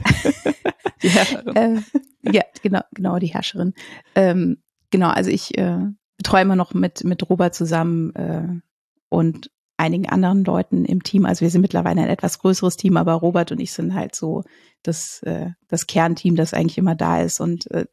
die 1.04 1.10
Herrin. 1.10 1.56
Äh, 1.56 2.32
ja, 2.32 2.42
genau, 2.64 2.82
genau, 2.92 3.20
die 3.20 3.28
Herrscherin. 3.28 3.74
Ähm, 4.16 4.58
genau, 4.90 5.10
also 5.10 5.30
ich 5.30 5.58
äh, 5.58 5.78
betreue 6.20 6.42
immer 6.42 6.58
noch 6.58 6.74
mit, 6.74 7.06
mit 7.06 7.28
Robert 7.30 7.56
zusammen 7.56 8.14
äh, 8.14 8.60
und 9.08 9.50
einigen 9.78 10.10
anderen 10.10 10.44
Leuten 10.44 10.84
im 10.84 11.02
Team. 11.02 11.26
Also 11.26 11.42
wir 11.42 11.50
sind 11.50 11.62
mittlerweile 11.62 12.02
ein 12.02 12.10
etwas 12.10 12.40
größeres 12.40 12.76
Team, 12.76 12.98
aber 12.98 13.14
Robert 13.14 13.54
und 13.54 13.62
ich 13.62 13.72
sind 13.72 13.96
halt 13.96 14.16
so 14.16 14.44
das, 14.84 15.24
äh, 15.24 15.52
das 15.70 15.88
Kernteam, 15.88 16.36
das 16.36 16.54
eigentlich 16.54 16.78
immer 16.78 16.96
da 16.96 17.22
ist. 17.22 17.40
Und 17.40 17.72
äh, 17.72 17.86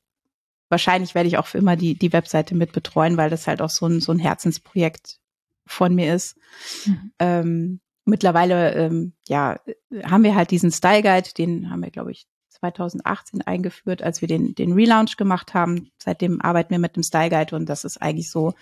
wahrscheinlich 0.68 1.14
werde 1.14 1.29
ich 1.29 1.39
auch 1.39 1.47
für 1.47 1.59
immer 1.59 1.77
die, 1.77 1.97
die 1.97 2.12
Webseite 2.12 2.57
mit 2.57 2.72
betreuen, 2.72 3.16
weil 3.16 3.31
das 3.31 3.47
halt 3.47 3.62
auch 3.62 3.70
so 3.70 3.87
ein, 3.87 4.01
so 4.01 4.11
ein 4.11 4.18
Herzensprojekt 4.18 5.20
von 5.64 5.95
mir 5.95 6.12
ist. 6.12 6.37
Mhm. 6.85 7.12
Ähm, 7.20 7.81
mittlerweile, 8.05 8.74
ähm, 8.74 9.12
ja, 9.29 9.61
haben 10.03 10.24
wir 10.24 10.35
halt 10.35 10.51
diesen 10.51 10.72
Style 10.72 11.03
Guide, 11.03 11.31
den 11.39 11.70
haben 11.70 11.85
wir, 11.85 11.93
glaube 11.93 12.11
ich, 12.11 12.27
2018 12.59 13.42
eingeführt, 13.42 14.02
als 14.02 14.20
wir 14.20 14.28
den, 14.28 14.54
den 14.54 14.72
Relaunch 14.72 15.16
gemacht 15.16 15.54
haben. 15.54 15.90
Seitdem 16.02 16.40
arbeiten 16.40 16.70
wir 16.70 16.78
mit 16.78 16.96
dem 16.96 17.02
Style 17.02 17.30
Guide 17.30 17.57
und 17.57 17.68
das 17.68 17.84
ist 17.84 18.00
eigentlich 18.00 18.30
so, 18.30 18.54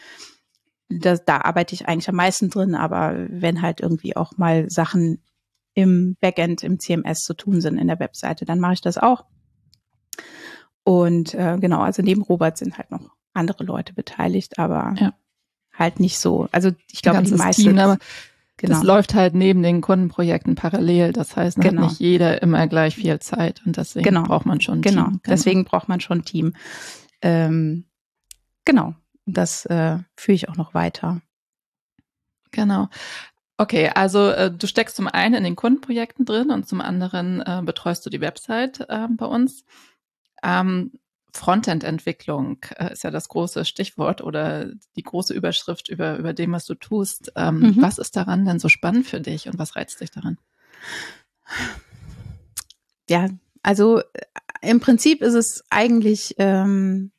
das, 0.88 1.24
da 1.24 1.40
arbeite 1.40 1.74
ich 1.74 1.88
eigentlich 1.88 2.08
am 2.08 2.16
meisten 2.16 2.50
drin, 2.50 2.74
aber 2.74 3.14
wenn 3.28 3.62
halt 3.62 3.80
irgendwie 3.80 4.16
auch 4.16 4.36
mal 4.36 4.68
Sachen 4.70 5.22
im 5.74 6.16
Backend, 6.20 6.62
im 6.62 6.78
CMS 6.78 7.24
zu 7.24 7.34
tun 7.34 7.60
sind 7.60 7.78
in 7.78 7.88
der 7.88 7.98
Webseite, 7.98 8.44
dann 8.44 8.60
mache 8.60 8.74
ich 8.74 8.80
das 8.80 8.98
auch. 8.98 9.24
Und 10.84 11.34
äh, 11.34 11.56
genau, 11.58 11.80
also 11.80 12.02
neben 12.02 12.22
Robert 12.22 12.58
sind 12.58 12.78
halt 12.78 12.90
noch 12.90 13.10
andere 13.32 13.64
Leute 13.64 13.92
beteiligt, 13.94 14.58
aber 14.58 14.94
ja. 14.98 15.14
halt 15.72 15.98
nicht 15.98 16.18
so. 16.18 16.48
Also 16.52 16.70
ich 16.90 17.02
glaube, 17.02 17.22
die 17.22 17.34
meisten. 17.34 17.62
Team, 17.62 17.96
genau. 18.56 18.74
Das 18.74 18.82
läuft 18.82 19.14
halt 19.14 19.34
neben 19.34 19.62
den 19.62 19.80
Kundenprojekten 19.80 20.54
parallel. 20.54 21.12
Das 21.12 21.36
heißt, 21.36 21.60
genau. 21.60 21.82
hat 21.82 21.90
nicht 21.90 22.00
jeder 22.00 22.42
immer 22.42 22.66
gleich 22.66 22.96
viel 22.96 23.18
Zeit 23.20 23.62
und 23.66 23.76
deswegen 23.76 24.04
genau. 24.04 24.22
braucht 24.24 24.46
man 24.46 24.60
schon 24.60 24.78
ein 24.78 24.82
genau. 24.82 25.04
Team. 25.04 25.20
Genau, 25.22 25.34
deswegen 25.34 25.64
braucht 25.64 25.88
man 25.88 26.00
schon 26.00 26.18
ein 26.18 26.24
Team. 26.24 26.54
Ähm, 27.22 27.84
genau, 28.64 28.94
das 29.26 29.66
äh, 29.66 29.98
führe 30.16 30.36
ich 30.36 30.48
auch 30.48 30.56
noch 30.56 30.74
weiter. 30.74 31.20
Genau. 32.50 32.88
Okay, 33.56 33.90
also 33.94 34.30
äh, 34.30 34.50
du 34.50 34.66
steckst 34.66 34.96
zum 34.96 35.06
einen 35.06 35.34
in 35.34 35.44
den 35.44 35.56
Kundenprojekten 35.56 36.24
drin 36.24 36.50
und 36.50 36.66
zum 36.66 36.80
anderen 36.80 37.40
äh, 37.40 37.62
betreust 37.64 38.04
du 38.04 38.10
die 38.10 38.20
Website 38.20 38.80
äh, 38.88 39.06
bei 39.08 39.26
uns. 39.26 39.64
Ähm, 40.42 40.92
Frontend-Entwicklung 41.34 42.58
äh, 42.76 42.92
ist 42.92 43.02
ja 43.02 43.10
das 43.10 43.28
große 43.28 43.64
Stichwort 43.64 44.22
oder 44.22 44.72
die 44.96 45.02
große 45.02 45.34
Überschrift 45.34 45.88
über, 45.88 46.16
über 46.16 46.32
dem, 46.32 46.52
was 46.52 46.64
du 46.64 46.74
tust. 46.74 47.32
Ähm, 47.36 47.60
mhm. 47.60 47.76
Was 47.82 47.98
ist 47.98 48.16
daran 48.16 48.44
denn 48.44 48.58
so 48.58 48.68
spannend 48.68 49.06
für 49.06 49.20
dich 49.20 49.48
und 49.48 49.58
was 49.58 49.76
reizt 49.76 50.00
dich 50.00 50.10
daran? 50.10 50.38
Ja, 53.08 53.28
also 53.62 53.98
äh, 53.98 54.04
im 54.62 54.80
Prinzip 54.80 55.22
ist 55.22 55.34
es 55.34 55.64
eigentlich 55.70 56.36
ähm, 56.38 57.10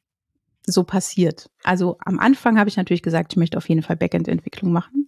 so 0.66 0.84
passiert. 0.84 1.49
Also 1.63 1.97
am 2.03 2.20
Anfang 2.20 2.57
habe 2.57 2.70
ich 2.70 2.78
natürlich 2.78 3.03
gesagt, 3.03 3.34
ich 3.34 3.38
möchte 3.38 3.57
auf 3.57 3.70
jeden 3.70 3.84
Fall 3.84 3.97
Backend-Entwicklung 3.97 4.72
machen. 4.72 5.07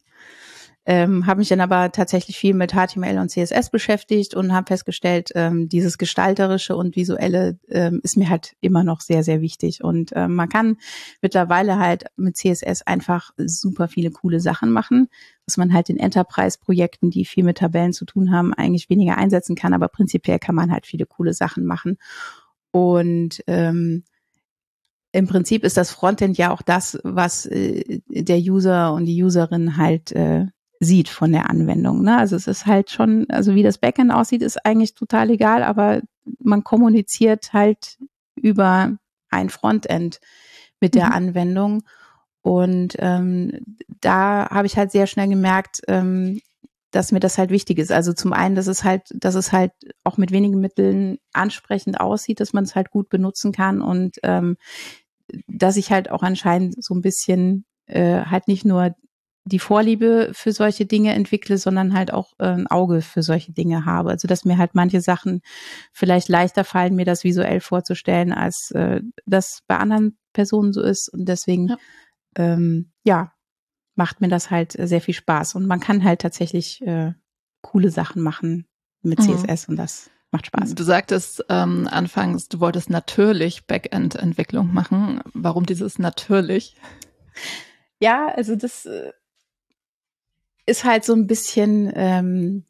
Ähm, 0.89 1.27
habe 1.27 1.39
mich 1.39 1.49
dann 1.49 1.59
aber 1.59 1.91
tatsächlich 1.91 2.37
viel 2.37 2.53
mit 2.53 2.71
HTML 2.71 3.17
und 3.17 3.29
CSS 3.29 3.69
beschäftigt 3.71 4.35
und 4.35 4.53
habe 4.53 4.67
festgestellt, 4.67 5.31
ähm, 5.35 5.67
dieses 5.67 5.97
gestalterische 5.97 6.77
und 6.77 6.95
visuelle 6.95 7.59
ähm, 7.67 7.99
ist 8.03 8.15
mir 8.15 8.29
halt 8.29 8.55
immer 8.61 8.85
noch 8.85 9.01
sehr, 9.01 9.21
sehr 9.21 9.41
wichtig. 9.41 9.83
Und 9.83 10.11
ähm, 10.15 10.35
man 10.35 10.47
kann 10.47 10.77
mittlerweile 11.21 11.77
halt 11.77 12.05
mit 12.15 12.37
CSS 12.37 12.83
einfach 12.83 13.31
super 13.35 13.89
viele 13.89 14.11
coole 14.11 14.39
Sachen 14.39 14.71
machen, 14.71 15.09
was 15.45 15.57
man 15.57 15.73
halt 15.73 15.89
in 15.89 15.97
Enterprise-Projekten, 15.97 17.09
die 17.09 17.25
viel 17.25 17.43
mit 17.43 17.57
Tabellen 17.57 17.91
zu 17.91 18.05
tun 18.05 18.31
haben, 18.31 18.53
eigentlich 18.53 18.89
weniger 18.89 19.17
einsetzen 19.17 19.57
kann. 19.57 19.73
Aber 19.73 19.89
prinzipiell 19.89 20.39
kann 20.39 20.55
man 20.55 20.71
halt 20.71 20.85
viele 20.85 21.05
coole 21.05 21.33
Sachen 21.33 21.65
machen. 21.65 21.97
Und 22.71 23.43
ähm, 23.47 24.05
im 25.11 25.27
Prinzip 25.27 25.65
ist 25.65 25.75
das 25.75 25.91
Frontend 25.91 26.37
ja 26.37 26.53
auch 26.53 26.61
das, 26.61 26.97
was 27.03 27.45
äh, 27.45 27.99
der 28.07 28.37
User 28.37 28.93
und 28.93 29.03
die 29.03 29.21
Userin 29.21 29.75
halt 29.75 30.13
äh, 30.13 30.45
sieht 30.79 31.09
von 31.09 31.31
der 31.31 31.49
Anwendung. 31.49 32.03
Ne? 32.03 32.17
Also 32.17 32.35
es 32.35 32.47
ist 32.47 32.65
halt 32.65 32.91
schon, 32.91 33.25
also 33.29 33.55
wie 33.55 33.63
das 33.63 33.77
Backend 33.77 34.11
aussieht, 34.11 34.41
ist 34.41 34.65
eigentlich 34.65 34.93
total 34.93 35.29
egal, 35.29 35.63
aber 35.63 36.01
man 36.39 36.63
kommuniziert 36.63 37.53
halt 37.53 37.97
über 38.35 38.97
ein 39.29 39.49
Frontend 39.49 40.19
mit 40.79 40.95
der 40.95 41.07
mhm. 41.07 41.11
Anwendung. 41.13 41.83
Und 42.41 42.95
ähm, 42.99 43.51
da 44.01 44.49
habe 44.49 44.67
ich 44.67 44.77
halt 44.77 44.91
sehr 44.91 45.07
schnell 45.07 45.27
gemerkt, 45.27 45.81
ähm, 45.87 46.41
dass 46.91 47.11
mir 47.11 47.19
das 47.19 47.37
halt 47.37 47.49
wichtig 47.49 47.79
ist. 47.79 47.91
Also 47.91 48.13
zum 48.13 48.31
einen, 48.31 48.55
dass 48.55 48.67
es 48.67 48.83
halt, 48.83 49.03
dass 49.13 49.35
es 49.35 49.51
halt 49.51 49.71
auch 50.03 50.17
mit 50.17 50.31
wenigen 50.31 50.59
Mitteln 50.59 51.17
ansprechend 51.33 51.99
aussieht, 51.99 52.39
dass 52.39 52.53
man 52.53 52.63
es 52.63 52.75
halt 52.75 52.91
gut 52.91 53.09
benutzen 53.09 53.51
kann 53.51 53.81
und 53.81 54.17
ähm, 54.23 54.57
dass 55.47 55.75
ich 55.75 55.91
halt 55.91 56.09
auch 56.09 56.23
anscheinend 56.23 56.81
so 56.81 56.93
ein 56.93 57.01
bisschen 57.01 57.65
äh, 57.87 58.21
halt 58.21 58.47
nicht 58.47 58.63
nur 58.63 58.95
die 59.47 59.59
Vorliebe 59.59 60.31
für 60.33 60.51
solche 60.51 60.85
Dinge 60.85 61.13
entwickle, 61.13 61.57
sondern 61.57 61.93
halt 61.93 62.13
auch 62.13 62.33
äh, 62.39 62.47
ein 62.47 62.67
Auge 62.67 63.01
für 63.01 63.23
solche 63.23 63.51
Dinge 63.51 63.85
habe. 63.85 64.09
Also 64.09 64.27
dass 64.27 64.45
mir 64.45 64.57
halt 64.57 64.75
manche 64.75 65.01
Sachen 65.01 65.41
vielleicht 65.91 66.29
leichter 66.29 66.63
fallen, 66.63 66.95
mir 66.95 67.05
das 67.05 67.23
visuell 67.23 67.59
vorzustellen, 67.61 68.33
als 68.33 68.71
äh, 68.71 69.01
das 69.25 69.61
bei 69.67 69.77
anderen 69.77 70.17
Personen 70.33 70.73
so 70.73 70.81
ist. 70.81 71.09
Und 71.09 71.25
deswegen, 71.25 71.69
ja, 71.69 71.77
ähm, 72.35 72.91
ja 73.03 73.31
macht 73.95 74.21
mir 74.21 74.27
das 74.27 74.51
halt 74.51 74.73
sehr 74.73 75.01
viel 75.01 75.15
Spaß. 75.15 75.55
Und 75.55 75.65
man 75.65 75.79
kann 75.79 76.03
halt 76.03 76.21
tatsächlich 76.21 76.81
äh, 76.81 77.13
coole 77.61 77.89
Sachen 77.89 78.21
machen 78.21 78.67
mit 79.01 79.21
CSS 79.21 79.67
mhm. 79.67 79.73
und 79.73 79.77
das 79.77 80.11
macht 80.31 80.47
Spaß. 80.47 80.75
Du 80.75 80.83
sagtest 80.83 81.45
ähm, 81.49 81.87
anfangs, 81.89 82.47
du 82.47 82.59
wolltest 82.59 82.89
natürlich 82.89 83.65
Backend-Entwicklung 83.65 84.73
machen. 84.73 85.21
Warum 85.33 85.65
dieses 85.65 85.99
natürlich? 85.99 86.75
Ja, 87.99 88.27
also 88.27 88.55
das 88.55 88.85
äh, 88.85 89.11
ist 90.67 90.83
halt 90.83 91.03
so 91.03 91.13
ein 91.13 91.25
bisschen, 91.25 91.91
ähm, 91.95 92.63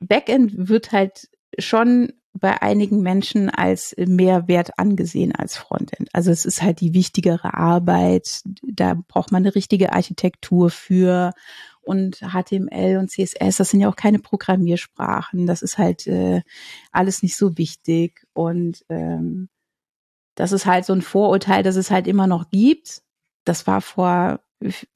Backend 0.00 0.68
wird 0.68 0.92
halt 0.92 1.28
schon 1.58 2.14
bei 2.32 2.62
einigen 2.62 3.02
Menschen 3.02 3.50
als 3.50 3.94
Mehrwert 3.98 4.78
angesehen 4.78 5.34
als 5.34 5.56
Frontend. 5.56 6.08
Also 6.12 6.30
es 6.30 6.44
ist 6.44 6.62
halt 6.62 6.80
die 6.80 6.94
wichtigere 6.94 7.54
Arbeit. 7.54 8.42
Da 8.62 8.94
braucht 8.94 9.32
man 9.32 9.42
eine 9.42 9.54
richtige 9.54 9.92
Architektur 9.92 10.70
für. 10.70 11.32
Und 11.82 12.18
HTML 12.18 12.98
und 12.98 13.10
CSS, 13.10 13.56
das 13.56 13.70
sind 13.70 13.80
ja 13.80 13.88
auch 13.88 13.96
keine 13.96 14.18
Programmiersprachen. 14.20 15.46
Das 15.46 15.62
ist 15.62 15.76
halt 15.78 16.06
äh, 16.06 16.42
alles 16.92 17.22
nicht 17.22 17.36
so 17.36 17.58
wichtig. 17.58 18.26
Und 18.32 18.84
ähm, 18.90 19.48
das 20.34 20.52
ist 20.52 20.66
halt 20.66 20.84
so 20.84 20.92
ein 20.92 21.02
Vorurteil, 21.02 21.62
das 21.62 21.76
es 21.76 21.90
halt 21.90 22.06
immer 22.06 22.26
noch 22.26 22.50
gibt. 22.50 23.02
Das 23.44 23.66
war 23.66 23.80
vor 23.80 24.40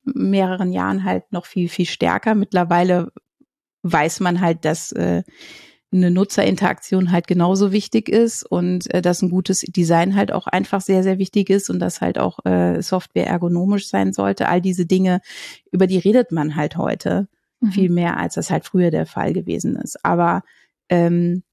mehreren 0.05 0.73
Jahren 0.73 1.05
halt 1.05 1.33
noch 1.33 1.47
viel, 1.47 1.69
viel 1.69 1.87
stärker. 1.87 2.35
Mittlerweile 2.35 3.13
weiß 3.83 4.21
man 4.21 4.41
halt, 4.41 4.65
dass 4.65 4.93
äh, 4.93 5.23
eine 5.95 6.11
Nutzerinteraktion 6.11 7.13
halt 7.13 7.27
genauso 7.27 7.71
wichtig 7.73 8.09
ist 8.09 8.45
und 8.45 8.93
äh, 8.93 9.01
dass 9.01 9.23
ein 9.23 9.31
gutes 9.31 9.61
Design 9.61 10.17
halt 10.17 10.33
auch 10.33 10.47
einfach 10.47 10.81
sehr, 10.81 11.03
sehr 11.03 11.19
wichtig 11.19 11.51
ist 11.51 11.71
und 11.71 11.79
dass 11.79 12.01
halt 12.01 12.19
auch 12.19 12.45
äh, 12.45 12.83
Software 12.83 13.27
ergonomisch 13.27 13.89
sein 13.89 14.13
sollte. 14.13 14.49
All 14.49 14.61
diese 14.61 14.87
Dinge, 14.87 15.21
über 15.71 15.87
die 15.87 15.99
redet 15.99 16.33
man 16.33 16.57
halt 16.57 16.77
heute 16.77 17.29
mhm. 17.61 17.71
viel 17.71 17.91
mehr, 17.91 18.19
als 18.19 18.35
das 18.35 18.51
halt 18.51 18.65
früher 18.65 18.91
der 18.91 19.07
Fall 19.07 19.33
gewesen 19.33 19.77
ist. 19.77 20.05
Aber 20.05 20.43
ähm, 20.89 21.45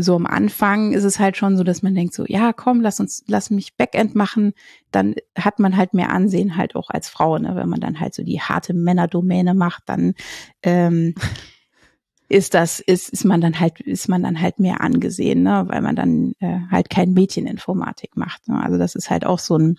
so 0.00 0.14
am 0.14 0.26
Anfang 0.26 0.92
ist 0.92 1.02
es 1.02 1.18
halt 1.18 1.36
schon 1.36 1.56
so, 1.56 1.64
dass 1.64 1.82
man 1.82 1.92
denkt 1.94 2.14
so, 2.14 2.24
ja, 2.26 2.52
komm, 2.52 2.80
lass 2.80 3.00
uns, 3.00 3.24
lass 3.26 3.50
mich 3.50 3.76
Backend 3.76 4.14
machen. 4.14 4.52
Dann 4.92 5.16
hat 5.36 5.58
man 5.58 5.76
halt 5.76 5.92
mehr 5.92 6.10
Ansehen 6.10 6.56
halt 6.56 6.76
auch 6.76 6.88
als 6.88 7.08
Frau, 7.08 7.36
ne? 7.36 7.56
Wenn 7.56 7.68
man 7.68 7.80
dann 7.80 7.98
halt 7.98 8.14
so 8.14 8.22
die 8.22 8.40
harte 8.40 8.74
Männerdomäne 8.74 9.54
macht, 9.54 9.82
dann 9.86 10.14
ähm, 10.62 11.16
ist 12.28 12.54
das, 12.54 12.78
ist, 12.78 13.08
ist 13.08 13.24
man 13.24 13.40
dann 13.40 13.58
halt, 13.58 13.80
ist 13.80 14.08
man 14.08 14.22
dann 14.22 14.40
halt 14.40 14.60
mehr 14.60 14.80
angesehen, 14.82 15.42
ne? 15.42 15.64
Weil 15.66 15.82
man 15.82 15.96
dann 15.96 16.32
äh, 16.38 16.60
halt 16.70 16.90
kein 16.90 17.12
Mädcheninformatik 17.12 18.16
macht. 18.16 18.46
Ne? 18.46 18.62
Also 18.62 18.78
das 18.78 18.94
ist 18.94 19.10
halt 19.10 19.26
auch 19.26 19.40
so 19.40 19.58
ein 19.58 19.78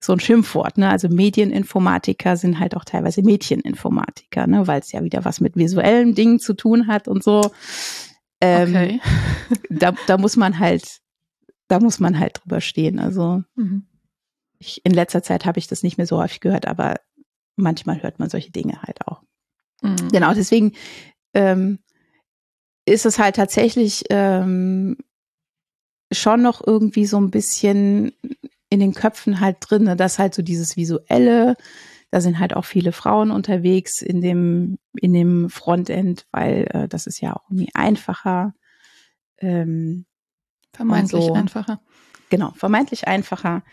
so 0.00 0.12
ein 0.12 0.20
Schimpfwort, 0.20 0.76
ne? 0.76 0.90
Also 0.90 1.08
Medieninformatiker 1.08 2.36
sind 2.36 2.58
halt 2.58 2.76
auch 2.76 2.84
teilweise 2.84 3.22
Mädcheninformatiker, 3.22 4.46
ne? 4.46 4.66
Weil 4.66 4.80
es 4.80 4.92
ja 4.92 5.02
wieder 5.02 5.24
was 5.24 5.40
mit 5.40 5.56
visuellen 5.56 6.14
Dingen 6.14 6.40
zu 6.40 6.52
tun 6.54 6.88
hat 6.88 7.08
und 7.08 7.22
so. 7.22 7.52
Ähm, 8.40 8.70
okay. 8.70 9.00
da, 9.70 9.92
da 10.06 10.18
muss 10.18 10.36
man 10.36 10.58
halt, 10.58 11.00
da 11.68 11.80
muss 11.80 12.00
man 12.00 12.18
halt 12.18 12.40
drüber 12.42 12.60
stehen. 12.60 12.98
Also 12.98 13.42
mhm. 13.54 13.86
ich, 14.58 14.84
in 14.84 14.92
letzter 14.92 15.22
Zeit 15.22 15.46
habe 15.46 15.58
ich 15.58 15.66
das 15.66 15.82
nicht 15.82 15.96
mehr 15.96 16.06
so 16.06 16.18
häufig 16.18 16.40
gehört, 16.40 16.66
aber 16.66 16.96
manchmal 17.56 18.02
hört 18.02 18.18
man 18.18 18.30
solche 18.30 18.50
Dinge 18.50 18.82
halt 18.82 19.06
auch. 19.06 19.22
Mhm. 19.82 20.08
Genau, 20.10 20.34
deswegen 20.34 20.72
ähm, 21.34 21.78
ist 22.86 23.06
es 23.06 23.18
halt 23.18 23.36
tatsächlich 23.36 24.04
ähm, 24.10 24.96
schon 26.12 26.42
noch 26.42 26.64
irgendwie 26.66 27.06
so 27.06 27.18
ein 27.18 27.30
bisschen 27.30 28.12
in 28.70 28.80
den 28.80 28.94
Köpfen 28.94 29.40
halt 29.40 29.58
drin, 29.60 29.84
ne, 29.84 29.96
dass 29.96 30.18
halt 30.18 30.34
so 30.34 30.42
dieses 30.42 30.76
visuelle, 30.76 31.56
da 32.14 32.20
sind 32.20 32.38
halt 32.38 32.54
auch 32.54 32.64
viele 32.64 32.92
Frauen 32.92 33.32
unterwegs 33.32 34.00
in 34.00 34.20
dem, 34.20 34.78
in 34.94 35.12
dem 35.12 35.50
Frontend, 35.50 36.26
weil 36.30 36.68
äh, 36.70 36.86
das 36.86 37.08
ist 37.08 37.20
ja 37.20 37.32
auch 37.32 37.42
irgendwie 37.50 37.72
einfacher. 37.74 38.54
Ähm, 39.38 40.06
vermeintlich 40.72 41.24
so. 41.24 41.34
einfacher. 41.34 41.80
Genau, 42.30 42.52
vermeintlich 42.54 43.08
einfacher. 43.08 43.64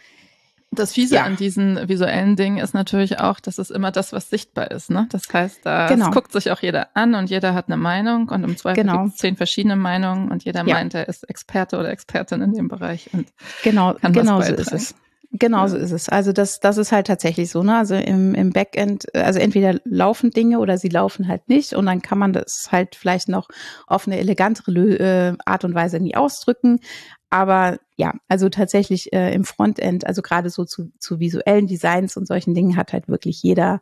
Das 0.71 0.91
Fiese 0.91 1.15
ja. 1.15 1.23
an 1.23 1.35
diesen 1.35 1.87
visuellen 1.87 2.35
Dingen 2.35 2.57
ist 2.57 2.73
natürlich 2.73 3.19
auch, 3.19 3.39
dass 3.39 3.59
es 3.59 3.69
immer 3.69 3.91
das, 3.91 4.11
was 4.11 4.31
sichtbar 4.31 4.71
ist. 4.71 4.89
Ne? 4.89 5.05
Das 5.11 5.31
heißt, 5.31 5.63
da 5.63 5.85
genau. 5.85 6.09
guckt 6.09 6.31
sich 6.31 6.49
auch 6.49 6.61
jeder 6.61 6.87
an 6.95 7.13
und 7.13 7.29
jeder 7.29 7.53
hat 7.53 7.67
eine 7.67 7.77
Meinung 7.77 8.29
und 8.29 8.43
im 8.43 8.57
Zweifel 8.57 8.81
genau. 8.81 9.03
gibt 9.03 9.13
es 9.13 9.19
zehn 9.19 9.37
verschiedene 9.37 9.75
Meinungen 9.75 10.31
und 10.31 10.45
jeder 10.45 10.65
ja. 10.65 10.73
meint, 10.73 10.95
er 10.95 11.07
ist 11.07 11.29
Experte 11.29 11.77
oder 11.77 11.91
Expertin 11.91 12.41
in 12.41 12.53
dem 12.53 12.69
Bereich 12.69 13.07
und 13.13 13.27
genau, 13.61 13.93
kann 13.93 14.13
genau 14.13 14.39
was 14.39 14.47
so 14.47 14.55
ist 14.55 14.71
es. 14.71 14.95
Genau 15.33 15.65
so 15.67 15.77
ist 15.77 15.91
es. 15.91 16.09
Also 16.09 16.33
das, 16.33 16.59
das 16.59 16.77
ist 16.77 16.91
halt 16.91 17.07
tatsächlich 17.07 17.49
so. 17.49 17.63
Ne? 17.63 17.77
Also 17.77 17.95
im, 17.95 18.35
im 18.35 18.51
Backend, 18.51 19.13
also 19.15 19.39
entweder 19.39 19.79
laufen 19.85 20.31
Dinge 20.31 20.59
oder 20.59 20.77
sie 20.77 20.89
laufen 20.89 21.29
halt 21.29 21.47
nicht 21.47 21.73
und 21.73 21.85
dann 21.85 22.01
kann 22.01 22.17
man 22.17 22.33
das 22.33 22.67
halt 22.69 22.95
vielleicht 22.95 23.29
noch 23.29 23.47
auf 23.87 24.07
eine 24.07 24.19
elegantere 24.19 24.71
äh, 24.71 25.37
Art 25.45 25.63
und 25.63 25.73
Weise 25.73 26.01
nie 26.01 26.15
ausdrücken. 26.15 26.81
Aber 27.29 27.79
ja, 27.95 28.13
also 28.27 28.49
tatsächlich 28.49 29.13
äh, 29.13 29.33
im 29.33 29.45
Frontend, 29.45 30.05
also 30.05 30.21
gerade 30.21 30.49
so 30.49 30.65
zu, 30.65 30.91
zu 30.99 31.21
visuellen 31.21 31.65
Designs 31.65 32.17
und 32.17 32.27
solchen 32.27 32.53
Dingen 32.53 32.75
hat 32.75 32.91
halt 32.91 33.07
wirklich 33.07 33.41
jeder 33.41 33.81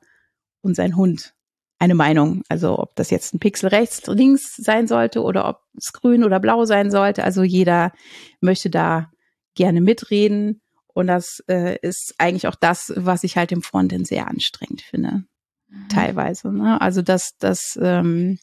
und 0.61 0.75
sein 0.75 0.95
Hund 0.95 1.33
eine 1.79 1.95
Meinung. 1.95 2.43
Also 2.47 2.77
ob 2.77 2.95
das 2.95 3.09
jetzt 3.09 3.33
ein 3.33 3.39
Pixel 3.39 3.69
rechts, 3.69 4.05
links 4.05 4.55
sein 4.55 4.85
sollte 4.85 5.23
oder 5.23 5.49
ob 5.49 5.61
es 5.75 5.93
grün 5.93 6.23
oder 6.23 6.39
blau 6.39 6.65
sein 6.65 6.91
sollte. 6.91 7.23
Also 7.23 7.41
jeder 7.41 7.91
möchte 8.39 8.69
da 8.69 9.09
gerne 9.55 9.81
mitreden. 9.81 10.61
Und 10.93 11.07
das 11.07 11.43
äh, 11.47 11.77
ist 11.81 12.15
eigentlich 12.17 12.47
auch 12.47 12.55
das, 12.55 12.91
was 12.95 13.23
ich 13.23 13.37
halt 13.37 13.51
im 13.51 13.61
Frontend 13.61 14.07
sehr 14.07 14.27
anstrengend 14.27 14.81
finde. 14.81 15.23
Mhm. 15.67 15.89
Teilweise. 15.89 16.51
Ne? 16.51 16.79
Also 16.81 17.01
dass, 17.01 17.37
dass, 17.37 17.77
ähm, 17.81 18.39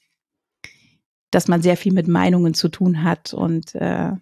dass 1.30 1.49
man 1.49 1.62
sehr 1.62 1.76
viel 1.76 1.92
mit 1.92 2.09
Meinungen 2.09 2.55
zu 2.55 2.68
tun 2.68 3.03
hat 3.03 3.34
und 3.34 3.74
äh, 3.74 4.12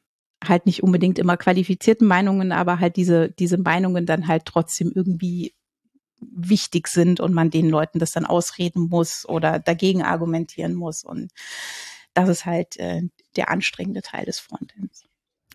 halt 0.42 0.66
nicht 0.66 0.82
unbedingt 0.82 1.18
immer 1.18 1.36
qualifizierten 1.36 2.06
Meinungen, 2.06 2.52
aber 2.52 2.80
halt 2.80 2.96
diese, 2.96 3.30
diese 3.30 3.58
Meinungen 3.58 4.06
dann 4.06 4.26
halt 4.26 4.44
trotzdem 4.46 4.92
irgendwie 4.94 5.54
wichtig 6.20 6.88
sind 6.88 7.20
und 7.20 7.34
man 7.34 7.50
den 7.50 7.68
Leuten 7.68 7.98
das 7.98 8.12
dann 8.12 8.24
ausreden 8.24 8.88
muss 8.88 9.28
oder 9.28 9.58
dagegen 9.58 10.02
argumentieren 10.02 10.74
muss. 10.74 11.04
Und 11.04 11.30
das 12.14 12.28
ist 12.28 12.46
halt 12.46 12.76
äh, 12.78 13.02
der 13.36 13.50
anstrengende 13.50 14.02
Teil 14.02 14.24
des 14.24 14.38
Frontends. 14.38 15.04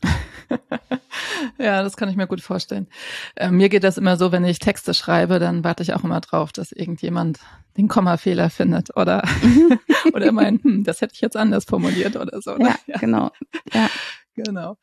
ja, 1.60 1.84
das 1.84 1.98
kann 1.98 2.10
ich 2.10 2.16
mir 2.16 2.28
gut 2.28 2.42
vorstellen. 2.42 2.88
Äh, 3.36 3.52
mir 3.52 3.70
geht 3.70 3.84
das 3.84 3.98
immer 3.98 4.18
so, 4.18 4.32
wenn 4.32 4.44
ich 4.46 4.60
Texte 4.60 4.94
schreibe, 4.94 5.40
dann 5.40 5.64
warte 5.64 5.84
ich 5.84 5.94
auch 5.94 6.04
immer 6.04 6.22
drauf, 6.22 6.52
dass 6.52 6.72
irgendjemand 6.72 7.40
den 7.78 7.88
Kommafehler 7.88 8.50
findet 8.50 8.96
oder, 8.96 9.24
oder 10.14 10.32
meint, 10.32 10.64
hm, 10.64 10.84
das 10.84 11.02
hätte 11.02 11.14
ich 11.16 11.22
jetzt 11.22 11.38
anders 11.38 11.66
formuliert 11.66 12.16
oder 12.16 12.42
so. 12.42 12.56
Ne? 12.56 12.70
Ja, 12.70 12.76
ja, 12.88 12.98
genau. 12.98 13.32
Ja. 13.74 13.90
Genau. 14.36 14.78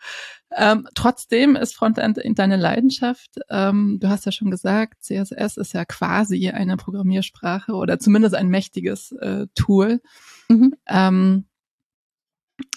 Ähm, 0.55 0.87
trotzdem 0.95 1.57
ist 1.57 1.75
Frontend 1.75 2.21
deine 2.39 2.57
Leidenschaft. 2.57 3.37
Ähm, 3.49 3.99
du 4.01 4.09
hast 4.09 4.27
ja 4.27 4.33
schon 4.33 4.51
gesagt, 4.51 5.03
CSS 5.03 5.57
ist 5.57 5.73
ja 5.73 5.85
quasi 5.85 6.51
eine 6.51 6.77
Programmiersprache 6.77 7.73
oder 7.73 7.99
zumindest 7.99 8.35
ein 8.35 8.49
mächtiges 8.49 9.13
äh, 9.13 9.47
Tool. 9.55 10.01
Mhm. 10.49 10.75
Ähm, 10.87 11.47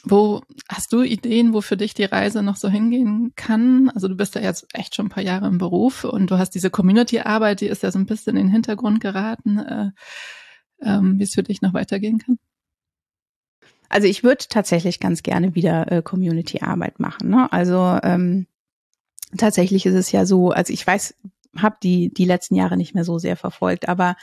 wo 0.04 0.42
hast 0.68 0.92
du 0.94 1.04
Ideen, 1.04 1.54
wo 1.54 1.62
für 1.62 1.78
dich 1.78 1.94
die 1.94 2.04
Reise 2.04 2.44
noch 2.44 2.58
so 2.58 2.70
hingehen 2.70 3.34
kann? 3.36 3.90
Also 3.90 4.08
du 4.08 4.16
bist 4.16 4.36
ja 4.36 4.42
jetzt 4.42 4.68
echt 4.74 4.96
schon 4.96 5.08
ein 5.08 5.10
paar 5.10 5.24
Jahre 5.24 5.48
im 5.48 5.58
Beruf 5.58 6.04
und 6.04 6.30
du 6.32 6.38
hast 6.38 6.52
diese 6.52 6.70
Community-Arbeit, 6.70 7.62
die 7.62 7.68
ist 7.68 7.84
ja 7.84 7.92
so 7.92 8.00
ein 8.00 8.06
bisschen 8.06 8.36
in 8.36 8.48
den 8.48 8.52
Hintergrund 8.52 9.00
geraten, 9.02 9.58
äh, 9.58 9.92
ähm, 10.82 11.20
wie 11.20 11.24
es 11.24 11.34
für 11.34 11.44
dich 11.44 11.62
noch 11.62 11.74
weitergehen 11.74 12.20
kann. 12.20 12.38
Also 13.88 14.08
ich 14.08 14.24
würde 14.24 14.46
tatsächlich 14.50 15.00
ganz 15.00 15.24
gerne 15.24 15.56
wieder 15.56 15.92
äh, 15.92 16.02
Community-Arbeit 16.02 17.00
machen. 17.00 17.30
Ne? 17.30 17.52
Also 17.52 17.98
ähm, 18.04 18.48
tatsächlich 19.38 19.86
ist 19.86 19.96
es 19.96 20.12
ja 20.12 20.26
so, 20.26 20.52
also 20.52 20.72
ich 20.72 20.86
weiß, 20.86 21.16
habe 21.58 21.78
die 21.82 22.14
die 22.14 22.26
letzten 22.26 22.56
Jahre 22.56 22.78
nicht 22.78 22.94
mehr 22.94 23.04
so 23.04 23.18
sehr 23.18 23.36
verfolgt, 23.36 23.90
aber 23.90 24.16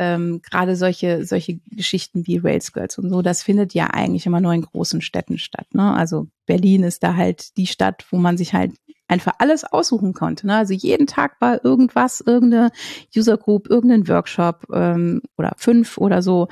ähm, 0.00 0.40
gerade 0.42 0.76
solche 0.76 1.26
solche 1.26 1.60
Geschichten 1.70 2.26
wie 2.26 2.38
Rails 2.38 2.72
Girls 2.72 2.96
und 2.96 3.10
so, 3.10 3.20
das 3.20 3.42
findet 3.42 3.74
ja 3.74 3.88
eigentlich 3.88 4.24
immer 4.24 4.40
nur 4.40 4.54
in 4.54 4.62
großen 4.62 5.02
Städten 5.02 5.36
statt. 5.36 5.66
Ne? 5.74 5.92
Also 5.92 6.28
Berlin 6.46 6.84
ist 6.84 7.02
da 7.02 7.16
halt 7.16 7.54
die 7.58 7.66
Stadt, 7.66 8.06
wo 8.10 8.16
man 8.16 8.38
sich 8.38 8.54
halt 8.54 8.72
einfach 9.08 9.34
alles 9.38 9.64
aussuchen 9.64 10.14
konnte. 10.14 10.46
Ne? 10.46 10.56
Also 10.56 10.72
jeden 10.72 11.06
Tag 11.06 11.38
war 11.40 11.62
irgendwas, 11.62 12.22
irgendeine 12.22 12.70
User 13.14 13.36
Group, 13.36 13.68
irgendein 13.68 14.08
Workshop 14.08 14.64
ähm, 14.72 15.20
oder 15.36 15.52
fünf 15.58 15.98
oder 15.98 16.22
so. 16.22 16.48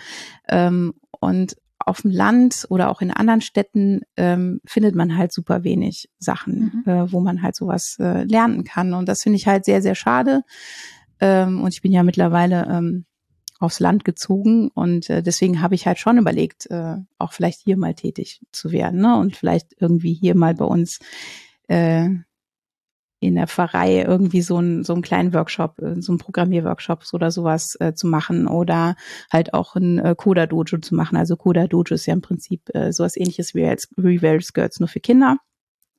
Ähm, 0.47 0.93
und 1.19 1.57
auf 1.79 2.03
dem 2.03 2.11
Land 2.11 2.67
oder 2.69 2.91
auch 2.91 3.01
in 3.01 3.11
anderen 3.11 3.41
Städten 3.41 4.03
ähm, 4.19 4.61
findet 4.67 4.95
man 4.95 5.17
halt 5.17 5.33
super 5.33 5.65
wenig 5.65 6.11
Sachen, 6.19 6.83
mhm. 6.85 6.93
äh, 6.93 7.11
wo 7.11 7.21
man 7.21 7.41
halt 7.41 7.57
sowas 7.57 7.97
äh, 7.99 8.25
lernen 8.25 8.65
kann. 8.65 8.93
Und 8.93 9.09
das 9.09 9.23
finde 9.23 9.37
ich 9.37 9.47
halt 9.47 9.65
sehr, 9.65 9.81
sehr 9.81 9.95
schade. 9.95 10.43
Ähm, 11.19 11.63
und 11.63 11.73
ich 11.73 11.81
bin 11.81 11.93
ja 11.93 12.03
mittlerweile 12.03 12.67
ähm, 12.71 13.07
aufs 13.59 13.81
Land 13.81 14.05
gezogen 14.05 14.71
und 14.75 15.11
äh, 15.11 15.23
deswegen 15.23 15.61
habe 15.61 15.75
ich 15.75 15.87
halt 15.87 15.99
schon 15.99 16.19
überlegt, 16.19 16.71
äh, 16.71 16.97
auch 17.19 17.33
vielleicht 17.33 17.61
hier 17.61 17.77
mal 17.77 17.95
tätig 17.95 18.41
zu 18.53 18.71
werden 18.71 19.01
ne? 19.01 19.19
und 19.19 19.37
vielleicht 19.37 19.75
irgendwie 19.81 20.15
hier 20.15 20.37
mal 20.37 20.55
bei 20.55 20.65
uns 20.65 21.01
äh, 21.67 22.09
in 23.21 23.35
der 23.35 23.49
Pfarrei 23.49 24.03
irgendwie 24.03 24.43
so, 24.43 24.59
ein, 24.59 24.85
so 24.85 24.93
einen 24.93 25.03
kleinen 25.03 25.35
Workshop, 25.35 25.81
äh, 25.81 26.01
so 26.01 26.13
einen 26.13 26.19
Programmierworkshop 26.19 27.05
oder 27.13 27.31
sowas 27.31 27.77
äh, 27.81 27.95
zu 27.95 28.07
machen 28.07 28.47
oder 28.47 28.97
halt 29.31 29.55
auch 29.55 29.75
ein 29.75 29.99
äh, 29.99 30.15
Coda-Dojo 30.17 30.79
zu 30.79 30.95
machen. 30.95 31.17
Also 31.17 31.37
Coda-Dojo 31.37 31.95
ist 31.95 32.07
ja 32.07 32.15
im 32.15 32.21
Prinzip 32.21 32.73
äh, 32.75 32.93
sowas 32.93 33.17
ähnliches 33.17 33.55
wie 33.55 33.67
als 33.67 33.89
Revere 33.99 34.41
Skirts 34.41 34.79
nur 34.79 34.89
für 34.89 35.01
Kinder, 35.01 35.39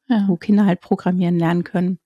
ja. 0.07 0.25
wo 0.27 0.37
Kinder 0.37 0.65
halt 0.65 0.79
programmieren 0.79 1.37
lernen 1.37 1.63
können. 1.65 1.99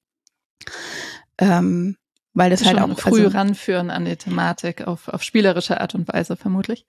Ähm, 1.38 1.98
weil 2.34 2.50
das, 2.50 2.66
halt 2.66 2.80
auch 2.80 3.00
früh 3.00 3.26
also, 3.26 3.38
ranführen 3.38 3.90
an 3.90 4.06
die 4.06 4.16
Thematik 4.16 4.88
auf, 4.88 5.08
auf 5.08 5.24
spielerische 5.24 5.80
Art 5.80 5.96
und 5.96 6.08
Weise 6.08 6.36
vermutlich. 6.36 6.86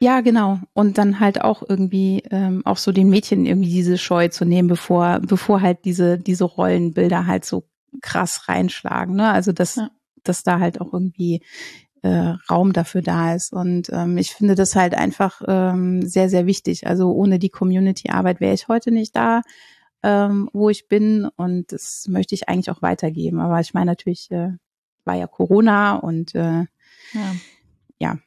Ja, 0.00 0.20
genau. 0.20 0.60
Und 0.72 0.98
dann 0.98 1.20
halt 1.20 1.40
auch 1.40 1.62
irgendwie 1.66 2.22
ähm, 2.30 2.62
auch 2.64 2.78
so 2.78 2.92
den 2.92 3.08
Mädchen 3.08 3.46
irgendwie 3.46 3.70
diese 3.70 3.98
Scheu 3.98 4.28
zu 4.28 4.44
nehmen, 4.44 4.68
bevor, 4.68 5.20
bevor 5.20 5.60
halt 5.60 5.84
diese, 5.84 6.18
diese 6.18 6.44
Rollenbilder 6.44 7.26
halt 7.26 7.44
so 7.44 7.64
krass 8.02 8.48
reinschlagen. 8.48 9.16
Ne? 9.16 9.30
Also 9.30 9.52
dass, 9.52 9.76
ja. 9.76 9.90
dass 10.22 10.42
da 10.42 10.58
halt 10.58 10.80
auch 10.80 10.92
irgendwie 10.92 11.42
äh, 12.02 12.34
Raum 12.50 12.72
dafür 12.72 13.02
da 13.02 13.34
ist. 13.34 13.52
Und 13.52 13.88
ähm, 13.90 14.18
ich 14.18 14.34
finde 14.34 14.54
das 14.54 14.76
halt 14.76 14.94
einfach 14.94 15.40
ähm, 15.46 16.06
sehr, 16.06 16.28
sehr 16.28 16.46
wichtig. 16.46 16.86
Also 16.86 17.12
ohne 17.12 17.38
die 17.38 17.48
Community-Arbeit 17.48 18.40
wäre 18.40 18.54
ich 18.54 18.68
heute 18.68 18.90
nicht 18.90 19.16
da, 19.16 19.42
ähm, 20.02 20.50
wo 20.52 20.68
ich 20.68 20.86
bin. 20.86 21.28
Und 21.36 21.72
das 21.72 22.06
möchte 22.08 22.34
ich 22.34 22.48
eigentlich 22.48 22.70
auch 22.70 22.82
weitergeben. 22.82 23.40
Aber 23.40 23.58
ich 23.60 23.72
meine 23.72 23.86
natürlich, 23.86 24.30
äh, 24.30 24.50
war 25.04 25.14
ja 25.14 25.26
Corona 25.26 25.96
und 25.96 26.34
äh, 26.34 26.64
ja. 27.12 27.36
ja 27.98 28.18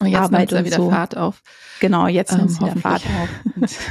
und 0.00 0.08
jetzt 0.08 0.20
Arbeit 0.20 0.52
nimmt 0.52 0.66
wieder 0.66 0.76
so. 0.76 0.90
Fahrt 0.90 1.16
auf. 1.16 1.42
Genau, 1.80 2.06
jetzt 2.06 2.36
nimmt 2.36 2.50
es 2.50 2.60
ähm, 2.60 2.66
wieder 2.66 2.76
Fahrt 2.76 3.02
auf. 3.06 3.88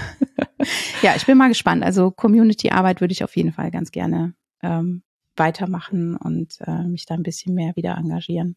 ja, 1.01 1.15
ich 1.15 1.25
bin 1.25 1.37
mal 1.37 1.47
gespannt. 1.47 1.83
Also 1.83 2.11
Community-Arbeit 2.11 3.01
würde 3.01 3.11
ich 3.11 3.23
auf 3.23 3.35
jeden 3.35 3.53
Fall 3.53 3.71
ganz 3.71 3.91
gerne 3.91 4.33
ähm, 4.61 5.01
weitermachen 5.35 6.15
und 6.15 6.57
äh, 6.61 6.83
mich 6.83 7.05
da 7.05 7.15
ein 7.15 7.23
bisschen 7.23 7.55
mehr 7.55 7.75
wieder 7.75 7.97
engagieren. 7.97 8.55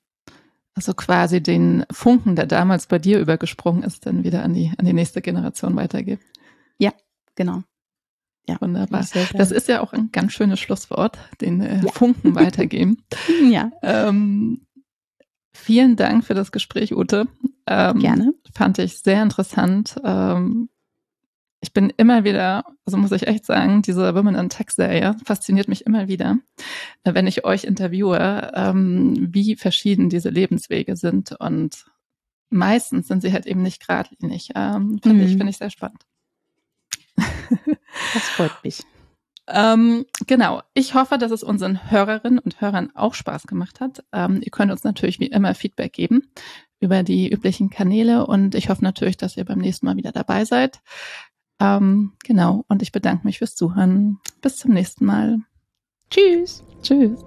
Also 0.74 0.94
quasi 0.94 1.42
den 1.42 1.84
Funken, 1.90 2.36
der 2.36 2.46
damals 2.46 2.86
bei 2.86 2.98
dir 2.98 3.18
übergesprungen 3.18 3.82
ist, 3.82 4.06
dann 4.06 4.22
wieder 4.22 4.42
an 4.42 4.54
die, 4.54 4.70
an 4.76 4.84
die 4.84 4.92
nächste 4.92 5.20
Generation 5.20 5.74
weitergeben. 5.74 6.20
Ja, 6.78 6.92
genau. 7.34 7.62
Ja, 8.48 8.56
wunderbar. 8.60 9.04
Das 9.34 9.50
ist 9.50 9.68
ja 9.68 9.82
auch 9.82 9.92
ein 9.92 10.10
ganz 10.10 10.32
schönes 10.32 10.58
Schlusswort, 10.58 11.18
den 11.40 11.60
äh, 11.60 11.82
ja. 11.84 11.92
Funken 11.92 12.34
weitergeben. 12.34 13.02
ja. 13.50 13.70
Ähm, 13.82 14.62
Vielen 15.52 15.96
Dank 15.96 16.24
für 16.24 16.34
das 16.34 16.52
Gespräch, 16.52 16.94
Ute. 16.94 17.26
Ähm, 17.66 17.98
Gerne. 17.98 18.32
Fand 18.54 18.78
ich 18.78 18.98
sehr 18.98 19.22
interessant. 19.22 19.96
Ähm, 20.04 20.68
ich 21.60 21.72
bin 21.72 21.92
immer 21.96 22.22
wieder, 22.22 22.64
also 22.86 22.96
muss 22.96 23.10
ich 23.12 23.26
echt 23.26 23.44
sagen, 23.44 23.82
diese 23.82 24.14
Women 24.14 24.36
in 24.36 24.48
Tech 24.48 24.70
Serie 24.70 25.16
fasziniert 25.24 25.66
mich 25.68 25.84
immer 25.84 26.06
wieder, 26.06 26.38
äh, 27.02 27.12
wenn 27.12 27.26
ich 27.26 27.44
euch 27.44 27.64
interviewe, 27.64 28.52
ähm, 28.54 29.28
wie 29.32 29.56
verschieden 29.56 30.08
diese 30.08 30.30
Lebenswege 30.30 30.96
sind 30.96 31.32
und 31.32 31.84
meistens 32.50 33.08
sind 33.08 33.22
sie 33.22 33.32
halt 33.32 33.46
eben 33.46 33.62
nicht 33.62 33.86
geradlinig. 33.86 34.50
Ähm, 34.54 35.00
Finde 35.02 35.24
mhm. 35.24 35.28
ich, 35.28 35.36
finde 35.36 35.50
ich 35.50 35.58
sehr 35.58 35.70
spannend. 35.70 36.06
Das 38.14 38.22
freut 38.30 38.52
mich. 38.62 38.84
Ähm, 39.48 40.04
genau. 40.26 40.62
Ich 40.74 40.94
hoffe, 40.94 41.18
dass 41.18 41.30
es 41.30 41.42
unseren 41.42 41.90
Hörerinnen 41.90 42.38
und 42.38 42.60
Hörern 42.60 42.90
auch 42.94 43.14
Spaß 43.14 43.46
gemacht 43.46 43.80
hat. 43.80 44.04
Ähm, 44.12 44.40
ihr 44.42 44.50
könnt 44.50 44.70
uns 44.70 44.84
natürlich 44.84 45.20
wie 45.20 45.26
immer 45.26 45.54
Feedback 45.54 45.92
geben 45.92 46.28
über 46.80 47.02
die 47.02 47.32
üblichen 47.32 47.70
Kanäle 47.70 48.26
und 48.26 48.54
ich 48.54 48.68
hoffe 48.68 48.84
natürlich, 48.84 49.16
dass 49.16 49.36
ihr 49.36 49.44
beim 49.44 49.58
nächsten 49.58 49.86
Mal 49.86 49.96
wieder 49.96 50.12
dabei 50.12 50.44
seid. 50.44 50.80
Ähm, 51.60 52.12
genau. 52.24 52.64
Und 52.68 52.82
ich 52.82 52.92
bedanke 52.92 53.26
mich 53.26 53.38
fürs 53.38 53.56
Zuhören. 53.56 54.18
Bis 54.42 54.56
zum 54.56 54.72
nächsten 54.72 55.04
Mal. 55.04 55.38
Tschüss. 56.10 56.62
Tschüss. 56.82 57.24